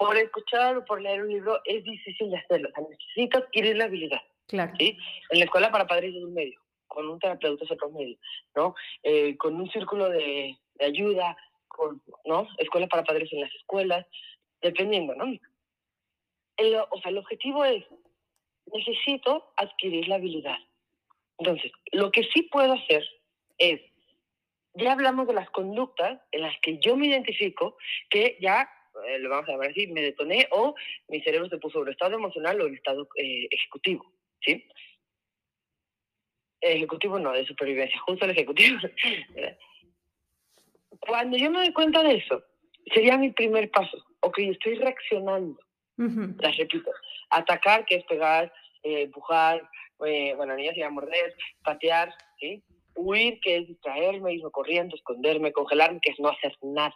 Por 0.00 0.16
escuchar 0.16 0.78
o 0.78 0.84
por 0.86 1.02
leer 1.02 1.20
un 1.20 1.28
libro 1.28 1.60
es 1.66 1.84
difícil 1.84 2.30
de 2.30 2.38
hacerlo. 2.38 2.70
O 2.70 2.72
sea, 2.72 2.88
necesito 2.88 3.36
adquirir 3.36 3.76
la 3.76 3.84
habilidad. 3.84 4.22
Claro. 4.48 4.72
¿sí? 4.78 4.96
En 5.28 5.40
la 5.40 5.44
escuela 5.44 5.70
para 5.70 5.86
padres 5.86 6.14
es 6.14 6.22
un 6.22 6.32
medio, 6.32 6.58
con 6.86 7.06
un 7.06 7.18
terapeuta 7.18 7.66
es 7.66 7.70
otro 7.70 7.90
medio, 7.90 8.16
¿no? 8.56 8.74
Eh, 9.02 9.36
con 9.36 9.56
un 9.56 9.70
círculo 9.70 10.08
de, 10.08 10.56
de, 10.76 10.84
ayuda, 10.86 11.36
con, 11.68 12.02
¿no? 12.24 12.48
Escuela 12.56 12.86
para 12.86 13.04
padres 13.04 13.30
en 13.30 13.42
las 13.42 13.54
escuelas, 13.54 14.06
dependiendo, 14.62 15.14
¿no? 15.14 15.26
El, 16.56 16.76
o 16.76 17.00
sea, 17.02 17.10
el 17.10 17.18
objetivo 17.18 17.66
es, 17.66 17.84
necesito 18.72 19.52
adquirir 19.56 20.08
la 20.08 20.14
habilidad. 20.14 20.58
Entonces, 21.36 21.72
lo 21.92 22.10
que 22.10 22.24
sí 22.32 22.44
puedo 22.44 22.72
hacer 22.72 23.06
es 23.58 23.82
ya 24.74 24.92
hablamos 24.92 25.26
de 25.26 25.34
las 25.34 25.50
conductas 25.50 26.20
en 26.32 26.42
las 26.42 26.54
que 26.62 26.78
yo 26.78 26.96
me 26.96 27.08
identifico, 27.08 27.76
que 28.08 28.38
ya, 28.40 28.68
lo 29.20 29.30
vamos 29.30 29.48
a 29.48 29.52
llamar 29.52 29.70
así, 29.70 29.86
me 29.86 30.02
detoné 30.02 30.48
o 30.50 30.74
mi 31.08 31.20
cerebro 31.22 31.48
se 31.48 31.58
puso 31.58 31.82
en 31.82 31.88
estado 31.92 32.16
emocional 32.16 32.60
o 32.60 32.66
en 32.66 32.74
estado 32.74 33.08
eh, 33.16 33.46
ejecutivo, 33.50 34.12
¿sí? 34.40 34.66
Ejecutivo 36.60 37.18
no, 37.18 37.32
de 37.32 37.46
supervivencia, 37.46 37.98
justo 38.06 38.24
el 38.24 38.32
ejecutivo. 38.32 38.78
Cuando 41.00 41.36
yo 41.36 41.50
me 41.50 41.60
doy 41.60 41.72
cuenta 41.72 42.02
de 42.02 42.16
eso, 42.16 42.42
sería 42.92 43.16
mi 43.16 43.30
primer 43.30 43.70
paso. 43.70 44.04
Ok, 44.20 44.38
estoy 44.38 44.74
reaccionando. 44.74 45.58
Uh 45.96 46.04
-huh. 46.04 46.42
Las 46.42 46.56
repito. 46.56 46.90
Atacar, 47.30 47.86
que 47.86 47.96
es 47.96 48.04
pegar, 48.04 48.52
eh, 48.82 49.02
empujar, 49.02 49.66
bueno, 49.98 50.54
niñas 50.56 50.74
se 50.74 50.84
a 50.84 50.90
morder, 50.90 51.34
patear, 51.62 52.12
¿sí? 52.38 52.62
huir, 52.94 53.40
que 53.40 53.56
es 53.58 53.68
distraerme, 53.68 54.34
irme 54.34 54.50
corriendo, 54.50 54.96
esconderme, 54.96 55.52
congelarme, 55.52 56.00
que 56.00 56.12
es 56.12 56.20
no 56.20 56.28
hacer 56.28 56.56
nada. 56.62 56.94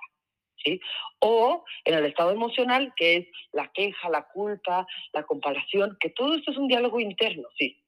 ¿Sí? 0.63 0.81
O 1.21 1.65
en 1.85 1.95
el 1.95 2.07
estado 2.07 2.31
emocional, 2.31 2.93
que 2.97 3.17
es 3.17 3.29
la 3.53 3.71
queja, 3.73 4.09
la 4.09 4.27
culpa, 4.29 4.87
la 5.13 5.23
comparación, 5.25 5.97
que 6.01 6.11
todo 6.11 6.35
esto 6.35 6.51
es 6.51 6.59
un 6.59 6.69
diálogo 6.69 7.01
interno, 7.01 7.49
sí. 7.59 7.81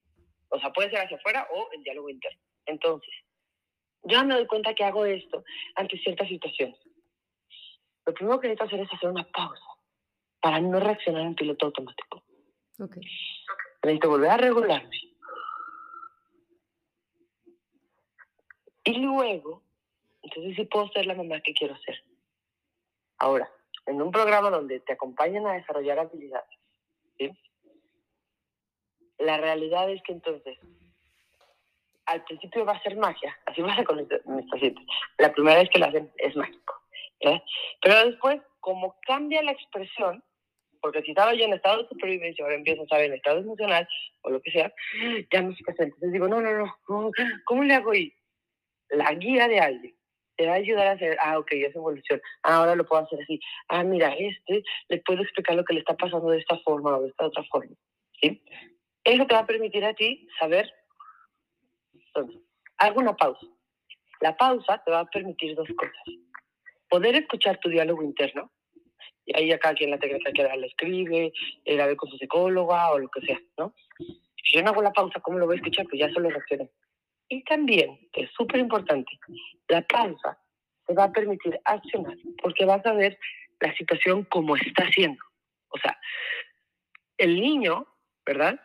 O 0.49 0.59
sea, 0.59 0.73
puede 0.73 0.91
ser 0.91 1.01
hacia 1.01 1.17
afuera 1.17 1.47
o 1.53 1.69
el 1.73 1.83
diálogo 1.83 2.09
interno. 2.09 2.41
Entonces, 2.67 3.15
yo 4.03 4.25
me 4.25 4.35
doy 4.35 4.47
cuenta 4.47 4.75
que 4.75 4.85
hago 4.85 5.05
esto 5.05 5.45
ante 5.75 5.99
ciertas 5.99 6.29
situaciones. 6.29 6.79
Lo 8.05 8.15
primero 8.15 8.41
que 8.41 8.49
necesito 8.49 8.65
hacer 8.65 8.81
es 8.81 8.93
hacer 8.93 9.11
una 9.11 9.25
pausa 9.25 9.65
para 10.41 10.61
no 10.61 10.79
reaccionar 10.79 11.23
en 11.23 11.35
piloto 11.35 11.67
automático. 11.67 12.23
Okay. 12.79 13.03
Necesito 13.83 14.11
volver 14.11 14.31
a 14.31 14.37
regularme 14.37 15.07
Y 18.87 18.95
luego, 19.01 19.65
entonces 20.23 20.55
sí 20.55 20.65
puedo 20.67 20.89
ser 20.93 21.07
la 21.07 21.17
mamá 21.17 21.41
que 21.41 21.53
quiero 21.53 21.77
ser. 21.79 22.05
Ahora, 23.19 23.51
en 23.87 24.03
un 24.03 24.11
programa 24.11 24.51
donde 24.51 24.81
te 24.81 24.93
acompañan 24.93 25.47
a 25.47 25.55
desarrollar 25.55 25.99
habilidades, 25.99 26.59
¿sí? 27.19 27.31
la 29.19 29.39
realidad 29.39 29.91
es 29.91 30.03
que 30.03 30.13
entonces, 30.13 30.59
al 32.07 32.23
principio 32.25 32.65
va 32.65 32.73
a 32.73 32.83
ser 32.83 32.97
magia, 32.97 33.37
así 33.47 33.63
pasa 33.63 33.85
con 33.85 33.99
mis 33.99 34.51
pacientes. 34.51 34.85
La 35.19 35.33
primera 35.33 35.59
vez 35.59 35.69
que 35.71 35.79
lo 35.79 35.87
hacen 35.87 36.11
es 36.19 36.37
mágico. 36.37 36.75
¿verdad? 37.23 37.43
Pero 37.83 38.07
después, 38.07 38.41
como 38.61 38.97
cambia 39.07 39.43
la 39.43 39.53
expresión, 39.53 40.23
porque 40.81 41.03
si 41.03 41.11
estaba 41.11 41.35
yo 41.35 41.45
en 41.45 41.55
estado 41.55 41.83
de 41.83 41.89
supervivencia, 41.89 42.45
ahora 42.45 42.57
empiezo 42.57 42.83
a 42.83 42.85
estar 42.85 43.01
en 43.01 43.15
estado 43.15 43.39
emocional 43.39 43.89
o 44.23 44.31
lo 44.31 44.41
que 44.41 44.51
sea, 44.51 44.73
ya 45.33 45.43
no 45.43 45.55
se 45.55 45.65
presenta. 45.65 45.95
Entonces 45.95 46.13
digo, 46.13 46.29
no, 46.29 46.41
no, 46.41 46.53
no, 46.53 47.11
¿cómo 47.45 47.65
le 47.65 47.75
hago? 47.75 47.95
Y 47.95 48.15
la 48.91 49.13
guía 49.15 49.49
de 49.49 49.59
alguien, 49.59 49.96
te 50.37 50.47
va 50.47 50.53
a 50.53 50.57
ayudar 50.57 50.87
a 50.87 50.93
hacer, 50.93 51.17
ah, 51.21 51.39
ok, 51.39 51.53
es 51.53 51.75
evolución, 51.75 52.21
ah, 52.43 52.57
ahora 52.57 52.75
lo 52.75 52.87
puedo 52.87 53.03
hacer 53.03 53.21
así, 53.23 53.41
ah, 53.69 53.83
mira, 53.83 54.15
este, 54.19 54.63
le 54.89 54.99
puedo 54.99 55.23
explicar 55.23 55.57
lo 55.57 55.65
que 55.65 55.75
le 55.75 55.81
está 55.81 55.95
pasando 55.97 56.31
de 56.31 56.39
esta 56.39 56.59
forma 56.59 56.97
o 56.97 57.03
de 57.03 57.09
esta 57.09 57.27
otra 57.27 57.43
forma, 57.45 57.75
¿sí? 58.21 58.43
Eso 59.05 59.27
te 59.27 59.35
va 59.35 59.41
a 59.41 59.47
permitir 59.47 59.85
a 59.85 59.95
ti 59.95 60.27
saber, 60.39 60.73
entonces, 61.93 62.41
hago 62.79 63.01
una 63.01 63.15
pausa. 63.15 63.47
La 64.21 64.37
pausa 64.37 64.83
te 64.85 64.91
va 64.91 65.01
a 65.01 65.11
permitir 65.11 65.55
dos 65.55 65.69
cosas. 65.77 65.95
Poder 66.89 67.15
escuchar 67.15 67.59
tu 67.59 67.69
diálogo 67.69 68.03
interno, 68.03 68.51
y 69.27 69.37
ahí 69.37 69.53
acá 69.53 69.75
quien 69.75 69.91
la 69.91 69.99
técnica 69.99 70.33
que 70.33 70.43
la 70.43 70.67
escribe, 70.67 71.33
la 71.67 71.87
ve 71.87 71.97
con 71.97 72.09
su 72.09 72.17
psicóloga 72.17 72.91
o 72.93 72.99
lo 72.99 73.09
que 73.09 73.21
sea, 73.23 73.41
¿no? 73.59 73.75
Si 73.99 74.53
yo 74.53 74.63
no 74.63 74.71
hago 74.71 74.83
la 74.83 74.93
pausa, 74.93 75.21
¿cómo 75.21 75.39
lo 75.39 75.47
voy 75.47 75.57
a 75.57 75.59
escuchar? 75.59 75.87
Pues 75.89 76.01
ya 76.01 76.13
solo 76.13 76.31
reaccioné. 76.31 76.71
Y 77.29 77.43
también, 77.45 77.99
que 78.13 78.23
es 78.23 78.31
súper 78.33 78.61
importante, 78.61 79.19
la 79.69 79.83
pausa 79.83 80.39
te 80.87 80.95
va 80.95 81.05
a 81.05 81.13
permitir 81.13 81.59
accionar, 81.65 82.17
porque 82.41 82.65
vas 82.65 82.85
a 82.87 82.93
ver 82.93 83.19
la 83.61 83.75
situación 83.75 84.25
como 84.25 84.57
está 84.57 84.89
siendo. 84.93 85.23
O 85.69 85.79
sea, 85.79 85.99
el 87.19 87.41
niño, 87.41 87.87
¿verdad? 88.25 88.61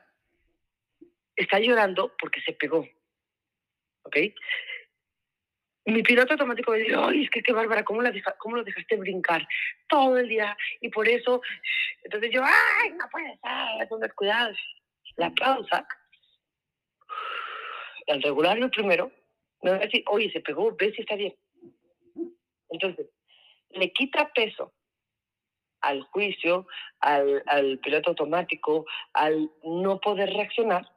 Está 1.36 1.60
llorando 1.60 2.16
porque 2.20 2.42
se 2.42 2.54
pegó. 2.54 2.88
¿Ok? 4.04 4.18
Mi 5.86 6.04
piloto 6.04 6.34
automático 6.34 6.72
me 6.72 6.80
dice, 6.80 6.96
ay, 6.96 7.24
es 7.24 7.30
que 7.32 7.42
qué 7.42 7.54
bárbara, 7.54 7.84
¿cómo, 7.84 8.04
la 8.04 8.14
¿cómo 8.38 8.58
lo 8.58 8.64
dejaste 8.64 8.98
brincar 8.98 9.48
todo 9.88 10.18
el 10.20 10.28
día? 10.28 10.56
Y 10.80 10.90
por 10.90 11.08
eso, 11.08 11.42
entonces 12.04 12.30
yo, 12.32 12.44
ay, 12.44 12.92
no 12.92 13.06
puede 13.12 13.40
ser, 13.40 13.90
son 13.90 14.00
descuidados. 14.00 14.58
La 15.16 15.32
pausa 15.32 15.88
al 18.12 18.22
regularlo 18.22 18.70
primero, 18.70 19.12
me 19.62 19.72
va 19.72 19.78
a 19.78 19.80
decir, 19.80 20.04
oye, 20.08 20.32
se 20.32 20.42
pegó, 20.42 20.76
ve 20.76 20.92
si 20.94 21.02
está 21.02 21.16
bien. 21.16 21.36
Entonces, 22.70 23.08
le 23.70 23.92
quita 23.92 24.32
peso 24.34 24.74
al 25.82 26.02
juicio, 26.04 26.68
al, 27.00 27.80
piloto 27.80 28.12
automático, 28.12 28.86
al 29.14 29.50
no 29.64 30.00
poder 30.00 30.30
reaccionar, 30.30 30.88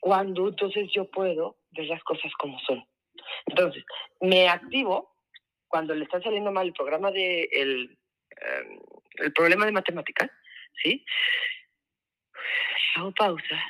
cuando 0.00 0.48
entonces 0.48 0.88
yo 0.92 1.10
puedo 1.10 1.56
ver 1.70 1.86
las 1.86 2.02
cosas 2.02 2.32
como 2.38 2.58
son. 2.60 2.84
Entonces, 3.46 3.84
me 4.20 4.48
activo 4.48 5.14
cuando 5.68 5.94
le 5.94 6.04
está 6.04 6.20
saliendo 6.22 6.50
mal 6.50 6.66
el 6.66 6.72
programa 6.72 7.10
de 7.10 7.48
el, 7.52 7.98
em, 8.30 8.80
el 9.16 9.32
problema 9.32 9.66
de 9.66 9.72
matemáticas, 9.72 10.30
¿sí? 10.82 11.04
Hago 12.96 13.12
pausa, 13.12 13.62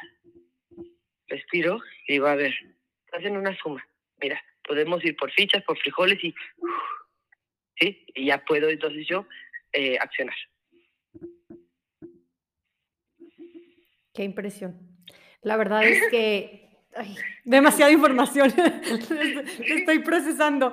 respiro 1.28 1.80
y 2.06 2.18
va 2.18 2.32
a 2.32 2.36
ver, 2.36 2.54
hacen 3.12 3.36
una 3.36 3.56
suma. 3.56 3.86
Mira, 4.20 4.40
podemos 4.62 5.04
ir 5.04 5.16
por 5.16 5.30
fichas, 5.32 5.62
por 5.64 5.78
frijoles 5.78 6.22
y, 6.22 6.34
¿sí? 7.78 8.04
y 8.14 8.26
ya 8.26 8.44
puedo 8.44 8.68
entonces 8.68 9.06
yo 9.08 9.26
eh, 9.72 9.98
accionar. 9.98 10.36
Qué 14.12 14.24
impresión. 14.24 14.76
La 15.42 15.56
verdad 15.56 15.84
es 15.84 16.02
que 16.10 16.68
demasiada 17.44 17.92
información. 17.92 18.52
Estoy 19.64 20.00
procesando. 20.00 20.72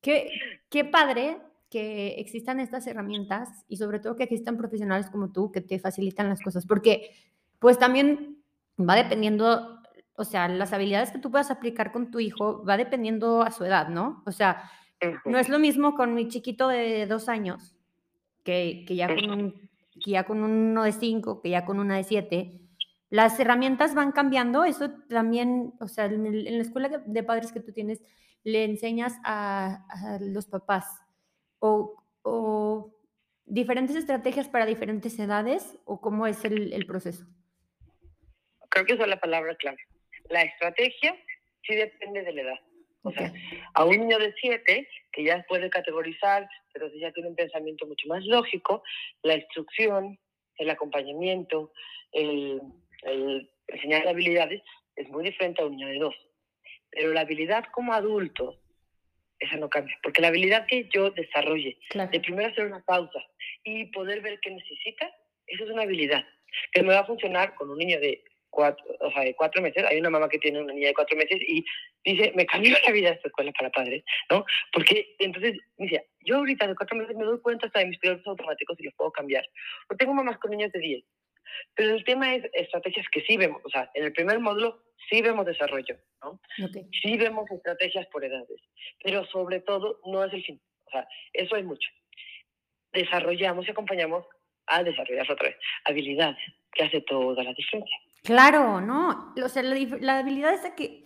Qué, 0.00 0.30
qué 0.70 0.84
padre 0.84 1.38
que 1.68 2.14
existan 2.18 2.58
estas 2.60 2.86
herramientas 2.86 3.64
y 3.68 3.76
sobre 3.76 4.00
todo 4.00 4.16
que 4.16 4.24
existan 4.24 4.56
profesionales 4.56 5.08
como 5.10 5.32
tú 5.32 5.52
que 5.52 5.60
te 5.60 5.78
facilitan 5.78 6.28
las 6.28 6.40
cosas, 6.40 6.66
porque 6.66 7.10
pues 7.58 7.78
también 7.78 8.39
va 8.88 8.96
dependiendo 8.96 9.80
o 10.20 10.24
sea, 10.24 10.48
las 10.48 10.74
habilidades 10.74 11.12
que 11.12 11.18
tú 11.18 11.30
puedas 11.30 11.50
aplicar 11.50 11.92
con 11.92 12.10
tu 12.10 12.20
hijo 12.20 12.62
va 12.62 12.76
dependiendo 12.76 13.40
a 13.40 13.50
su 13.50 13.64
edad, 13.64 13.88
¿no? 13.88 14.22
O 14.26 14.32
sea, 14.32 14.70
no 15.24 15.38
es 15.38 15.48
lo 15.48 15.58
mismo 15.58 15.94
con 15.94 16.14
mi 16.14 16.28
chiquito 16.28 16.68
de 16.68 17.06
dos 17.06 17.30
años, 17.30 17.74
que, 18.44 18.84
que 18.86 18.96
ya, 18.96 19.06
con 19.06 19.30
un, 19.30 19.70
que 19.98 20.10
ya 20.10 20.24
con 20.24 20.42
uno 20.42 20.82
de 20.82 20.92
cinco, 20.92 21.40
que 21.40 21.48
ya 21.48 21.64
con 21.64 21.80
una 21.80 21.96
de 21.96 22.04
siete. 22.04 22.60
Las 23.08 23.40
herramientas 23.40 23.94
van 23.94 24.12
cambiando, 24.12 24.64
eso 24.64 24.90
también, 25.08 25.72
o 25.80 25.88
sea, 25.88 26.04
en, 26.04 26.44
la 26.44 26.62
escuela 26.62 26.90
de 26.90 27.22
padres 27.22 27.50
que 27.50 27.60
tú 27.60 27.72
tienes, 27.72 28.02
le 28.44 28.64
enseñas 28.64 29.14
a, 29.24 29.86
los 30.20 30.48
papás 30.48 30.84
o, 31.60 32.04
o, 32.20 32.94
diferentes 33.46 33.96
estrategias 33.96 34.48
para 34.48 34.66
diferentes 34.66 35.18
edades 35.18 35.78
o 35.86 36.02
cómo 36.02 36.26
es 36.26 36.44
el, 36.44 36.74
el 36.74 36.84
proceso. 36.84 37.24
Creo 38.70 38.86
que 38.86 38.94
esa 38.94 39.02
es 39.02 39.08
la 39.08 39.20
palabra 39.20 39.54
clave. 39.56 39.78
La 40.28 40.42
estrategia 40.42 41.16
sí 41.62 41.74
depende 41.74 42.22
de 42.22 42.32
la 42.32 42.42
edad. 42.42 42.60
O 43.02 43.12
sea, 43.12 43.32
a 43.74 43.84
un 43.84 43.98
niño 43.98 44.18
de 44.18 44.34
7 44.40 44.88
que 45.12 45.24
ya 45.24 45.44
puede 45.48 45.70
categorizar, 45.70 46.48
pero 46.72 46.88
ya 46.94 47.10
tiene 47.12 47.30
un 47.30 47.36
pensamiento 47.36 47.86
mucho 47.86 48.06
más 48.08 48.24
lógico, 48.26 48.82
la 49.22 49.36
instrucción, 49.36 50.18
el 50.56 50.70
acompañamiento, 50.70 51.72
el, 52.12 52.60
el 53.02 53.50
enseñar 53.68 54.06
habilidades 54.06 54.62
es 54.96 55.08
muy 55.08 55.24
diferente 55.24 55.62
a 55.62 55.66
un 55.66 55.76
niño 55.76 55.88
de 55.88 55.98
2. 55.98 56.14
Pero 56.90 57.12
la 57.12 57.20
habilidad 57.20 57.64
como 57.72 57.94
adulto, 57.94 58.60
esa 59.38 59.56
no 59.56 59.70
cambia, 59.70 59.96
porque 60.02 60.20
la 60.20 60.28
habilidad 60.28 60.66
que 60.66 60.88
yo 60.92 61.10
desarrolle, 61.10 61.78
de 61.94 62.20
primero 62.20 62.48
hacer 62.48 62.66
una 62.66 62.84
pausa 62.84 63.20
y 63.64 63.86
poder 63.86 64.20
ver 64.20 64.38
qué 64.40 64.50
necesita, 64.50 65.10
eso 65.46 65.64
es 65.64 65.70
una 65.70 65.82
habilidad 65.82 66.24
que 66.72 66.82
me 66.82 66.92
va 66.92 67.00
a 67.00 67.06
funcionar 67.06 67.54
con 67.54 67.70
un 67.70 67.78
niño 67.78 67.98
de 68.00 68.22
cuatro, 68.50 68.84
o 69.00 69.10
sea, 69.12 69.22
de 69.22 69.34
cuatro 69.34 69.62
meses, 69.62 69.84
hay 69.84 69.98
una 69.98 70.10
mamá 70.10 70.28
que 70.28 70.38
tiene 70.38 70.60
una 70.60 70.72
niña 70.72 70.88
de 70.88 70.94
cuatro 70.94 71.16
meses 71.16 71.40
y 71.40 71.64
dice, 72.04 72.32
me 72.34 72.46
cambió 72.46 72.76
la 72.84 72.92
vida 72.92 73.10
esta 73.10 73.28
escuela 73.28 73.52
para 73.52 73.70
padres, 73.70 74.04
¿no? 74.30 74.44
Porque 74.72 75.14
entonces, 75.18 75.58
dice, 75.78 76.06
yo 76.20 76.36
ahorita 76.36 76.66
de 76.66 76.74
cuatro 76.74 76.96
meses 76.96 77.16
me 77.16 77.24
doy 77.24 77.40
cuenta 77.40 77.66
hasta 77.66 77.78
de 77.78 77.86
mis 77.86 77.98
pilotos 77.98 78.26
automáticos 78.26 78.78
y 78.78 78.84
los 78.84 78.94
puedo 78.94 79.12
cambiar. 79.12 79.44
O 79.88 79.96
tengo 79.96 80.14
mamás 80.14 80.38
con 80.38 80.50
niños 80.50 80.72
de 80.72 80.80
diez. 80.80 81.04
Pero 81.74 81.94
el 81.94 82.04
tema 82.04 82.34
es 82.34 82.44
estrategias 82.52 83.06
que 83.10 83.22
sí 83.22 83.36
vemos, 83.36 83.60
o 83.64 83.70
sea, 83.70 83.90
en 83.94 84.04
el 84.04 84.12
primer 84.12 84.38
módulo 84.38 84.82
sí 85.08 85.20
vemos 85.22 85.46
desarrollo, 85.46 85.96
¿no? 86.22 86.40
Sí 87.02 87.16
vemos 87.16 87.50
estrategias 87.50 88.06
por 88.08 88.24
edades, 88.24 88.60
pero 89.02 89.24
sobre 89.26 89.60
todo 89.60 90.00
no 90.06 90.24
es 90.24 90.32
el 90.32 90.44
fin, 90.44 90.60
o 90.86 90.90
sea, 90.90 91.08
eso 91.32 91.56
es 91.56 91.64
mucho. 91.64 91.88
Desarrollamos 92.92 93.66
y 93.66 93.70
acompañamos 93.70 94.26
a 94.66 94.82
desarrollar 94.82 95.30
otra 95.30 95.48
vez 95.48 95.56
habilidades, 95.84 96.38
que 96.72 96.84
hace 96.84 97.00
toda 97.00 97.42
la 97.42 97.52
diferencia. 97.52 97.96
Claro, 98.22 98.80
¿no? 98.80 99.32
O 99.42 99.48
sea, 99.48 99.62
la, 99.62 100.18
habilidad 100.18 100.54
es 100.54 100.72
que... 100.74 101.04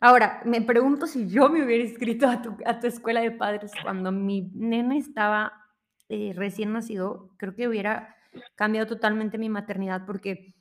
Ahora, 0.00 0.40
me 0.44 0.62
pregunto 0.62 1.06
si 1.06 1.28
yo 1.28 1.48
me 1.48 1.64
hubiera 1.64 1.82
inscrito 1.82 2.28
a 2.28 2.40
tu, 2.40 2.56
a 2.64 2.78
tu 2.78 2.86
escuela 2.86 3.20
de 3.20 3.32
padres 3.32 3.72
cuando 3.82 4.12
mi 4.12 4.50
nena 4.54 4.96
estaba 4.96 5.52
eh, 6.08 6.32
recién 6.36 6.72
nacido, 6.72 7.30
creo 7.36 7.54
que 7.54 7.66
hubiera 7.66 8.16
cambiado 8.54 8.86
totalmente 8.86 9.38
mi 9.38 9.48
maternidad 9.48 10.06
porque 10.06 10.54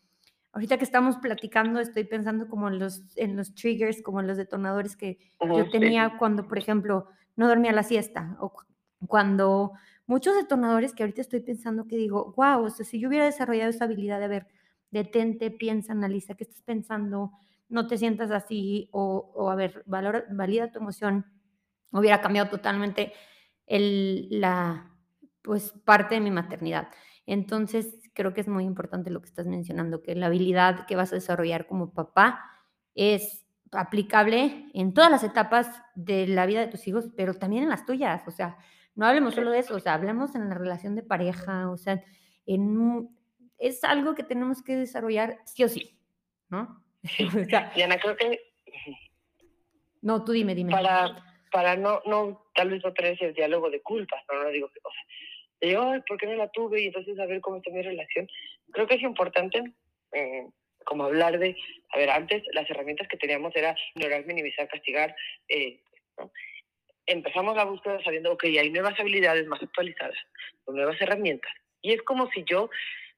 ahorita 0.53 0.77
que 0.77 0.83
estamos 0.83 1.17
platicando 1.17 1.79
estoy 1.79 2.03
pensando 2.03 2.47
como 2.47 2.67
en 2.67 2.79
los, 2.79 3.03
en 3.15 3.37
los 3.37 3.53
triggers, 3.53 4.01
como 4.01 4.19
en 4.19 4.27
los 4.27 4.37
detonadores 4.37 4.97
que 4.97 5.19
yo 5.39 5.69
tenía 5.69 6.17
cuando, 6.17 6.47
por 6.47 6.57
ejemplo, 6.57 7.07
no 7.35 7.47
dormía 7.47 7.71
la 7.71 7.83
siesta 7.83 8.35
o 8.39 8.51
cuando 9.05 9.73
muchos 10.07 10.35
detonadores 10.35 10.93
que 10.93 11.03
ahorita 11.03 11.21
estoy 11.21 11.41
pensando 11.41 11.85
que 11.85 11.95
digo, 11.95 12.33
wow, 12.35 12.63
o 12.63 12.69
sea, 12.71 12.85
si 12.85 12.99
yo 12.99 13.07
hubiera 13.07 13.25
desarrollado 13.25 13.69
esa 13.69 13.85
habilidad 13.85 14.17
de 14.19 14.25
haber 14.25 14.47
detente, 14.91 15.51
piensa, 15.51 15.93
analiza 15.93 16.35
qué 16.35 16.43
estás 16.43 16.61
pensando, 16.61 17.31
no 17.69 17.87
te 17.87 17.97
sientas 17.97 18.31
así 18.31 18.89
o, 18.91 19.49
a 19.49 19.55
ver, 19.55 19.83
valora, 19.85 20.25
valida 20.31 20.71
tu 20.71 20.79
emoción, 20.79 21.25
hubiera 21.91 22.21
cambiado 22.21 22.49
totalmente 22.49 23.13
el, 23.65 24.27
la 24.29 24.93
pues 25.41 25.73
parte 25.85 26.15
de 26.15 26.21
mi 26.21 26.31
maternidad. 26.31 26.89
Entonces, 27.25 27.99
creo 28.13 28.33
que 28.33 28.41
es 28.41 28.47
muy 28.47 28.63
importante 28.63 29.09
lo 29.09 29.21
que 29.21 29.27
estás 29.27 29.47
mencionando, 29.47 30.01
que 30.01 30.15
la 30.15 30.27
habilidad 30.27 30.85
que 30.85 30.95
vas 30.95 31.11
a 31.11 31.15
desarrollar 31.15 31.67
como 31.67 31.93
papá 31.93 32.41
es 32.95 33.45
aplicable 33.71 34.69
en 34.73 34.93
todas 34.93 35.11
las 35.11 35.23
etapas 35.23 35.69
de 35.95 36.27
la 36.27 36.45
vida 36.45 36.61
de 36.61 36.67
tus 36.67 36.87
hijos, 36.87 37.09
pero 37.15 37.33
también 37.33 37.63
en 37.63 37.69
las 37.69 37.85
tuyas. 37.85 38.23
O 38.27 38.31
sea, 38.31 38.57
no 38.95 39.05
hablemos 39.05 39.35
solo 39.35 39.51
de 39.51 39.59
eso, 39.59 39.75
o 39.75 39.79
sea, 39.79 39.93
hablemos 39.93 40.35
en 40.35 40.49
la 40.49 40.55
relación 40.55 40.95
de 40.95 41.03
pareja, 41.03 41.69
o 41.69 41.77
sea, 41.77 42.03
en, 42.45 43.09
es 43.57 43.83
algo 43.83 44.15
que 44.15 44.23
tenemos 44.23 44.61
que 44.63 44.75
desarrollar 44.75 45.39
sí 45.45 45.63
o 45.63 45.69
sí, 45.69 45.97
¿no? 46.49 46.83
Diana, 47.75 47.97
creo 47.99 48.15
que... 48.15 48.39
No, 50.01 50.23
tú 50.23 50.31
dime, 50.31 50.55
dime. 50.55 50.71
Para, 50.71 51.15
para 51.51 51.75
no, 51.75 52.01
no, 52.05 52.49
tal 52.53 52.69
vez 52.69 52.83
no 52.83 52.93
tener 52.93 53.13
ese 53.13 53.33
diálogo 53.33 53.69
de 53.69 53.81
culpa, 53.81 54.15
no, 54.31 54.43
no 54.43 54.49
digo 54.49 54.69
que, 54.69 54.79
o 54.83 54.91
sea, 54.91 55.03
de, 55.59 56.03
¿por 56.07 56.17
qué 56.17 56.27
no 56.27 56.35
la 56.35 56.49
tuve? 56.49 56.81
Y 56.81 56.87
entonces 56.87 57.15
saber 57.15 57.41
cómo 57.41 57.57
está 57.57 57.71
mi 57.71 57.81
relación. 57.81 58.27
Creo 58.71 58.87
que 58.87 58.95
es 58.95 59.01
importante 59.01 59.63
eh, 60.11 60.47
como 60.85 61.05
hablar 61.05 61.39
de, 61.39 61.55
a 61.89 61.97
ver, 61.97 62.09
antes 62.09 62.43
las 62.53 62.69
herramientas 62.69 63.07
que 63.07 63.17
teníamos 63.17 63.55
era 63.55 63.75
ignorar, 63.95 64.25
minimizar, 64.25 64.67
castigar, 64.67 65.15
eh, 65.49 65.81
¿no? 66.17 66.31
Empezamos 67.05 67.55
la 67.55 67.63
búsqueda 67.63 68.03
sabiendo, 68.03 68.33
ok, 68.33 68.43
hay 68.45 68.69
nuevas 68.69 68.99
habilidades 68.99 69.47
más 69.47 69.63
actualizadas, 69.63 70.17
nuevas 70.67 70.99
herramientas. 70.99 71.51
Y 71.81 71.93
es 71.93 72.01
como 72.01 72.29
si 72.31 72.43
yo 72.43 72.69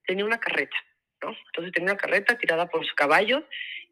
tenía 0.10 0.26
una 0.26 0.40
carreta, 0.40 0.76
¿no? 1.22 1.36
Entonces 1.46 1.72
tenía 1.72 1.92
una 1.92 2.02
carreta 2.02 2.36
tirada 2.36 2.68
por 2.68 2.82
los 2.82 2.92
caballos 2.94 3.44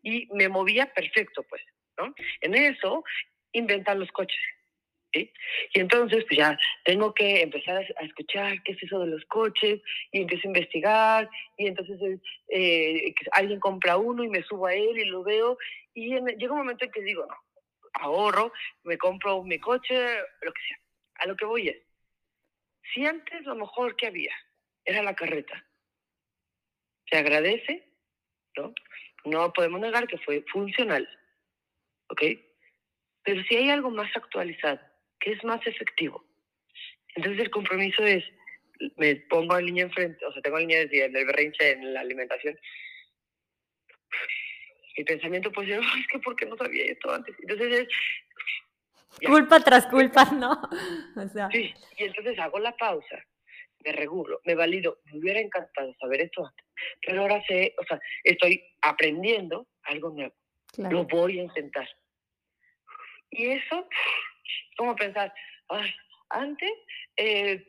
y 0.01 0.27
me 0.33 0.49
movía 0.49 0.91
perfecto, 0.91 1.43
pues, 1.43 1.61
¿no? 1.95 2.15
En 2.41 2.55
eso 2.55 3.03
inventan 3.51 3.99
los 3.99 4.11
coches. 4.11 4.41
¿sí? 5.13 5.31
Y 5.75 5.79
entonces, 5.79 6.25
pues 6.27 6.39
ya 6.39 6.57
tengo 6.85 7.13
que 7.13 7.43
empezar 7.43 7.77
a, 7.77 8.03
escuchar 8.03 8.63
qué 8.63 8.71
es 8.71 8.81
eso 8.81 8.99
de 8.99 9.11
los 9.11 9.23
coches 9.25 9.79
y 10.11 10.21
empiezo 10.21 10.47
a 10.47 10.47
investigar 10.47 11.29
y 11.55 11.67
entonces 11.67 11.99
eh, 12.49 13.13
alguien 13.33 13.59
compra 13.59 13.97
uno 13.97 14.23
y 14.23 14.29
me 14.29 14.41
subo 14.41 14.65
a 14.65 14.73
él 14.73 14.97
y 14.97 15.05
lo 15.05 15.21
veo 15.21 15.55
y 15.93 16.09
llega 16.09 16.51
un 16.51 16.57
momento 16.57 16.83
en 16.83 16.91
que 16.91 17.01
digo, 17.03 17.27
no, 17.27 17.35
ahorro, 17.93 18.51
me 18.83 18.97
compro 18.97 19.43
mi 19.43 19.59
coche, 19.59 20.17
lo 20.41 20.51
que 20.51 20.61
sea. 20.67 20.79
A 21.19 21.27
lo 21.27 21.35
que 21.35 21.45
voy 21.45 21.69
es, 21.69 21.77
si 22.91 23.05
antes 23.05 23.43
lo 23.43 23.55
mejor 23.55 23.95
que 23.95 24.07
había 24.07 24.33
era 24.83 25.03
la 25.03 25.15
carreta, 25.15 25.66
se 27.09 27.17
agradece, 27.17 27.87
¿no? 28.55 28.73
No 29.25 29.51
podemos 29.53 29.79
negar 29.79 30.07
que 30.07 30.17
fue 30.19 30.43
funcional, 30.51 31.07
¿ok? 32.09 32.21
Pero 33.23 33.43
si 33.43 33.55
hay 33.55 33.69
algo 33.69 33.89
más 33.89 34.15
actualizado, 34.15 34.79
que 35.19 35.31
es 35.31 35.43
más 35.43 35.65
efectivo, 35.65 36.25
entonces 37.15 37.41
el 37.41 37.49
compromiso 37.49 38.03
es, 38.03 38.23
me 38.95 39.15
pongo 39.15 39.53
a 39.53 39.59
la 39.59 39.65
niña 39.65 39.83
enfrente, 39.83 40.25
o 40.25 40.31
sea, 40.31 40.41
tengo 40.41 40.57
a 40.57 40.59
la 40.59 40.65
niña 40.67 40.79
desde 40.79 41.05
el 41.05 41.25
berrinche 41.25 41.71
en 41.71 41.93
la 41.93 42.01
alimentación, 42.01 42.57
mi 44.97 45.03
pensamiento 45.03 45.51
puede 45.51 45.69
ser, 45.69 45.79
es 45.79 46.07
que 46.11 46.19
¿por 46.19 46.35
qué 46.35 46.45
no 46.45 46.57
sabía 46.57 46.85
esto 46.85 47.13
antes? 47.13 47.35
Entonces 47.39 47.81
es... 47.81 49.27
Culpa 49.27 49.59
tras 49.59 49.87
culpa, 49.87 50.25
¿no? 50.31 50.61
O 51.15 51.27
sea... 51.29 51.49
Sí, 51.51 51.73
y 51.97 52.03
entonces 52.03 52.37
hago 52.39 52.59
la 52.59 52.75
pausa, 52.75 53.23
me 53.83 53.91
regulo, 53.91 54.41
me 54.45 54.55
valido, 54.55 54.99
me 55.05 55.19
hubiera 55.19 55.39
encantado 55.39 55.93
saber 55.99 56.21
esto 56.21 56.45
antes, 56.45 56.65
pero 57.05 57.21
ahora 57.21 57.43
sé, 57.47 57.73
o 57.79 57.85
sea, 57.85 57.99
estoy 58.23 58.63
aprendiendo 58.81 59.67
algo 59.83 60.09
nuevo, 60.09 60.33
lo 60.77 61.03
voy 61.05 61.39
a 61.39 61.43
intentar. 61.43 61.87
Y 63.29 63.47
eso, 63.47 63.87
como 64.77 64.95
pensar, 64.95 65.33
antes 66.29 66.71
eh, 67.17 67.67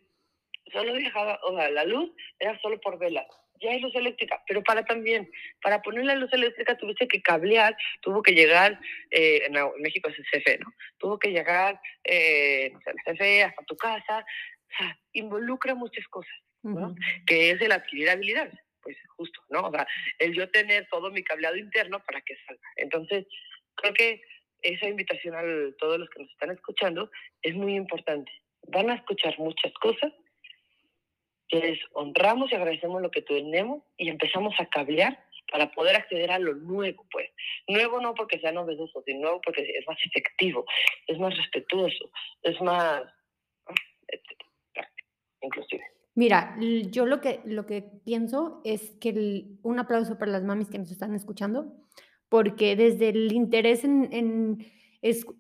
solo 0.73 0.95
dejaba, 0.95 1.41
o 1.43 1.57
sea, 1.57 1.71
la 1.71 1.85
luz 1.85 2.11
era 2.39 2.59
solo 2.61 2.81
por 2.81 2.99
velas 2.99 3.27
ya 3.61 3.71
hay 3.71 3.81
luz 3.81 3.95
eléctrica, 3.95 4.43
pero 4.47 4.63
para 4.63 4.85
también, 4.85 5.31
para 5.63 5.83
poner 5.83 6.05
la 6.05 6.15
luz 6.15 6.33
eléctrica 6.33 6.77
tuviste 6.77 7.09
que 7.09 7.23
cablear, 7.23 7.77
tuvo 8.01 8.23
que 8.23 8.33
llegar, 8.33 8.79
eh, 9.11 9.43
en, 9.47 9.55
México 9.81 10.09
es 10.09 10.19
el 10.19 10.25
CFE, 10.27 10.59
¿no? 10.59 10.73
Tuvo 10.99 11.19
que 11.19 11.31
llegar, 11.31 11.81
eh, 12.05 12.71
no 12.73 12.81
sé, 12.81 12.91
el 12.91 13.15
CFE 13.15 13.45
hasta 13.45 13.65
tu 13.65 13.77
casa, 13.77 14.25
o 14.69 14.77
sea, 14.77 14.99
involucra 15.13 15.75
muchas 15.75 16.07
cosas, 16.09 16.35
¿no? 16.63 16.95
Que 17.27 17.51
es 17.51 17.61
el 17.61 17.73
adquirir 17.73 18.11
habilidades, 18.11 18.59
pues 18.83 18.97
justo, 19.17 19.41
¿no? 19.49 19.69
O 19.69 19.71
sea, 19.71 19.87
el 20.19 20.35
yo 20.35 20.51
tener 20.51 20.87
todo 20.91 21.11
mi 21.11 21.23
cableado 21.23 21.57
interno 21.57 22.03
para 22.05 22.21
que 22.21 22.37
salga. 22.47 22.69
Entonces, 22.77 23.27
creo 23.75 23.95
que 23.95 24.23
esa 24.63 24.87
invitación 24.87 25.35
a 25.35 25.43
todos 25.79 25.99
los 25.99 26.09
que 26.11 26.23
nos 26.23 26.31
están 26.31 26.51
escuchando 26.51 27.11
es 27.43 27.55
muy 27.55 27.75
importante. 27.77 28.31
Van 28.69 28.91
a 28.91 28.95
escuchar 28.95 29.39
muchas 29.39 29.73
cosas, 29.75 30.13
que 31.49 31.71
es 31.71 31.81
honramos 31.93 32.51
y 32.53 32.57
agradecemos 32.57 33.01
lo 33.01 33.11
que 33.11 33.23
tenemos 33.23 33.83
y 33.97 34.11
empezamos 34.11 34.55
a 34.59 34.67
cablear 34.67 35.19
para 35.51 35.71
poder 35.71 35.97
acceder 35.97 36.31
a 36.31 36.39
lo 36.39 36.55
nuevo, 36.55 37.07
pues. 37.11 37.31
Nuevo 37.67 38.01
no 38.01 38.15
porque 38.15 38.39
sea 38.39 38.53
novedoso, 38.53 39.03
sino 39.07 39.21
nuevo 39.21 39.41
porque 39.41 39.63
es 39.63 39.87
más 39.87 39.99
efectivo, 40.05 40.67
es 41.07 41.19
más 41.19 41.35
respetuoso, 41.37 42.11
es 42.43 42.61
más, 42.61 43.03
inclusive. 45.43 45.83
Mira, 46.15 46.57
yo 46.91 47.07
lo 47.07 47.21
que, 47.21 47.41
lo 47.45 47.65
que 47.65 47.83
pienso 48.05 48.61
es 48.65 48.91
que 49.01 49.57
un 49.63 49.79
aplauso 49.79 50.19
para 50.19 50.33
las 50.33 50.43
mamis 50.43 50.69
que 50.69 50.79
nos 50.79 50.91
están 50.91 51.15
escuchando, 51.15 51.77
porque 52.29 52.75
desde 52.75 53.11
el 53.11 53.33
interés 53.33 53.85
en, 53.85 54.67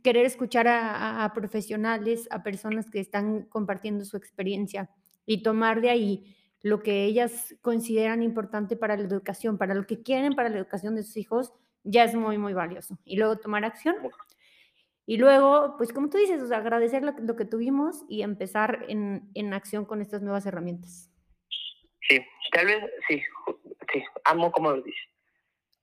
querer 0.05 0.24
escuchar 0.24 0.68
a, 0.68 1.30
profesionales, 1.34 2.28
a 2.30 2.44
personas 2.44 2.90
que 2.90 3.01
están 3.01 3.42
compartiendo 3.46 4.05
su 4.05 4.16
experiencia, 4.16 4.88
y 5.26 5.42
tomar 5.42 5.80
de 5.80 5.90
ahí 5.90 6.36
lo 6.62 6.80
que 6.80 7.05
ellas 7.05 7.57
consideran 7.61 8.22
importante 8.22 8.76
para 8.76 8.96
la 8.96 9.03
educación, 9.03 9.59
para 9.59 9.74
lo 9.74 9.84
que 9.84 10.03
quieren 10.03 10.34
para 10.34 10.49
la 10.49 10.59
educación 10.59 10.94
de 10.94 11.03
sus 11.03 11.16
hijos, 11.16 11.53
ya 11.84 12.05
es 12.05 12.14
muy, 12.14 12.38
muy 12.38 12.53
valioso. 12.53 12.99
Y 13.05 13.16
luego 13.16 13.36
tomar 13.36 13.64
acción. 13.64 13.96
Y 15.09 15.16
luego, 15.16 15.76
pues 15.78 15.90
como 15.94 16.11
tú 16.11 16.18
dices, 16.18 16.52
agradecer 16.52 17.02
lo, 17.02 17.34
que 17.34 17.46
tuvimos 17.46 18.04
y 18.11 18.20
empezar 18.20 18.84
en, 18.88 19.30
en, 19.32 19.54
acción 19.54 19.86
con 19.86 20.02
estas 20.02 20.20
nuevas 20.20 20.44
herramientas. 20.44 21.11
Sí, 22.06 22.20
tal 22.52 22.66
vez, 22.66 22.84
sí, 23.09 23.22
sí, 23.90 24.02
amo 24.26 24.52
como 24.52 24.70
lo 24.72 24.82
dices. 24.82 25.00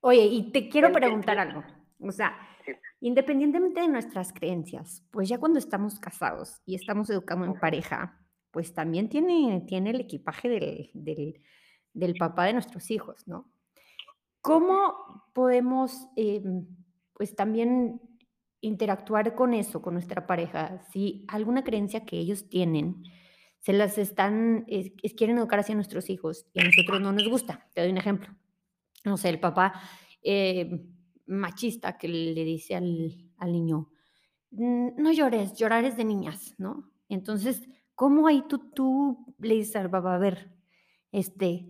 Oye, 0.02 0.26
y 0.26 0.52
te 0.52 0.70
quiero 0.70 0.92
preguntar 0.92 1.40
algo. 1.40 1.64
O 2.02 2.12
sea, 2.12 2.38
independientemente 3.00 3.82
de 3.82 3.88
nuestras 3.88 4.32
creencias, 4.32 5.04
pues 5.10 5.28
ya 5.28 5.40
cuando 5.40 5.58
estamos 5.58 6.00
casados 6.00 6.62
y 6.64 6.76
estamos 6.76 7.10
educando 7.10 7.48
en 7.48 7.60
pareja, 7.60 8.24
pues 8.52 8.76
también 8.76 9.10
tiene, 9.10 9.64
tiene 9.68 9.90
el 9.90 10.02
equipaje 10.02 10.50
del, 10.94 12.16
papá 12.20 12.46
de 12.46 12.54
nuestros 12.54 12.92
hijos, 12.92 13.28
¿no? 13.28 13.52
¿Cómo 14.42 15.32
podemos, 15.34 16.10
em, 16.16 16.68
pues 17.14 17.36
también 17.36 18.00
interactuar 18.66 19.36
con 19.36 19.54
eso, 19.54 19.82
con 19.82 19.94
nuestra 19.94 20.28
pareja? 20.28 20.82
Si 20.92 21.26
alguna 21.28 21.64
creencia 21.64 22.06
que 22.06 22.18
ellos 22.18 22.50
tienen, 22.50 23.04
se 23.60 23.74
las 23.74 23.98
están, 23.98 24.66
quieren 25.18 25.38
educar 25.38 25.60
hacia 25.60 25.76
nuestros 25.76 26.10
hijos 26.10 26.46
y 26.54 26.62
a 26.62 26.66
nosotros 26.66 27.02
no 27.02 27.12
nos 27.12 27.28
gusta. 27.28 27.68
Te 27.74 27.82
doy 27.82 27.92
un 27.92 27.98
ejemplo. 27.98 28.36
No 29.04 29.18
sé, 29.18 29.30
el 29.30 29.40
papá 29.40 29.74
em, 30.22 30.94
machista 31.26 31.98
que 31.98 32.08
le 32.08 32.44
dice 32.44 32.76
al, 32.76 33.52
niño, 33.52 33.90
no 34.52 35.12
llores, 35.12 35.54
llorar 35.54 35.84
es 35.86 35.98
de 35.98 36.06
niñas, 36.06 36.56
¿no? 36.58 36.92
Entonces, 37.10 37.68
¿Cómo 37.96 38.28
ahí 38.28 38.44
tú, 38.50 38.60
tú 38.72 39.34
le 39.40 39.56
dices 39.56 39.78
al 39.78 39.90
a 39.94 40.18
ver, 40.18 40.52
este, 41.14 41.66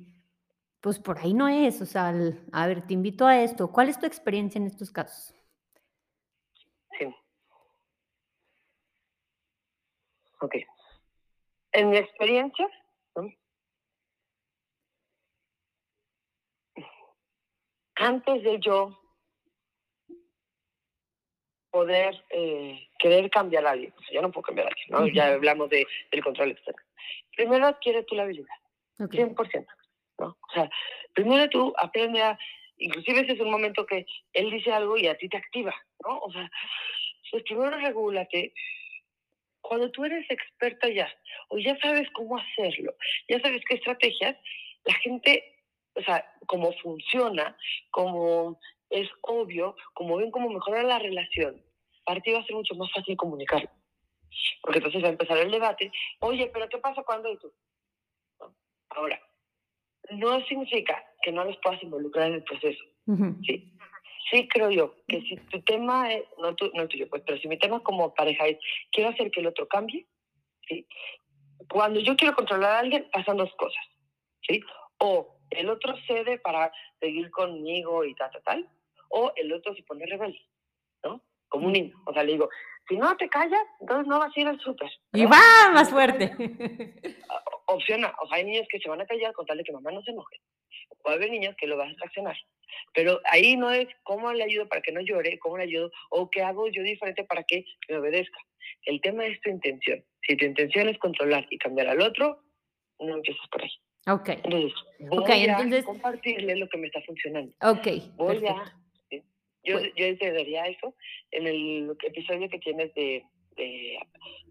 pues 0.82 0.98
por 0.98 1.20
ahí 1.20 1.36
no 1.36 1.48
es, 1.48 1.80
o 1.82 1.86
sea, 1.86 2.12
a 2.52 2.68
ver, 2.68 2.88
te 2.88 2.96
invito 2.96 3.28
a 3.28 3.42
esto. 3.44 3.72
¿Cuál 3.72 3.90
es 3.90 4.00
tu 4.00 4.08
experiencia 4.08 4.58
en 4.58 4.66
estos 4.66 4.92
casos? 4.92 5.35
Ok. 10.46 10.56
En 11.72 11.90
mi 11.90 11.98
experiencia, 11.98 12.68
antes 17.96 18.44
de 18.44 18.60
yo 18.60 19.00
poder 21.72 22.24
eh, 22.30 22.88
querer 23.00 23.30
cambiar 23.30 23.66
a 23.66 23.72
alguien. 23.72 23.94
O 23.98 24.02
sea, 24.02 24.14
yo 24.14 24.22
no 24.22 24.32
puedo 24.32 24.44
cambiar 24.44 24.68
a 24.68 24.70
alguien, 24.70 24.88
¿no? 24.90 25.08
Ya 25.08 25.34
hablamos 25.34 25.70
de, 25.70 25.86
del 26.12 26.24
control 26.24 26.52
externo. 26.52 26.82
Primero 27.36 27.68
adquiere 27.68 28.04
tú 28.04 28.16
la 28.16 28.24
habilidad, 28.24 28.56
100%, 28.98 29.66
¿no? 30.20 30.28
O 30.28 30.54
sea, 30.54 30.70
primero 31.14 31.50
tú 31.50 31.74
aprende 31.78 32.22
a, 32.22 32.38
inclusive 32.78 33.22
ese 33.22 33.34
es 33.34 33.40
un 33.42 33.52
momento 33.52 33.86
que 33.86 34.06
él 34.32 34.52
dice 34.52 34.72
algo 34.72 34.98
y 34.98 35.08
a 35.08 35.18
ti 35.18 35.28
te 35.28 35.38
activa, 35.38 35.76
¿no? 36.06 36.20
O 36.20 36.32
sea, 36.32 36.50
pues 37.32 37.44
primero 37.44 37.78
regúlate. 37.78 38.54
Cuando 39.68 39.90
tú 39.90 40.06
eres 40.06 40.30
experta 40.30 40.88
ya, 40.90 41.12
o 41.50 41.58
ya 41.58 41.76
sabes 41.80 42.08
cómo 42.12 42.38
hacerlo, 42.38 42.94
ya 43.28 43.40
sabes 43.40 43.64
qué 43.68 43.76
estrategias, 43.76 44.38
la 44.86 44.94
gente, 44.96 45.44
o 45.96 46.02
sea, 46.02 46.24
cómo 46.46 46.72
funciona, 46.84 47.58
cómo 47.90 48.60
es 48.92 49.10
obvio, 49.22 49.76
como 49.94 50.18
ven 50.18 50.30
cómo 50.30 50.50
mejorar 50.50 50.86
la 50.86 51.00
relación, 51.00 51.64
para 52.06 52.22
ti 52.22 52.32
va 52.32 52.42
a 52.42 52.46
ser 52.46 52.56
mucho 52.56 52.76
más 52.76 52.92
fácil 52.92 53.18
comunicarlo. 53.18 53.70
Porque 54.62 54.78
entonces 54.78 55.04
va 55.04 55.08
a 55.08 55.12
empezar 55.12 55.38
el 55.38 55.50
debate, 55.50 55.92
oye, 56.20 56.48
pero 56.54 56.70
¿qué 56.70 56.78
pasa 56.78 57.02
cuando 57.02 57.32
y 57.32 57.38
tú? 57.38 57.52
Ahora, 58.90 59.20
no 60.12 60.46
significa 60.46 61.04
que 61.24 61.32
no 61.32 61.44
los 61.44 61.58
puedas 61.64 61.82
involucrar 61.82 62.28
en 62.28 62.36
el 62.36 62.44
proceso. 62.44 62.84
¿sí? 63.44 63.74
Sí 64.30 64.48
creo 64.48 64.72
yo 64.72 64.96
que 65.08 65.22
si 65.22 65.36
tu 65.38 65.62
tema 65.62 66.12
es, 66.12 66.24
no, 66.40 66.56
tu, 66.56 66.70
no 66.74 66.88
tuyo, 66.88 67.10
pues, 67.10 67.24
pero 67.26 67.38
si 67.40 67.48
mi 67.48 67.58
tema 67.58 67.82
como 67.82 68.14
pareja 68.14 68.48
es, 68.48 68.58
quiero 68.92 69.10
hacer 69.10 69.32
que 69.32 69.40
el 69.40 69.48
otro 69.48 69.68
cambie, 69.68 70.08
¿sí? 70.68 70.88
cuando 71.70 72.00
yo 72.00 72.16
quiero 72.16 72.36
controlar 72.36 72.72
a 72.72 72.80
alguien, 72.80 73.10
pasan 73.12 73.38
dos 73.38 73.54
cosas. 73.58 73.84
¿sí? 74.48 74.62
O 75.00 75.40
el 75.50 75.70
otro 75.70 75.96
cede 76.08 76.40
para 76.40 76.72
seguir 77.00 77.30
conmigo 77.32 78.04
y 78.04 78.16
tal, 78.16 78.32
tal, 78.32 78.44
tal, 78.44 78.70
o 79.10 79.32
el 79.36 79.54
otro 79.54 79.76
se 79.76 79.84
pone 79.84 80.06
rebelde, 80.06 80.40
¿no? 81.04 81.22
Como 81.48 81.68
un 81.68 81.74
niño. 81.74 81.96
O 82.06 82.14
sea, 82.14 82.24
le 82.24 82.34
digo, 82.34 82.50
si 82.88 82.98
no 82.98 83.16
te 83.18 83.30
callas, 83.30 83.66
entonces 83.80 84.08
no 84.08 84.20
vas 84.20 84.36
a 84.36 84.40
ir 84.40 84.48
al 84.48 84.60
súper. 84.60 84.90
Y 85.14 85.26
va 85.26 85.72
más 85.74 85.90
fuerte. 85.90 86.32
Opciona, 87.68 88.14
o 88.22 88.28
sea, 88.28 88.38
hay 88.38 88.46
niños 88.46 88.68
que 88.70 88.80
se 88.80 88.90
van 88.90 89.02
a 89.02 89.06
callar 89.06 89.34
con 89.34 89.46
tal 89.46 89.58
de 89.58 89.64
que 89.64 89.72
mamá 89.72 89.92
no 89.92 90.02
se 90.02 90.12
enoje. 90.12 90.40
O 91.04 91.10
hay 91.10 91.30
niños 91.30 91.56
que 91.58 91.68
lo 91.68 91.78
vas 91.78 91.90
a 91.90 91.96
reaccionar. 92.00 92.38
Pero 92.94 93.20
ahí 93.26 93.56
no 93.56 93.72
es 93.72 93.88
cómo 94.04 94.32
le 94.34 94.44
ayudo 94.44 94.68
para 94.68 94.82
que 94.82 94.92
no 94.92 95.02
llore, 95.02 95.40
cómo 95.40 95.58
le 95.58 95.64
ayudo, 95.64 95.92
o 96.10 96.30
qué 96.30 96.42
hago 96.42 96.68
yo 96.70 96.84
diferente 96.84 97.24
para 97.24 97.44
que 97.44 97.66
me 97.90 97.98
obedezca. 97.98 98.40
El 98.84 99.02
tema 99.02 99.26
es 99.26 99.40
tu 99.42 99.50
intención. 99.50 100.04
Si 100.28 100.36
tu 100.38 100.46
intención 100.46 100.90
es 100.90 100.98
controlar 100.98 101.46
y 101.50 101.58
cambiar 101.58 101.88
al 101.88 102.02
otro, 102.02 102.42
no 103.00 103.16
empiezas 103.16 103.48
por 103.50 103.64
ahí. 103.64 103.72
Ok. 104.08 104.30
Entonces, 104.30 104.74
voy 105.00 105.50
a 105.50 105.84
compartirle 105.84 106.56
lo 106.56 106.68
que 106.70 106.78
me 106.78 106.88
está 106.88 107.02
funcionando. 107.02 107.54
Ok. 107.62 107.88
Voy 108.18 108.46
a 108.46 108.76
yo, 109.66 109.80
pues 109.80 109.92
yo 109.96 110.06
entendería 110.06 110.68
eso 110.68 110.96
en 111.32 111.48
el 111.48 111.98
episodio 112.04 112.48
que 112.50 112.60
tienes 112.60 112.94
de 112.94 113.26
eh, 113.58 113.98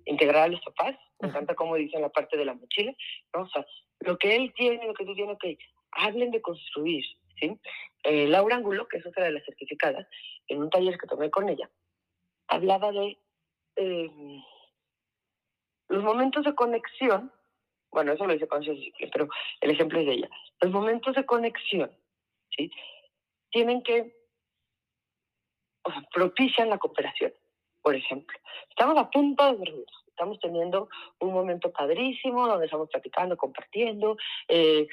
integrar 0.06 0.44
a 0.44 0.48
los 0.48 0.60
papás. 0.62 0.96
Me 1.20 1.28
encanta 1.28 1.54
cómo 1.54 1.76
dicen 1.76 2.02
la 2.02 2.10
parte 2.10 2.36
de 2.36 2.44
la 2.44 2.54
mochila, 2.54 2.92
¿no? 3.32 3.42
O 3.42 3.48
sea, 3.48 3.64
lo 4.00 4.18
que 4.18 4.34
él 4.34 4.52
tiene, 4.56 4.84
lo 4.86 4.94
que 4.94 5.04
tú 5.04 5.14
tienes, 5.14 5.38
que 5.40 5.56
hablen 5.92 6.32
de 6.32 6.42
construir, 6.42 7.04
¿sí? 7.40 7.56
Eh, 8.04 8.28
Laura 8.28 8.56
Angulo, 8.56 8.86
que 8.86 8.98
es 8.98 9.06
otra 9.06 9.24
de 9.24 9.32
las 9.32 9.44
certificadas, 9.44 10.06
en 10.48 10.62
un 10.62 10.70
taller 10.70 10.98
que 10.98 11.06
tomé 11.06 11.30
con 11.30 11.48
ella, 11.48 11.70
hablaba 12.48 12.92
de 12.92 13.18
eh, 13.76 14.10
los 15.88 16.04
momentos 16.04 16.44
de 16.44 16.54
conexión, 16.54 17.32
bueno, 17.90 18.12
eso 18.12 18.26
lo 18.26 18.34
dice 18.34 18.48
con 18.48 18.62
pero 19.12 19.28
el 19.60 19.70
ejemplo 19.70 20.00
es 20.00 20.06
de 20.06 20.12
ella, 20.12 20.30
los 20.60 20.70
momentos 20.70 21.14
de 21.14 21.24
conexión, 21.24 21.90
¿sí? 22.54 22.70
Tienen 23.50 23.82
que, 23.82 24.14
o 25.84 25.90
propician 26.12 26.68
la 26.68 26.78
cooperación, 26.78 27.32
por 27.80 27.94
ejemplo. 27.94 28.36
Estamos 28.68 28.98
a 28.98 29.08
punto 29.10 29.44
de 29.46 29.58
vernos, 29.58 30.04
estamos 30.08 30.38
teniendo 30.40 30.88
un 31.20 31.32
momento 31.32 31.72
padrísimo 31.72 32.46
donde 32.46 32.66
estamos 32.66 32.88
platicando, 32.90 33.36
compartiendo, 33.36 34.16
eh, 34.48 34.86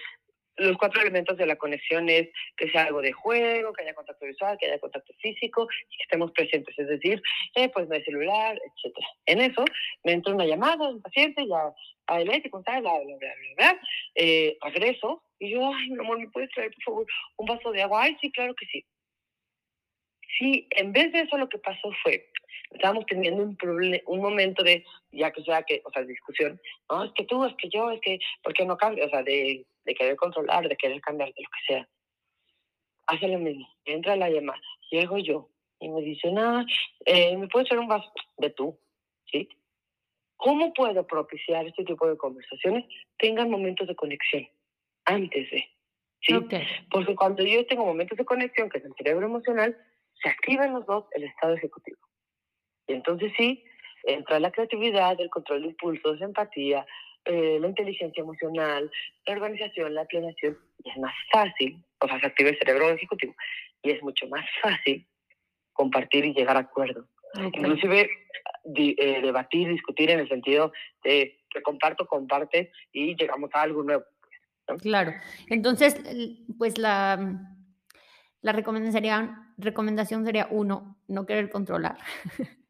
los 0.62 0.78
cuatro 0.78 1.01
elementos 1.01 1.38
de 1.38 1.45
la 1.45 1.55
conexión 1.55 2.07
es 2.09 2.30
que 2.55 2.70
sea 2.70 2.84
algo 2.84 3.01
de 3.01 3.12
juego, 3.12 3.74
que 3.74 3.84
haya 3.84 3.93
contacto 3.93 4.26
visual, 4.26 4.57
que 4.59 4.68
haya 4.68 4.80
contacto 4.80 5.14
físico 5.20 5.68
que 5.68 6.03
estemos 6.03 6.32
presentes, 6.32 6.78
es 6.78 6.88
decir, 6.88 7.22
eh, 7.55 7.70
pues 7.70 7.88
no 7.88 7.95
hay 7.95 8.03
celular, 8.03 8.55
etc. 8.55 8.95
En 9.26 9.41
eso 9.41 9.66
me 10.03 10.14
entra 10.14 10.34
una 10.34 10.45
llamada 10.45 10.89
un 10.89 11.01
paciente, 11.01 11.45
ya 11.47 11.74
adelante, 12.07 12.49
bla, 12.49 12.62
bla, 12.62 12.80
bla, 12.82 13.16
bla, 13.18 13.34
bla, 13.57 13.82
eh, 14.16 14.57
regreso 14.62 15.24
y 15.39 15.51
yo, 15.51 15.74
ay, 15.74 15.89
mi 15.89 15.99
amor, 15.99 16.20
¿me 16.20 16.30
puedes 16.30 16.51
traer, 16.51 16.72
por 16.72 16.84
favor, 16.84 17.05
un 17.38 17.45
vaso 17.47 17.72
de 17.72 17.82
agua? 17.82 18.03
Ay, 18.03 18.18
sí, 18.22 18.32
claro 18.32 18.53
que 18.53 18.66
sí. 18.68 18.86
Sí, 20.38 20.68
en 20.72 20.91
vez 20.93 21.12
de 21.12 21.22
eso 21.22 21.38
lo 21.38 21.49
que 21.49 21.57
pasó 21.57 21.91
fue, 22.03 22.30
estábamos 22.72 23.05
teniendo 23.05 23.43
un 23.43 23.57
un 24.05 24.22
momento 24.22 24.64
de, 24.64 24.84
ya 25.12 25.32
que 25.32 25.43
sea 25.43 25.64
que, 25.64 25.82
o 25.84 25.91
sea, 25.91 26.03
discusión, 26.03 26.59
no, 26.89 27.03
es 27.05 27.12
que 27.14 27.26
tú, 27.26 27.43
es 27.45 27.53
que 27.55 27.70
yo, 27.70 27.91
es 27.91 27.99
que, 28.01 28.20
¿por 28.43 28.53
qué 28.53 28.66
no 28.66 28.78
cambia? 28.78 29.05
O 29.05 29.09
sea, 29.09 29.24
de, 29.24 29.66
de 29.86 29.94
querer 29.94 30.16
controlar, 30.16 30.68
de 30.68 30.76
querer 30.76 31.02
cambiar, 31.02 31.34
de 31.34 31.42
lo 31.42 31.50
que 31.50 31.74
sea. 31.74 31.90
Hace 33.08 33.28
lo 33.28 33.40
mismo, 33.40 33.68
entra 33.86 34.16
la 34.16 34.30
llamada, 34.30 34.62
llego 34.90 35.18
yo 35.18 35.50
y 35.80 35.90
me 35.90 36.02
dice, 36.02 36.32
nada, 36.32 36.66
eh, 37.06 37.36
¿me 37.38 37.48
puedes 37.48 37.68
hacer 37.68 37.80
un 37.80 37.88
vaso 37.88 38.12
de 38.38 38.52
tú? 38.52 38.80
¿Sí? 39.26 39.50
¿Cómo 40.38 40.74
puedo 40.74 41.06
propiciar 41.06 41.66
este 41.68 41.84
tipo 41.84 42.08
de 42.08 42.18
conversaciones? 42.18 42.86
Tengan 43.18 43.50
momentos 43.50 43.88
de 43.88 43.96
conexión 43.96 44.48
antes 45.06 45.50
de. 45.52 45.66
¿sí? 46.22 46.34
Porque 46.90 47.16
cuando 47.16 47.44
yo 47.44 47.66
tengo 47.66 47.86
momentos 47.86 48.18
de 48.18 48.26
conexión, 48.26 48.70
que 48.70 48.78
es 48.78 48.86
el 48.86 48.94
cerebro 48.96 49.26
emocional, 49.26 49.78
se 50.22 50.30
activan 50.30 50.74
los 50.74 50.86
dos 50.86 51.06
el 51.12 51.24
estado 51.24 51.56
ejecutivo. 51.56 52.00
Y 52.88 52.94
entonces 52.94 53.32
sí, 53.38 53.64
entra 54.04 54.40
la 54.40 54.52
creatividad, 54.52 55.20
el 55.20 55.30
control 55.30 55.62
de 55.62 55.68
impulsos, 55.70 56.22
empatía, 56.22 56.86
eh, 57.26 57.58
la 57.60 57.68
inteligencia 57.68 58.22
emocional, 58.22 58.92
la 59.26 59.34
organización, 59.34 59.94
la 59.94 60.06
planeación, 60.06 60.58
y 60.84 60.90
es 60.90 60.98
más 60.98 61.14
fácil, 61.32 61.84
o 62.00 62.08
sea, 62.08 62.20
se 62.20 62.28
activa 62.28 62.50
el 62.50 62.58
cerebro 62.58 62.90
ejecutivo, 62.90 63.36
y 63.84 63.92
es 63.92 64.02
mucho 64.02 64.28
más 64.28 64.46
fácil 64.62 65.08
compartir 65.74 66.26
y 66.26 66.34
llegar 66.34 66.58
a 66.58 66.62
acuerdos. 66.62 67.06
Inclusive 67.36 68.10
eh, 68.76 69.22
debatir, 69.22 69.70
discutir 69.70 70.10
en 70.10 70.20
el 70.20 70.28
sentido 70.28 70.74
de 71.04 71.40
que 71.50 71.62
comparto, 71.62 72.06
comparte 72.06 72.72
y 72.92 73.16
llegamos 73.16 73.50
a 73.54 73.62
algo 73.62 73.84
nuevo. 73.84 74.04
Claro. 74.82 75.14
Entonces, 75.48 76.02
pues 76.58 76.78
la, 76.78 77.40
la 78.42 78.52
recomendación 78.52 78.94
sería, 78.94 79.54
recomendación 79.58 80.26
sería 80.26 80.48
uno, 80.52 80.98
no 81.08 81.26
querer 81.26 81.50
controlar. 81.50 81.98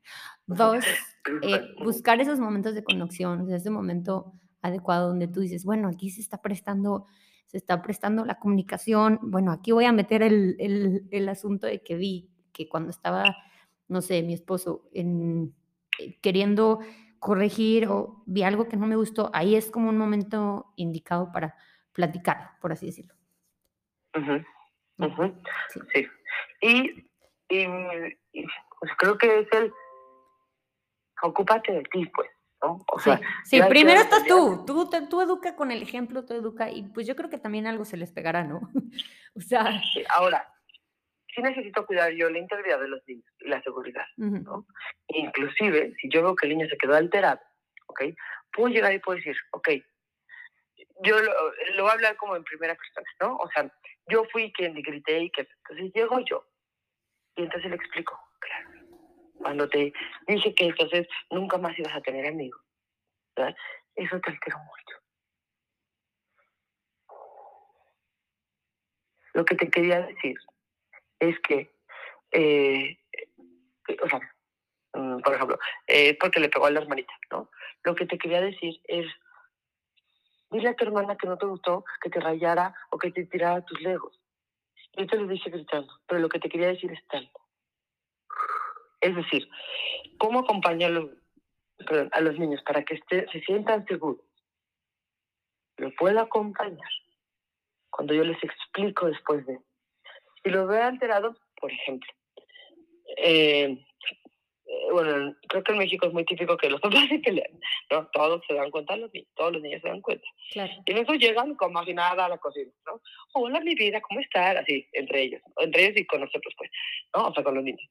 Dos, 0.47 0.85
eh, 1.43 1.61
buscar 1.83 2.19
esos 2.19 2.39
momentos 2.39 2.75
de 2.75 2.83
conexión, 2.83 3.51
ese 3.51 3.69
momento 3.69 4.33
adecuado 4.61 5.09
donde 5.09 5.27
tú 5.27 5.41
dices, 5.41 5.65
bueno, 5.65 5.87
aquí 5.87 6.09
se 6.09 6.21
está 6.21 6.41
prestando, 6.41 7.07
se 7.47 7.57
está 7.57 7.81
prestando 7.81 8.25
la 8.25 8.39
comunicación, 8.39 9.19
bueno, 9.21 9.51
aquí 9.51 9.71
voy 9.71 9.85
a 9.85 9.91
meter 9.91 10.23
el, 10.23 10.55
el, 10.59 11.07
el 11.11 11.29
asunto 11.29 11.67
de 11.67 11.81
que 11.81 11.95
vi 11.95 12.29
que 12.53 12.69
cuando 12.69 12.89
estaba, 12.89 13.35
no 13.87 14.01
sé, 14.01 14.23
mi 14.23 14.33
esposo 14.33 14.87
en, 14.93 15.53
eh, 15.99 16.19
queriendo 16.21 16.79
corregir 17.19 17.87
o 17.87 18.23
vi 18.25 18.43
algo 18.43 18.67
que 18.67 18.77
no 18.77 18.87
me 18.87 18.95
gustó, 18.95 19.29
ahí 19.33 19.55
es 19.55 19.69
como 19.69 19.89
un 19.89 19.97
momento 19.97 20.73
indicado 20.75 21.31
para 21.31 21.55
platicar, 21.93 22.57
por 22.59 22.71
así 22.71 22.87
decirlo. 22.87 23.13
Sí. 25.93 26.07
Y, 26.61 27.07
y, 27.49 28.45
pues 28.79 28.91
creo 28.97 29.17
que 29.17 29.39
es 29.39 29.47
el 29.51 29.71
ocúpate 31.21 31.71
de 31.71 31.83
ti, 31.83 32.05
pues. 32.13 32.29
¿No? 32.61 32.85
O 32.91 32.99
sea, 32.99 33.19
sí, 33.43 33.61
primero 33.67 33.99
estás 33.99 34.25
tú, 34.25 34.63
tú, 34.65 34.89
tú 35.09 35.21
educa 35.21 35.55
con 35.55 35.71
el 35.71 35.81
ejemplo, 35.81 36.25
tú 36.25 36.33
educa, 36.33 36.69
y 36.69 36.83
pues 36.83 37.07
yo 37.07 37.15
creo 37.15 37.29
que 37.29 37.37
también 37.37 37.67
algo 37.67 37.85
se 37.85 37.97
les 37.97 38.11
pegará, 38.11 38.43
¿no? 38.43 38.61
o 39.35 39.41
sea... 39.41 39.81
ahora, 40.09 40.47
sí 41.33 41.41
necesito 41.41 41.85
cuidar 41.85 42.11
yo 42.11 42.29
la 42.29 42.39
integridad 42.39 42.79
de 42.79 42.87
los 42.87 43.01
niños 43.07 43.25
y 43.39 43.47
la 43.47 43.61
seguridad, 43.61 44.05
¿no? 44.17 44.65
Inclusive, 45.07 45.93
si 45.99 46.09
yo 46.09 46.21
veo 46.23 46.35
que 46.35 46.47
el 46.47 46.57
niño 46.57 46.69
se 46.69 46.77
quedó 46.77 46.95
alterado, 46.95 47.39
¿ok? 47.87 48.03
Puedo 48.53 48.69
llegar 48.69 48.93
y 48.93 48.99
puedo 48.99 49.17
decir, 49.17 49.35
ok, 49.51 49.69
yo 51.03 51.19
lo, 51.19 51.31
lo, 51.75 51.83
voy 51.83 51.89
a 51.89 51.93
hablar 51.93 52.15
como 52.17 52.35
en 52.35 52.43
primera 52.43 52.75
persona, 52.75 53.07
¿no? 53.21 53.37
O 53.37 53.49
sea, 53.51 53.71
yo 54.07 54.23
fui 54.31 54.51
quien 54.53 54.73
le 54.73 54.81
grité 54.81 55.19
y 55.19 55.31
que 55.31 55.47
entonces 55.63 55.91
llego 55.93 56.19
yo 56.25 56.45
y 57.35 57.43
entonces 57.43 57.69
le 57.69 57.75
explico, 57.77 58.19
claro, 58.39 58.70
cuando 59.41 59.67
te 59.69 59.93
dije 60.27 60.53
que 60.55 60.65
entonces 60.65 61.07
nunca 61.29 61.57
más 61.57 61.77
ibas 61.77 61.95
a 61.95 62.01
tener 62.01 62.27
amigos, 62.27 62.61
¿verdad? 63.35 63.55
Eso 63.95 64.19
te 64.19 64.31
alteró 64.31 64.57
mucho. 64.59 64.97
Lo 69.33 69.45
que 69.45 69.55
te 69.55 69.69
quería 69.69 70.01
decir 70.01 70.37
es 71.19 71.39
que, 71.41 71.71
eh, 72.31 72.97
o 74.03 74.09
sea, 74.09 74.19
mm, 74.93 75.21
por 75.21 75.33
ejemplo, 75.33 75.59
eh, 75.87 76.17
porque 76.19 76.39
le 76.39 76.49
pegó 76.49 76.65
a 76.65 76.71
la 76.71 76.81
hermanita, 76.81 77.13
¿no? 77.31 77.49
Lo 77.83 77.95
que 77.95 78.05
te 78.05 78.17
quería 78.17 78.41
decir 78.41 78.79
es, 78.85 79.07
dile 80.49 80.69
a 80.69 80.75
tu 80.75 80.83
hermana 80.83 81.15
que 81.15 81.27
no 81.27 81.37
te 81.37 81.45
gustó 81.45 81.85
que 82.01 82.09
te 82.09 82.19
rayara 82.19 82.73
o 82.89 82.97
que 82.97 83.11
te 83.11 83.25
tirara 83.25 83.65
tus 83.65 83.79
legos. 83.81 84.19
Yo 84.97 85.07
te 85.07 85.17
lo 85.17 85.27
dije 85.27 85.49
gritando, 85.49 85.93
pero 86.05 86.19
lo 86.19 86.27
que 86.27 86.39
te 86.39 86.49
quería 86.49 86.67
decir 86.67 86.91
es 86.91 87.05
tal. 87.07 87.31
Es 89.01 89.15
decir, 89.15 89.49
¿cómo 90.17 90.39
acompañar 90.39 90.91
a 92.11 92.21
los, 92.21 92.39
niños 92.39 92.61
para 92.63 92.83
que 92.83 92.99
se 93.09 93.41
sientan 93.41 93.85
seguros? 93.87 94.25
Lo 95.77 95.91
puedo 95.95 96.19
acompañar 96.19 96.91
cuando 97.89 98.13
yo 98.13 98.23
les 98.23 98.41
explico 98.43 99.07
después 99.07 99.45
de. 99.45 99.59
Si 100.43 100.49
lo 100.49 100.67
veo 100.67 100.83
alterado, 100.83 101.35
por 101.59 101.71
ejemplo, 101.71 102.11
eh, 103.17 103.77
eh, 104.71 104.91
bueno, 104.91 105.35
creo 105.47 105.63
que 105.63 105.71
en 105.73 105.77
México 105.79 106.07
es 106.07 106.13
muy 106.13 106.23
típico 106.25 106.55
que 106.57 106.69
los 106.69 106.81
papás 106.81 107.07
se 107.09 107.19
pelean, 107.19 107.59
¿no? 107.89 108.07
Todos 108.07 108.41
se 108.47 108.53
dan 108.53 108.71
cuenta, 108.71 108.95
los 108.95 109.13
niños, 109.13 109.29
todos 109.35 109.53
los 109.53 109.61
niños 109.61 109.81
se 109.81 109.89
dan 109.89 110.01
cuenta. 110.01 110.25
Y 110.53 110.91
en 110.91 110.97
eso 110.97 111.13
llegan 111.13 111.55
como 111.55 111.83
si 111.83 111.93
nada 111.93 112.25
a 112.25 112.29
la 112.29 112.37
cocina, 112.37 112.71
¿no? 112.85 113.01
Hola, 113.33 113.59
mi 113.59 113.75
vida, 113.75 114.01
¿cómo 114.01 114.19
estás? 114.19 114.57
Así, 114.57 114.87
entre 114.93 115.23
ellos, 115.23 115.41
entre 115.57 115.85
ellos 115.85 115.97
y 115.97 116.05
con 116.05 116.21
nosotros, 116.21 116.53
pues, 116.57 116.71
¿no? 117.15 117.27
O 117.27 117.33
sea, 117.33 117.43
con 117.43 117.55
los 117.55 117.63
niños. 117.63 117.87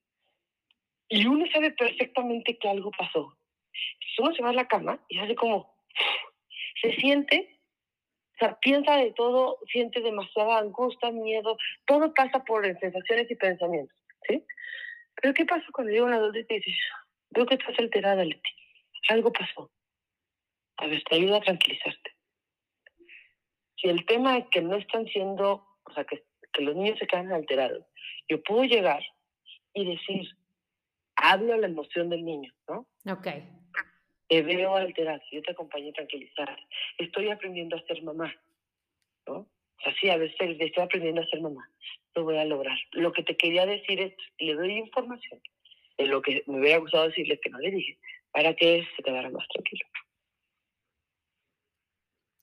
Y 1.13 1.27
uno 1.27 1.45
sabe 1.53 1.73
perfectamente 1.73 2.57
que 2.57 2.69
algo 2.69 2.93
pasó. 2.93 3.37
uno 4.19 4.33
se 4.33 4.43
va 4.43 4.51
a 4.51 4.55
la 4.55 4.69
cama 4.69 5.05
y 5.09 5.19
hace 5.19 5.35
como, 5.35 5.75
se 6.81 6.93
siente, 6.95 7.61
o 8.35 8.39
sea, 8.39 8.59
piensa 8.61 8.97
de 8.97 9.13
todo, 9.13 9.59
siente 9.73 10.01
demasiada 10.01 10.59
angustia, 10.59 11.11
miedo, 11.11 11.57
todo 11.85 12.15
pasa 12.15 12.45
por 12.45 12.65
sensaciones 12.79 13.29
y 13.29 13.35
pensamientos, 13.35 13.97
¿sí? 14.29 14.47
Pero 15.17 15.35
¿qué 15.35 15.45
pasa 15.45 15.67
cuando 15.73 15.93
llega 15.93 16.05
una 16.05 16.17
adulto 16.17 16.39
y 16.39 16.47
te 16.47 16.55
dices, 16.55 16.75
veo 17.31 17.45
que 17.45 17.57
estás 17.57 17.77
alterada, 17.79 18.25
Leti, 18.25 18.51
algo 19.09 19.33
pasó? 19.33 19.69
A 20.77 20.87
ver, 20.87 21.03
te 21.03 21.17
ayuda 21.17 21.39
a 21.39 21.43
tranquilizarte. 21.43 22.15
Si 23.77 23.89
el 23.89 24.07
tema 24.07 24.39
es 24.39 24.47
que 24.53 24.61
no 24.61 24.77
están 24.77 25.07
siendo, 25.07 25.67
o 25.83 25.93
sea, 25.93 26.05
que, 26.05 26.23
que 26.53 26.63
los 26.63 26.77
niños 26.77 27.01
se 27.01 27.09
quedan 27.09 27.33
alterados, 27.33 27.85
yo 28.29 28.41
puedo 28.45 28.63
llegar 28.63 29.03
y 29.75 29.85
decir, 29.85 30.29
hablo 31.21 31.57
la 31.57 31.67
emoción 31.67 32.09
del 32.09 32.25
niño, 32.25 32.53
¿no? 32.69 32.87
Ok. 33.13 33.29
Te 34.29 34.43
veo 34.43 34.77
alterar, 34.77 35.21
yo 35.33 35.43
te 35.43 35.53
acompaño 35.53 35.91
a 35.91 35.95
tranquilizar. 35.95 36.57
Estoy 36.99 37.31
aprendiendo 37.31 37.77
a 37.77 37.83
ser 37.83 38.03
mamá, 38.03 38.33
¿no? 39.27 39.35
O 39.35 39.83
sea, 39.83 39.95
sí, 40.01 40.09
a 40.11 40.17
veces 40.17 40.37
estoy 40.39 40.83
aprendiendo 40.83 41.21
a 41.21 41.27
ser 41.27 41.41
mamá. 41.41 41.69
Lo 42.15 42.25
voy 42.25 42.37
a 42.37 42.45
lograr. 42.45 42.79
Lo 42.93 43.13
que 43.13 43.23
te 43.23 43.37
quería 43.37 43.67
decir 43.67 44.01
es, 44.01 44.15
le 44.39 44.55
doy 44.55 44.73
información 44.73 45.41
de 45.99 46.07
lo 46.07 46.23
que 46.23 46.43
me 46.47 46.61
hubiera 46.61 46.79
gustado 46.79 47.09
decirle 47.09 47.41
que 47.41 47.51
no 47.51 47.59
le 47.59 47.71
dije, 47.71 47.99
para 48.33 48.55
que 48.55 48.87
se 48.97 49.03
quedara 49.03 49.31
más 49.31 49.47
tranquilo. 49.49 49.87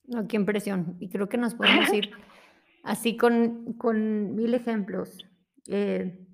No, 0.05 0.27
qué 0.27 0.35
impresión. 0.35 0.97
Y 0.99 1.09
creo 1.09 1.29
que 1.29 1.37
nos 1.37 1.55
podemos 1.55 1.93
ir 1.93 2.11
así 2.83 3.17
con, 3.17 3.73
con 3.73 4.35
mil 4.35 4.53
ejemplos. 4.53 5.25
Eh, 5.67 6.25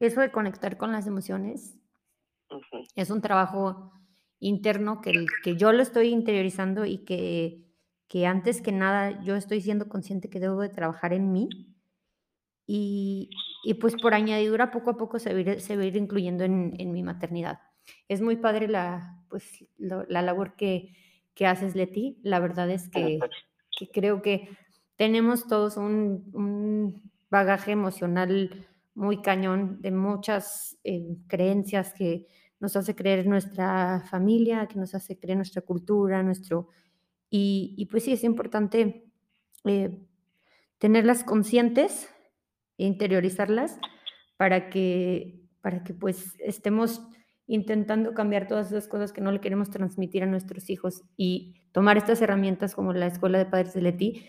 eso 0.00 0.20
de 0.20 0.30
conectar 0.30 0.76
con 0.76 0.92
las 0.92 1.06
emociones 1.06 1.78
es 2.94 3.10
un 3.10 3.20
trabajo 3.20 3.92
interno 4.38 5.00
que, 5.00 5.26
que 5.42 5.56
yo 5.56 5.72
lo 5.72 5.82
estoy 5.82 6.08
interiorizando 6.08 6.84
y 6.84 6.98
que, 6.98 7.64
que 8.08 8.26
antes 8.26 8.60
que 8.60 8.72
nada 8.72 9.22
yo 9.22 9.36
estoy 9.36 9.60
siendo 9.60 9.88
consciente 9.88 10.28
que 10.30 10.40
debo 10.40 10.60
de 10.60 10.68
trabajar 10.68 11.12
en 11.12 11.32
mí. 11.32 11.48
Y, 12.66 13.30
y 13.64 13.74
pues 13.74 13.94
por 13.94 14.14
añadidura 14.14 14.70
poco 14.70 14.90
a 14.90 14.96
poco 14.96 15.18
se 15.18 15.32
va 15.32 15.38
a 15.38 15.40
ir, 15.40 15.60
se 15.60 15.76
va 15.76 15.82
a 15.82 15.86
ir 15.86 15.96
incluyendo 15.96 16.44
en, 16.44 16.74
en, 16.78 16.92
mi 16.92 17.02
maternidad. 17.02 17.60
Es 18.08 18.20
muy 18.20 18.36
padre 18.36 18.66
la, 18.66 19.24
pues, 19.28 19.64
lo, 19.78 20.04
la 20.08 20.22
labor 20.22 20.56
que, 20.56 20.92
que, 21.34 21.46
haces, 21.46 21.76
Leti. 21.76 22.18
La 22.22 22.40
verdad 22.40 22.68
es 22.70 22.88
que, 22.88 23.20
que 23.78 23.88
creo 23.90 24.20
que 24.20 24.48
tenemos 24.96 25.46
todos 25.46 25.76
un, 25.76 26.30
un, 26.32 27.10
bagaje 27.30 27.72
emocional 27.72 28.66
muy 28.94 29.20
cañón 29.20 29.80
de 29.82 29.90
muchas 29.90 30.78
eh, 30.84 31.16
creencias 31.26 31.92
que 31.92 32.26
nos 32.60 32.76
hace 32.76 32.94
creer 32.94 33.26
nuestra 33.26 34.02
familia, 34.10 34.66
que 34.66 34.78
nos 34.78 34.94
hace 34.94 35.18
creer 35.18 35.36
nuestra 35.36 35.62
cultura, 35.62 36.22
nuestro... 36.22 36.68
Y, 37.28 37.86
pues 37.90 38.04
sí, 38.04 38.12
es 38.12 38.24
importante 38.24 39.10
eh, 39.64 40.06
tenerlas 40.78 41.22
conscientes 41.22 42.08
e 42.78 42.86
interiorizarlas 42.86 43.78
para 44.36 44.70
que, 44.70 45.42
para 45.60 45.82
que 45.82 45.92
pues 45.92 46.34
estemos 46.38 47.02
intentando 47.46 48.14
cambiar 48.14 48.46
todas 48.48 48.68
esas 48.68 48.88
cosas 48.88 49.12
que 49.12 49.20
no 49.20 49.32
le 49.32 49.40
queremos 49.40 49.70
transmitir 49.70 50.22
a 50.22 50.26
nuestros 50.26 50.70
hijos 50.70 51.02
y 51.16 51.54
tomar 51.72 51.96
estas 51.96 52.20
herramientas 52.20 52.74
como 52.74 52.92
la 52.92 53.06
Escuela 53.06 53.38
de 53.38 53.46
Padres 53.46 53.74
de 53.74 53.82
Leti 53.82 54.26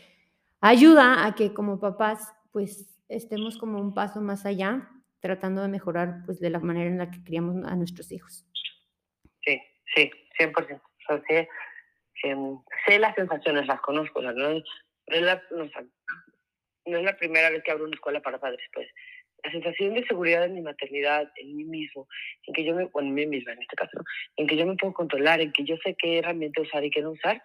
ayuda 0.61 1.25
a 1.25 1.35
que 1.35 1.53
como 1.53 1.79
papás 1.79 2.33
pues 2.51 2.99
estemos 3.07 3.57
como 3.57 3.79
un 3.79 3.93
paso 3.93 4.21
más 4.21 4.45
allá 4.45 4.89
tratando 5.19 5.61
de 5.61 5.67
mejorar 5.67 6.21
pues 6.25 6.39
de 6.39 6.49
la 6.49 6.59
manera 6.59 6.89
en 6.89 6.97
la 6.97 7.09
que 7.09 7.23
criamos 7.23 7.65
a 7.65 7.75
nuestros 7.75 8.11
hijos. 8.11 8.45
Sí, 9.43 9.61
sí, 9.95 10.11
100%. 10.39 10.81
O 11.09 11.23
sea, 11.25 11.47
eh, 12.23 12.35
sé, 12.85 12.99
las 12.99 13.15
sensaciones, 13.15 13.67
las 13.67 13.81
conozco. 13.81 14.21
No, 14.21 14.31
no, 14.33 14.49
es 14.49 15.21
la, 15.21 15.41
no, 15.51 15.69
no, 16.85 16.97
es 16.97 17.03
la, 17.03 17.17
primera 17.17 17.49
vez 17.49 17.63
que 17.63 17.71
abro 17.71 17.85
una 17.85 17.95
escuela 17.95 18.21
para 18.21 18.39
padres, 18.39 18.65
pues. 18.73 18.87
La 19.43 19.51
sensación 19.51 19.93
de 19.93 20.05
seguridad 20.05 20.45
en 20.45 20.55
mi 20.55 20.61
maternidad, 20.61 21.31
en 21.35 21.55
mí 21.55 21.63
mismo, 21.63 22.07
en 22.47 22.53
que 22.55 22.65
yo 22.65 22.73
me, 22.73 22.85
bueno, 22.85 23.09
en 23.09 23.13
mí 23.13 23.27
misma 23.27 23.53
en 23.53 23.61
este 23.61 23.75
caso, 23.75 23.99
en 24.35 24.47
que 24.47 24.57
yo 24.57 24.65
me 24.65 24.75
puedo 24.75 24.93
controlar, 24.93 25.39
en 25.41 25.51
que 25.51 25.63
yo 25.63 25.77
sé 25.83 25.95
qué 25.95 26.19
herramienta 26.19 26.61
usar 26.61 26.83
y 26.83 26.89
qué 26.89 27.01
no 27.01 27.11
usar, 27.11 27.41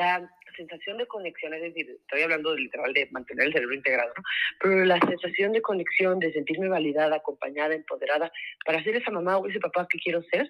la 0.00 0.30
sensación 0.56 0.98
de 0.98 1.06
conexión, 1.06 1.52
es 1.54 1.62
decir, 1.62 1.90
estoy 1.90 2.22
hablando 2.22 2.54
literal 2.54 2.92
de 2.92 3.08
mantener 3.10 3.46
el 3.46 3.52
cerebro 3.52 3.74
integrado, 3.74 4.12
¿no? 4.16 4.22
pero 4.60 4.84
la 4.84 4.98
sensación 5.00 5.52
de 5.52 5.62
conexión, 5.62 6.18
de 6.18 6.32
sentirme 6.32 6.68
validada, 6.68 7.16
acompañada, 7.16 7.74
empoderada, 7.74 8.32
para 8.64 8.82
ser 8.82 8.96
esa 8.96 9.10
mamá 9.10 9.36
o 9.36 9.46
ese 9.46 9.60
papá 9.60 9.86
que 9.88 9.98
quiero 9.98 10.22
ser, 10.24 10.48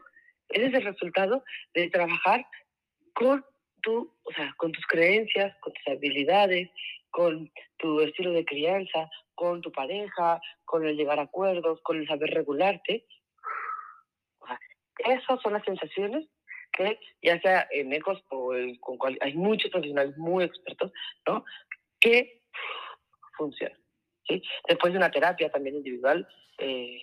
ese 0.50 0.66
es 0.66 0.74
el 0.74 0.84
resultado 0.84 1.42
de 1.74 1.88
trabajar 1.90 2.46
con 3.14 3.44
tu, 3.82 4.14
o 4.22 4.32
sea, 4.32 4.54
con 4.56 4.72
tus 4.72 4.86
creencias, 4.86 5.56
con 5.60 5.72
tus 5.72 5.86
habilidades, 5.88 6.70
con 7.10 7.50
tu 7.78 8.00
estilo 8.00 8.32
de 8.32 8.44
crianza, 8.44 9.08
con 9.34 9.60
tu 9.62 9.72
pareja, 9.72 10.40
con 10.64 10.86
el 10.86 10.96
llegar 10.96 11.18
a 11.18 11.22
acuerdos, 11.22 11.80
con 11.82 11.98
el 11.98 12.06
saber 12.06 12.30
regularte. 12.30 13.04
Esas 14.98 15.40
son 15.42 15.54
las 15.54 15.64
sensaciones 15.64 16.26
que 16.72 16.98
ya 17.22 17.40
sea 17.40 17.66
en 17.70 17.92
ECOS 17.92 18.22
o 18.30 18.52
con 18.80 18.96
cual, 18.98 19.18
hay 19.20 19.34
muchos 19.34 19.70
profesionales 19.70 20.16
muy 20.16 20.44
expertos, 20.44 20.92
¿no? 21.26 21.44
Que 22.00 22.42
funcionan. 23.36 23.78
¿sí? 24.28 24.42
Después 24.68 24.92
de 24.92 24.98
una 24.98 25.10
terapia 25.10 25.50
también 25.50 25.76
individual, 25.76 26.26
eh, 26.58 26.98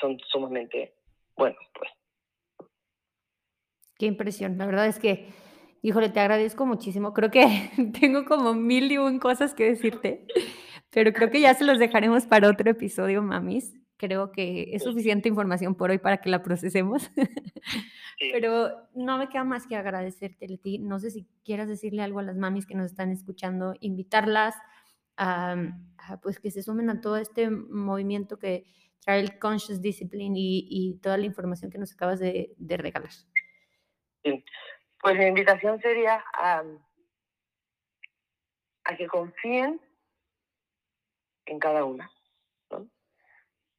son 0.00 0.18
sumamente 0.30 0.94
buenos, 1.36 1.64
pues. 1.74 1.90
Qué 3.98 4.06
impresión. 4.06 4.58
La 4.58 4.66
verdad 4.66 4.86
es 4.86 4.98
que, 4.98 5.26
híjole, 5.82 6.08
te 6.08 6.20
agradezco 6.20 6.66
muchísimo. 6.66 7.14
Creo 7.14 7.30
que 7.30 7.44
tengo 8.00 8.24
como 8.24 8.54
mil 8.54 8.90
y 8.90 8.98
un 8.98 9.18
cosas 9.18 9.54
que 9.54 9.64
decirte, 9.64 10.26
pero 10.90 11.12
creo 11.12 11.30
que 11.30 11.40
ya 11.40 11.54
se 11.54 11.64
los 11.64 11.78
dejaremos 11.78 12.26
para 12.26 12.48
otro 12.48 12.70
episodio, 12.70 13.22
mamis. 13.22 13.77
Creo 13.98 14.30
que 14.30 14.70
es 14.72 14.84
suficiente 14.84 15.28
información 15.28 15.74
por 15.74 15.90
hoy 15.90 15.98
para 15.98 16.18
que 16.18 16.30
la 16.30 16.40
procesemos. 16.40 17.10
Pero 18.32 18.88
no 18.94 19.18
me 19.18 19.28
queda 19.28 19.42
más 19.42 19.66
que 19.66 19.74
agradecerte, 19.74 20.46
Leti. 20.46 20.78
No 20.78 21.00
sé 21.00 21.10
si 21.10 21.26
quieras 21.44 21.66
decirle 21.66 22.02
algo 22.02 22.20
a 22.20 22.22
las 22.22 22.36
mamis 22.36 22.64
que 22.64 22.76
nos 22.76 22.86
están 22.86 23.10
escuchando, 23.10 23.74
invitarlas 23.80 24.54
a, 25.16 25.56
a 25.98 26.20
pues 26.20 26.38
que 26.38 26.52
se 26.52 26.62
sumen 26.62 26.90
a 26.90 27.00
todo 27.00 27.16
este 27.16 27.50
movimiento 27.50 28.38
que 28.38 28.66
trae 29.00 29.18
el 29.18 29.36
Conscious 29.40 29.82
Discipline 29.82 30.36
y, 30.36 30.68
y 30.70 30.98
toda 31.00 31.16
la 31.18 31.26
información 31.26 31.68
que 31.68 31.78
nos 31.78 31.92
acabas 31.92 32.20
de, 32.20 32.54
de 32.56 32.76
regalar. 32.76 33.10
Sí. 34.22 34.44
Pues 35.00 35.16
la 35.16 35.26
invitación 35.26 35.80
sería 35.80 36.22
a, 36.34 36.62
a 38.84 38.96
que 38.96 39.08
confíen 39.08 39.80
en 41.46 41.58
cada 41.58 41.84
una 41.84 42.08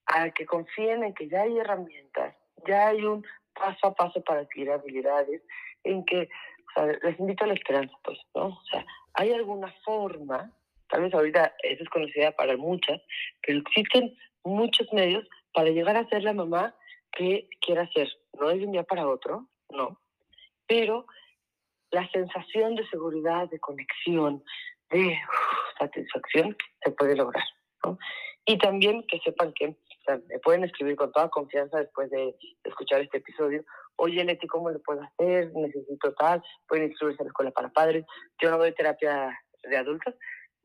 a 0.09 0.31
que 0.31 0.45
confíen 0.45 1.03
en 1.03 1.13
que 1.13 1.27
ya 1.27 1.43
hay 1.43 1.57
herramientas, 1.57 2.35
ya 2.67 2.87
hay 2.89 3.03
un 3.05 3.25
paso 3.53 3.87
a 3.87 3.93
paso 3.93 4.21
para 4.21 4.41
adquirir 4.41 4.71
habilidades, 4.71 5.41
en 5.83 6.03
que, 6.05 6.23
o 6.23 6.71
sea, 6.73 6.85
les 6.87 7.19
invito 7.19 7.43
a 7.43 7.47
la 7.47 7.53
esperanza, 7.53 7.95
pues, 8.03 8.19
¿no? 8.35 8.47
O 8.47 8.63
sea, 8.71 8.85
hay 9.13 9.31
alguna 9.31 9.73
forma, 9.85 10.51
tal 10.89 11.03
vez 11.03 11.13
ahorita 11.13 11.53
es 11.63 11.79
desconocida 11.79 12.31
para 12.31 12.57
muchas, 12.57 13.01
pero 13.45 13.59
existen 13.59 14.15
muchos 14.43 14.91
medios 14.93 15.27
para 15.53 15.69
llegar 15.69 15.95
a 15.95 16.07
ser 16.09 16.23
la 16.23 16.33
mamá 16.33 16.75
que 17.11 17.47
quiera 17.61 17.87
ser. 17.91 18.09
No 18.39 18.49
es 18.49 18.59
de 18.59 18.65
un 18.65 18.71
día 18.71 18.83
para 18.83 19.07
otro, 19.07 19.47
no, 19.69 19.99
pero 20.67 21.05
la 21.91 22.09
sensación 22.09 22.75
de 22.75 22.87
seguridad, 22.87 23.49
de 23.49 23.59
conexión, 23.59 24.43
de 24.89 25.19
satisfacción 25.77 26.55
se 26.83 26.91
puede 26.91 27.15
lograr, 27.15 27.43
¿no? 27.83 27.97
Y 28.45 28.57
también 28.57 29.05
que 29.07 29.19
sepan 29.19 29.53
que 29.53 29.75
me 30.17 30.39
pueden 30.39 30.63
escribir 30.63 30.95
con 30.95 31.11
toda 31.11 31.29
confianza 31.29 31.79
después 31.79 32.09
de, 32.09 32.35
escuchar 32.63 33.01
este 33.01 33.17
episodio. 33.17 33.63
Oye, 33.95 34.23
Leti, 34.23 34.47
¿cómo 34.47 34.69
lo 34.69 34.79
puedo 34.81 35.01
hacer? 35.01 35.51
Necesito 35.53 36.13
tal. 36.13 36.41
Pueden 36.67 36.89
inscribirse 36.89 37.21
en 37.21 37.27
la 37.27 37.29
escuela 37.29 37.51
para 37.51 37.69
padres. 37.69 38.05
Yo 38.41 38.49
no 38.49 38.57
doy 38.57 38.73
terapia 38.73 39.37
de 39.63 39.77
adultos, 39.77 40.15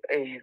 eh, 0.09 0.40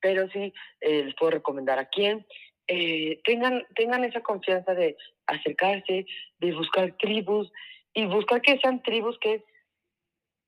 pero 0.00 0.28
sí 0.30 0.52
eh, 0.80 1.04
les 1.04 1.14
puedo 1.16 1.32
recomendar 1.32 1.78
a 1.78 1.86
quién. 1.86 2.26
Eh, 2.66 3.20
tengan, 3.24 3.66
tengan 3.74 4.04
esa 4.04 4.20
confianza 4.20 4.74
de 4.74 4.96
acercarse, 5.26 6.06
de 6.38 6.52
buscar 6.52 6.96
tribus 6.98 7.50
y 7.92 8.06
buscar 8.06 8.40
que 8.42 8.58
sean 8.58 8.82
tribus 8.82 9.18
que 9.20 9.44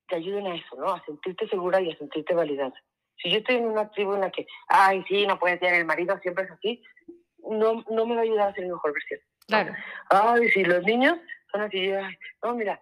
te 0.08 0.16
ayuden 0.16 0.46
a 0.46 0.54
eso, 0.54 0.76
¿no? 0.76 0.92
A 0.92 1.04
sentirte 1.04 1.48
segura 1.48 1.80
y 1.80 1.90
a 1.90 1.98
sentirte 1.98 2.34
validada. 2.34 2.74
Si 3.22 3.30
yo 3.30 3.38
estoy 3.38 3.56
en 3.56 3.66
una 3.66 3.90
tribu 3.90 4.14
en 4.14 4.20
la 4.20 4.30
que, 4.30 4.46
ay, 4.68 5.04
sí, 5.08 5.26
no 5.26 5.38
puede 5.38 5.58
ser 5.58 5.74
el 5.74 5.84
marido, 5.84 6.18
siempre 6.20 6.44
es 6.44 6.50
así, 6.50 6.82
no, 7.50 7.84
no 7.90 8.06
me 8.06 8.14
va 8.14 8.20
a 8.20 8.24
ayudar 8.24 8.48
a 8.48 8.54
ser 8.54 8.64
mi 8.64 8.70
mejor 8.70 8.92
versión. 8.92 9.20
Claro. 9.46 9.74
Ay, 10.10 10.48
si 10.50 10.64
los 10.64 10.82
niños 10.84 11.18
son 11.50 11.62
así, 11.62 11.90
ay, 11.90 12.16
no, 12.42 12.54
mira, 12.54 12.80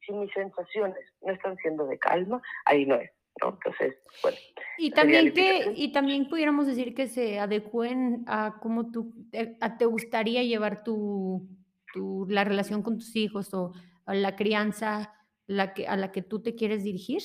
si 0.00 0.12
mis 0.12 0.32
sensaciones 0.32 0.98
no 1.22 1.32
están 1.32 1.56
siendo 1.56 1.86
de 1.86 1.98
calma, 1.98 2.40
ahí 2.64 2.86
no 2.86 2.96
es. 2.96 3.10
¿no? 3.40 3.50
Entonces, 3.50 3.96
bueno. 4.22 4.38
Y 4.78 4.90
también, 4.90 5.32
que, 5.32 5.72
y 5.74 5.92
también 5.92 6.28
pudiéramos 6.28 6.66
decir 6.66 6.94
que 6.94 7.06
se 7.06 7.38
adecúen 7.38 8.24
a 8.26 8.58
cómo 8.60 8.90
tú, 8.90 9.12
a, 9.60 9.76
te 9.76 9.84
gustaría 9.84 10.42
llevar 10.42 10.82
tu, 10.84 11.48
tu, 11.92 12.26
la 12.28 12.44
relación 12.44 12.82
con 12.82 12.98
tus 12.98 13.14
hijos 13.16 13.52
o 13.54 13.72
a 14.06 14.14
la 14.14 14.36
crianza 14.36 15.12
la 15.46 15.74
que, 15.74 15.86
a 15.86 15.96
la 15.96 16.12
que 16.12 16.22
tú 16.22 16.42
te 16.42 16.54
quieres 16.54 16.82
dirigir. 16.82 17.22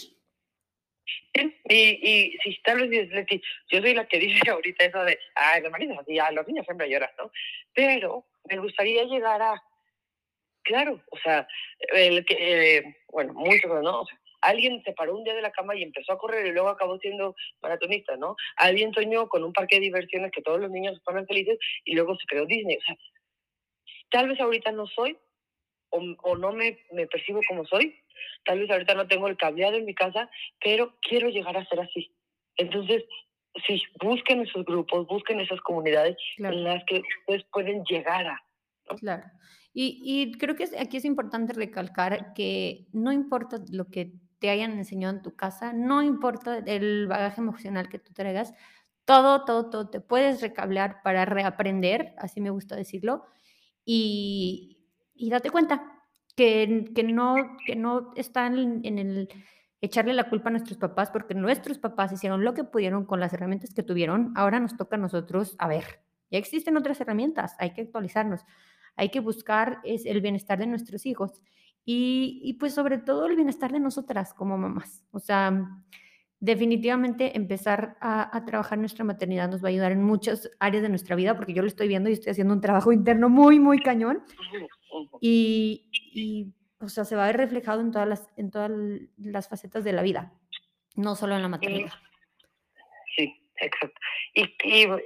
Y, 1.33 1.73
y 1.73 2.37
si 2.43 2.61
tal 2.61 2.87
vez 2.87 3.09
yo 3.69 3.81
soy 3.81 3.93
la 3.93 4.07
que 4.07 4.19
dice 4.19 4.39
ahorita 4.51 4.85
eso 4.85 5.03
de, 5.03 5.17
ay, 5.35 5.61
los 5.61 5.71
maridos 5.71 5.97
así, 5.99 6.17
los 6.33 6.47
niños 6.47 6.65
siempre 6.65 6.89
lloran, 6.89 7.09
¿no? 7.17 7.31
Pero 7.73 8.25
me 8.49 8.57
gustaría 8.57 9.03
llegar 9.05 9.41
a, 9.41 9.63
claro, 10.63 11.01
o 11.09 11.17
sea, 11.17 11.47
el 11.93 12.25
que, 12.25 12.77
eh, 12.77 12.95
bueno, 13.09 13.33
muchos, 13.33 13.83
¿no? 13.83 14.01
O 14.01 14.05
sea, 14.05 14.19
alguien 14.41 14.81
se 14.83 14.93
paró 14.93 15.15
un 15.15 15.23
día 15.23 15.35
de 15.35 15.41
la 15.41 15.51
cama 15.51 15.75
y 15.75 15.83
empezó 15.83 16.13
a 16.13 16.17
correr 16.17 16.47
y 16.47 16.51
luego 16.51 16.69
acabó 16.69 16.97
siendo 16.99 17.35
maratonista, 17.61 18.17
¿no? 18.17 18.35
Alguien 18.57 18.93
soñó 18.93 19.29
con 19.29 19.43
un 19.43 19.53
parque 19.53 19.75
de 19.75 19.81
diversiones 19.81 20.31
que 20.31 20.41
todos 20.41 20.59
los 20.59 20.71
niños 20.71 20.99
fueran 21.03 21.27
felices 21.27 21.57
y 21.85 21.93
luego 21.95 22.15
se 22.17 22.25
creó 22.25 22.45
Disney. 22.45 22.77
O 22.77 22.81
sea, 22.81 22.95
tal 24.09 24.27
vez 24.29 24.39
ahorita 24.39 24.71
no 24.71 24.87
soy 24.87 25.17
o, 25.91 25.99
o 26.23 26.35
no 26.35 26.51
me, 26.51 26.79
me 26.91 27.07
percibo 27.07 27.41
como 27.47 27.65
soy, 27.65 27.95
Tal 28.45 28.59
vez 28.59 28.69
ahorita 28.69 28.95
no 28.95 29.07
tengo 29.07 29.27
el 29.27 29.37
cableado 29.37 29.77
en 29.77 29.85
mi 29.85 29.93
casa, 29.93 30.29
pero 30.63 30.95
quiero 31.01 31.29
llegar 31.29 31.57
a 31.57 31.65
ser 31.65 31.79
así. 31.79 32.11
Entonces, 32.57 33.03
sí, 33.67 33.81
busquen 34.03 34.41
esos 34.41 34.65
grupos, 34.65 35.07
busquen 35.07 35.39
esas 35.39 35.61
comunidades 35.61 36.17
claro. 36.37 36.57
en 36.57 36.63
las 36.63 36.83
que 36.85 37.01
ustedes 37.19 37.45
pueden 37.51 37.83
llegar 37.83 38.25
a. 38.27 38.43
¿no? 38.89 38.95
Claro. 38.97 39.23
Y, 39.73 40.01
y 40.03 40.31
creo 40.33 40.55
que 40.55 40.65
aquí 40.77 40.97
es 40.97 41.05
importante 41.05 41.53
recalcar 41.53 42.33
que 42.33 42.87
no 42.91 43.11
importa 43.11 43.57
lo 43.71 43.85
que 43.85 44.11
te 44.39 44.49
hayan 44.49 44.71
enseñado 44.71 45.15
en 45.15 45.21
tu 45.21 45.35
casa, 45.35 45.71
no 45.71 46.01
importa 46.01 46.57
el 46.65 47.07
bagaje 47.07 47.41
emocional 47.41 47.89
que 47.89 47.99
tú 47.99 48.11
traigas, 48.11 48.53
todo, 49.05 49.45
todo, 49.45 49.69
todo 49.69 49.89
te 49.89 50.01
puedes 50.01 50.41
recablear 50.41 51.01
para 51.03 51.25
reaprender, 51.25 52.13
así 52.17 52.41
me 52.41 52.49
gusta 52.49 52.75
decirlo, 52.75 53.23
y, 53.85 54.80
y 55.13 55.29
date 55.29 55.49
cuenta 55.49 56.03
que, 56.35 56.91
que, 56.95 57.03
no, 57.03 57.35
que 57.65 57.75
no 57.75 58.11
están 58.15 58.85
en 58.85 58.97
el 58.99 59.29
echarle 59.81 60.13
la 60.13 60.29
culpa 60.29 60.49
a 60.49 60.51
nuestros 60.51 60.77
papás 60.77 61.09
porque 61.09 61.33
nuestros 61.33 61.79
papás 61.79 62.13
hicieron 62.13 62.43
lo 62.43 62.53
que 62.53 62.63
pudieron 62.63 63.05
con 63.05 63.19
las 63.19 63.33
herramientas 63.33 63.73
que 63.73 63.83
tuvieron. 63.83 64.31
Ahora 64.35 64.59
nos 64.59 64.77
toca 64.77 64.95
a 64.95 64.99
nosotros, 64.99 65.55
a 65.57 65.67
ver, 65.67 66.01
ya 66.29 66.37
existen 66.37 66.77
otras 66.77 67.01
herramientas, 67.01 67.55
hay 67.59 67.73
que 67.73 67.81
actualizarnos, 67.81 68.41
hay 68.95 69.09
que 69.09 69.19
buscar 69.19 69.79
es 69.83 70.05
el 70.05 70.21
bienestar 70.21 70.59
de 70.59 70.67
nuestros 70.67 71.05
hijos 71.05 71.41
y, 71.83 72.41
y 72.43 72.53
pues 72.53 72.73
sobre 72.73 72.99
todo 72.99 73.25
el 73.25 73.35
bienestar 73.35 73.71
de 73.71 73.79
nosotras 73.79 74.33
como 74.35 74.57
mamás. 74.57 75.03
O 75.11 75.19
sea, 75.19 75.83
definitivamente 76.39 77.35
empezar 77.35 77.97
a, 77.99 78.35
a, 78.35 78.45
trabajar 78.45 78.77
nuestra 78.77 79.03
maternidad 79.03 79.49
nos 79.49 79.63
va 79.63 79.67
a 79.67 79.69
ayudar 79.69 79.91
en 79.91 80.03
muchas 80.03 80.49
áreas 80.59 80.83
de 80.83 80.89
nuestra 80.89 81.15
vida, 81.15 81.35
porque 81.35 81.53
yo 81.53 81.63
lo 81.63 81.67
estoy 81.67 81.87
viendo 81.87 82.09
y 82.09 82.13
estoy 82.13 82.31
haciendo 82.31 82.53
un 82.53 82.61
trabajo 82.61 82.91
interno 82.91 83.29
muy, 83.29 83.59
muy 83.59 83.79
cañón. 83.79 84.23
Y, 85.19 85.89
y 85.93 86.53
o 86.79 86.89
sea, 86.89 87.05
se 87.05 87.15
va 87.15 87.23
a 87.23 87.27
ver 87.27 87.37
reflejado 87.37 87.81
en 87.81 87.91
todas 87.91 88.07
las, 88.07 88.29
en 88.37 88.51
todas 88.51 88.71
las 89.17 89.47
facetas 89.47 89.83
de 89.83 89.93
la 89.93 90.01
vida, 90.01 90.33
no 90.95 91.15
solo 91.15 91.35
en 91.35 91.41
la 91.41 91.47
maternidad. 91.47 91.91
Sí, 93.15 93.33
exacto. 93.57 93.99
Y, 94.33 94.55
y 94.63 94.87
me 94.87 94.99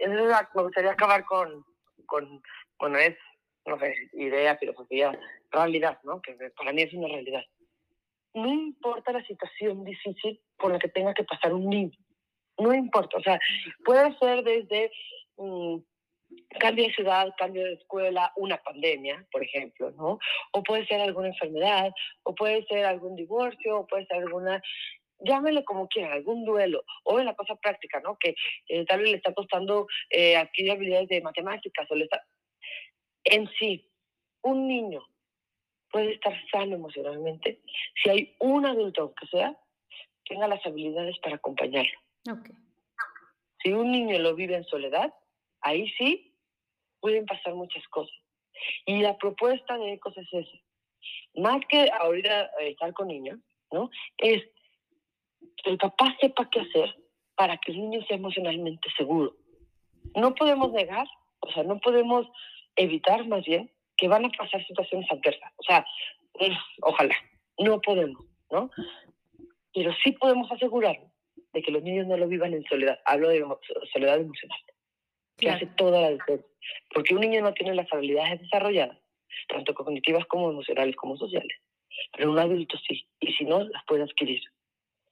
gustaría 0.54 0.92
acabar 0.92 1.26
con, 1.26 1.66
con, 2.06 2.42
bueno, 2.80 2.98
es, 2.98 3.18
no 3.66 3.80
sé, 3.80 3.96
idea, 4.14 4.58
filosofía, 4.58 5.20
realidad, 5.52 6.00
¿no? 6.04 6.22
Que 6.22 6.36
para 6.56 6.72
mí 6.72 6.84
es 6.84 6.94
una 6.94 7.08
realidad. 7.08 7.44
No 8.34 8.48
importa 8.48 9.12
la 9.12 9.26
situación 9.26 9.84
difícil 9.84 10.42
por 10.58 10.72
la 10.72 10.80
que 10.80 10.90
tenga 10.90 11.14
que 11.14 11.24
pasar 11.24 11.54
un 11.54 11.70
niño, 11.70 11.98
no 12.58 12.74
importa, 12.74 13.18
o 13.18 13.22
sea, 13.22 13.40
puede 13.84 14.18
ser 14.18 14.44
desde 14.44 14.92
mm, 15.38 15.78
cambio 16.60 16.86
de 16.86 16.94
ciudad, 16.94 17.34
cambio 17.38 17.64
de 17.64 17.74
escuela, 17.74 18.32
una 18.36 18.58
pandemia, 18.58 19.26
por 19.32 19.44
ejemplo, 19.44 19.92
¿no? 19.92 20.20
O 20.52 20.64
puede 20.64 20.86
ser 20.88 21.02
alguna 21.02 21.30
enfermedad, 21.30 21.92
o 22.24 22.34
puede 22.36 22.66
ser 22.66 22.86
algún 22.86 23.16
divorcio, 23.16 23.80
o 23.80 23.88
puede 23.88 24.06
ser 24.06 24.18
alguna, 24.18 24.62
llámele 25.20 25.64
como 25.64 25.88
quiera, 25.88 26.14
algún 26.14 26.46
duelo, 26.46 26.84
o 27.04 27.20
en 27.20 27.26
la 27.26 27.36
cosa 27.36 27.56
práctica, 27.56 28.00
¿no? 28.00 28.18
Que 28.18 28.36
eh, 28.68 28.86
tal 28.86 29.02
vez 29.02 29.12
le 29.12 29.18
está 29.18 29.34
costando 29.34 29.88
eh, 30.10 30.36
adquirir 30.38 30.72
habilidades 30.72 31.10
de 31.10 31.22
matemáticas, 31.22 31.90
o 31.90 31.96
le 31.96 32.06
está... 32.06 32.24
En 33.24 33.50
sí, 33.60 33.90
un 34.44 34.68
niño 34.68 35.04
puede 35.92 36.14
estar 36.14 36.34
sano 36.52 36.76
emocionalmente 36.76 37.62
si 38.04 38.10
hay 38.10 38.36
un 38.40 38.66
adulto, 38.66 39.14
que 39.16 39.28
sea, 39.28 39.58
tenga 40.26 40.48
las 40.48 40.64
habilidades 40.66 41.18
para 41.20 41.38
acompañarlo. 41.38 42.00
Okay. 42.30 42.56
Si 43.64 43.72
un 43.72 43.92
niño 43.92 44.20
lo 44.20 44.36
vive 44.36 44.56
en 44.56 44.64
soledad, 44.66 45.14
ahí 45.66 45.90
sí 45.98 46.32
pueden 47.02 47.26
pasar 47.26 47.54
muchas 47.54 47.86
cosas. 47.90 48.16
Y 48.86 49.02
la 49.02 49.18
propuesta 49.18 49.78
de 49.78 49.94
ECOS 49.94 50.18
es 50.18 50.34
esa. 50.34 50.58
Más 51.36 51.62
que 51.68 51.90
ahorita 52.00 52.46
eh, 52.62 52.70
estar 52.70 52.94
con 52.94 53.08
niños, 53.08 53.40
¿no? 53.72 53.90
Es 54.18 54.44
que 55.64 55.72
el 55.72 55.78
papá 55.78 56.16
sepa 56.22 56.50
qué 56.50 56.62
hacer 56.62 56.96
para 57.36 57.58
que 57.58 57.72
el 57.72 57.80
niño 57.80 58.02
sea 58.08 58.18
emocionalmente 58.18 58.88
seguro. 58.96 59.36
No 60.16 60.34
podemos 60.36 60.72
negar, 60.72 61.08
o 61.40 61.52
sea, 61.52 61.64
no 61.64 61.80
podemos 61.80 62.28
evitar 62.76 63.28
más 63.28 63.44
bien 63.44 63.70
que 63.98 64.08
van 64.08 64.26
a 64.26 64.30
pasar 64.30 64.66
situaciones 64.66 65.10
adversas. 65.12 65.52
O 65.58 65.64
sea, 65.64 65.86
ojalá, 66.82 67.16
no 67.60 67.82
podemos, 67.82 68.24
¿no? 68.52 68.70
Pero 69.74 69.94
sí 70.04 70.14
podemos 70.14 70.50
asegurar 70.52 70.98
de 71.54 71.62
que 71.62 71.72
los 71.72 71.84
niños 71.84 72.08
no 72.08 72.18
lo 72.18 72.28
vivan 72.28 72.54
en 72.54 72.64
soledad. 72.66 73.00
Hablo 73.06 73.30
de 73.30 73.46
soledad 73.92 74.20
emocional 74.20 74.60
que 75.38 75.50
hace 75.50 75.66
toda 75.66 76.02
la 76.02 76.10
diferencia. 76.10 76.50
Porque 76.94 77.14
un 77.14 77.22
niño 77.22 77.42
no 77.42 77.54
tiene 77.54 77.76
las 77.76 77.92
habilidades 77.92 78.42
desarrolladas, 78.42 78.98
tanto 79.48 79.74
cognitivas 79.74 80.26
como 80.26 80.52
emocionales 80.52 80.96
como 80.96 81.18
sociales. 81.18 81.58
Pero 82.16 82.32
un 82.32 82.40
adulto 82.40 82.78
sí, 82.88 83.08
y 83.20 83.34
si 83.34 83.46
no, 83.46 83.64
las 83.64 83.84
puede 83.86 84.04
adquirir. 84.04 84.42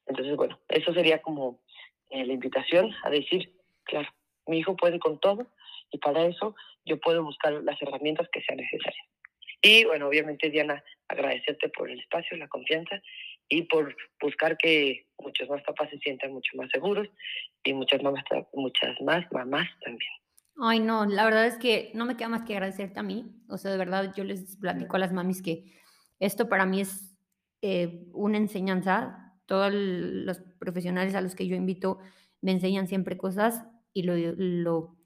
Entonces, 0.05 0.35
bueno, 0.35 0.59
eso 0.69 0.93
sería 0.93 1.21
como 1.21 1.61
eh, 2.09 2.25
la 2.25 2.33
invitación 2.33 2.93
a 3.03 3.09
decir, 3.09 3.53
claro, 3.83 4.09
mi 4.47 4.59
hijo 4.59 4.75
puede 4.75 4.99
con 4.99 5.19
todo 5.19 5.47
y 5.91 5.97
para 5.97 6.25
eso 6.25 6.55
yo 6.85 6.99
puedo 6.99 7.23
buscar 7.23 7.53
las 7.53 7.81
herramientas 7.81 8.27
que 8.31 8.41
sean 8.41 8.57
necesarias. 8.57 9.05
Y 9.61 9.85
bueno, 9.85 10.07
obviamente 10.07 10.49
Diana, 10.49 10.83
agradecerte 11.07 11.69
por 11.69 11.89
el 11.89 11.99
espacio, 11.99 12.35
la 12.35 12.49
confianza 12.49 13.01
y 13.49 13.63
por 13.63 13.95
buscar 14.21 14.57
que 14.57 15.07
muchos 15.19 15.49
más 15.49 15.61
papás 15.63 15.89
se 15.89 15.99
sientan 15.99 16.33
mucho 16.33 16.55
más 16.57 16.69
seguros 16.71 17.07
y 17.63 17.73
muchas 17.73 18.01
mamás, 18.01 18.23
muchas 18.53 18.99
más 19.01 19.25
mamás 19.31 19.67
también. 19.83 20.11
Ay, 20.61 20.79
no, 20.79 21.05
la 21.05 21.25
verdad 21.25 21.47
es 21.47 21.57
que 21.57 21.91
no 21.95 22.05
me 22.05 22.15
queda 22.15 22.29
más 22.29 22.43
que 22.43 22.53
agradecerte 22.53 22.99
a 22.99 23.03
mí. 23.03 23.25
O 23.49 23.57
sea, 23.57 23.71
de 23.71 23.77
verdad, 23.77 24.13
yo 24.15 24.23
les 24.23 24.57
platico 24.57 24.95
a 24.95 24.99
las 24.99 25.11
mamis 25.11 25.41
que 25.41 25.65
esto 26.19 26.47
para 26.47 26.65
mí 26.65 26.81
es 26.81 27.15
eh, 27.61 28.07
una 28.13 28.37
enseñanza. 28.37 29.33
Todos 29.45 29.73
los 29.73 30.39
profesionales 30.59 31.15
a 31.15 31.21
los 31.21 31.35
que 31.35 31.47
yo 31.47 31.55
invito 31.55 31.99
me 32.41 32.51
enseñan 32.51 32.87
siempre 32.87 33.17
cosas 33.17 33.65
y 33.93 34.03
lo, 34.03 34.15
lo 34.15 34.97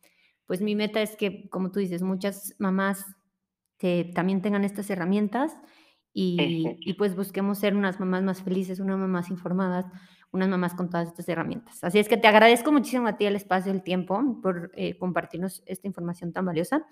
pues 0.46 0.62
mi 0.62 0.76
meta 0.76 1.02
es 1.02 1.16
que, 1.16 1.50
como 1.50 1.72
tú 1.72 1.80
dices, 1.80 2.02
muchas 2.02 2.56
mamás 2.58 3.06
también 4.14 4.42
tengan 4.42 4.64
estas 4.64 4.90
herramientas 4.90 5.56
y, 6.20 6.78
y, 6.80 6.94
pues 6.94 7.16
busquemos 7.16 7.60
ser 7.60 7.76
unas 7.76 8.00
mamás 8.00 8.24
más 8.24 8.42
felices, 8.42 8.80
unas 8.80 8.98
mamás 8.98 9.30
informadas, 9.30 9.86
unas 10.32 10.50
mamás 10.50 10.74
con 10.74 10.90
todas 10.90 11.10
estas 11.10 11.30
herramientas. 11.30 11.84
Así 11.84 12.00
es 12.00 12.10
que 12.10 12.18
te 12.18 12.28
agradezco 12.28 12.72
muchísimo 12.72 13.08
a 13.08 13.18
ti 13.18 13.26
el 13.26 13.36
espacio, 13.36 13.72
el 13.72 13.84
tiempo 13.84 14.40
por 14.42 14.72
eh, 14.74 14.98
compartirnos 14.98 15.62
esta 15.68 15.86
información 15.86 16.34
tan 16.34 16.44
valiosa. 16.44 16.88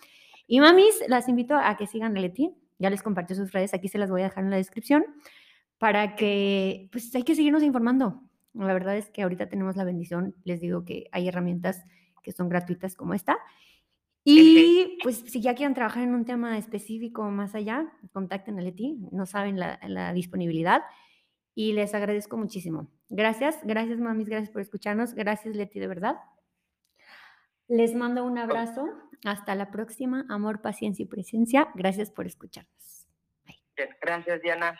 Y 0.45 0.59
mamis, 0.59 1.03
las 1.07 1.27
invito 1.27 1.55
a 1.55 1.75
que 1.75 1.87
sigan 1.87 2.15
a 2.15 2.21
Leti. 2.21 2.53
Ya 2.77 2.91
les 2.91 3.01
compartió 3.01 3.35
sus 3.35 3.51
redes, 3.51 3.73
aquí 3.73 3.87
se 3.87 3.97
las 3.97 4.11
voy 4.11 4.21
a 4.21 4.25
dejar 4.25 4.43
en 4.43 4.51
la 4.51 4.57
descripción 4.57 5.03
para 5.79 6.15
que, 6.15 6.87
pues 6.91 7.13
hay 7.15 7.23
que 7.23 7.33
seguirnos 7.33 7.63
informando. 7.63 8.21
La 8.53 8.73
verdad 8.73 8.95
es 8.95 9.09
que 9.09 9.23
ahorita 9.23 9.49
tenemos 9.49 9.75
la 9.75 9.85
bendición, 9.85 10.35
les 10.43 10.61
digo 10.61 10.85
que 10.85 11.07
hay 11.11 11.27
herramientas 11.27 11.83
que 12.21 12.31
son 12.31 12.47
gratuitas 12.47 12.95
como 12.95 13.15
esta. 13.15 13.37
Y 14.27 14.97
pues 15.03 15.17
si 15.27 15.39
ya 15.39 15.53
quieren 15.53 15.75
trabajar 15.75 16.03
en 16.03 16.15
un 16.15 16.25
tema 16.25 16.57
específico 16.57 17.23
más 17.29 17.53
allá, 17.53 17.93
contacten 18.11 18.57
a 18.57 18.61
Leti, 18.63 18.97
no 19.11 19.27
saben 19.27 19.59
la, 19.59 19.79
la 19.83 20.13
disponibilidad 20.13 20.81
y 21.53 21.73
les 21.73 21.93
agradezco 21.93 22.35
muchísimo. 22.35 22.89
Gracias, 23.09 23.59
gracias 23.63 23.99
mamis, 23.99 24.27
gracias 24.27 24.49
por 24.49 24.61
escucharnos. 24.61 25.13
Gracias 25.13 25.55
Leti, 25.55 25.79
de 25.79 25.87
verdad. 25.87 26.17
Les 27.67 27.95
mando 27.95 28.23
un 28.23 28.37
abrazo. 28.37 28.87
Hasta 29.23 29.55
la 29.55 29.71
próxima. 29.71 30.25
Amor, 30.29 30.61
paciencia 30.61 31.03
y 31.03 31.07
presencia. 31.07 31.69
Gracias 31.73 32.11
por 32.11 32.25
escucharnos. 32.25 33.07
Gracias, 34.01 34.41
Diana. 34.41 34.79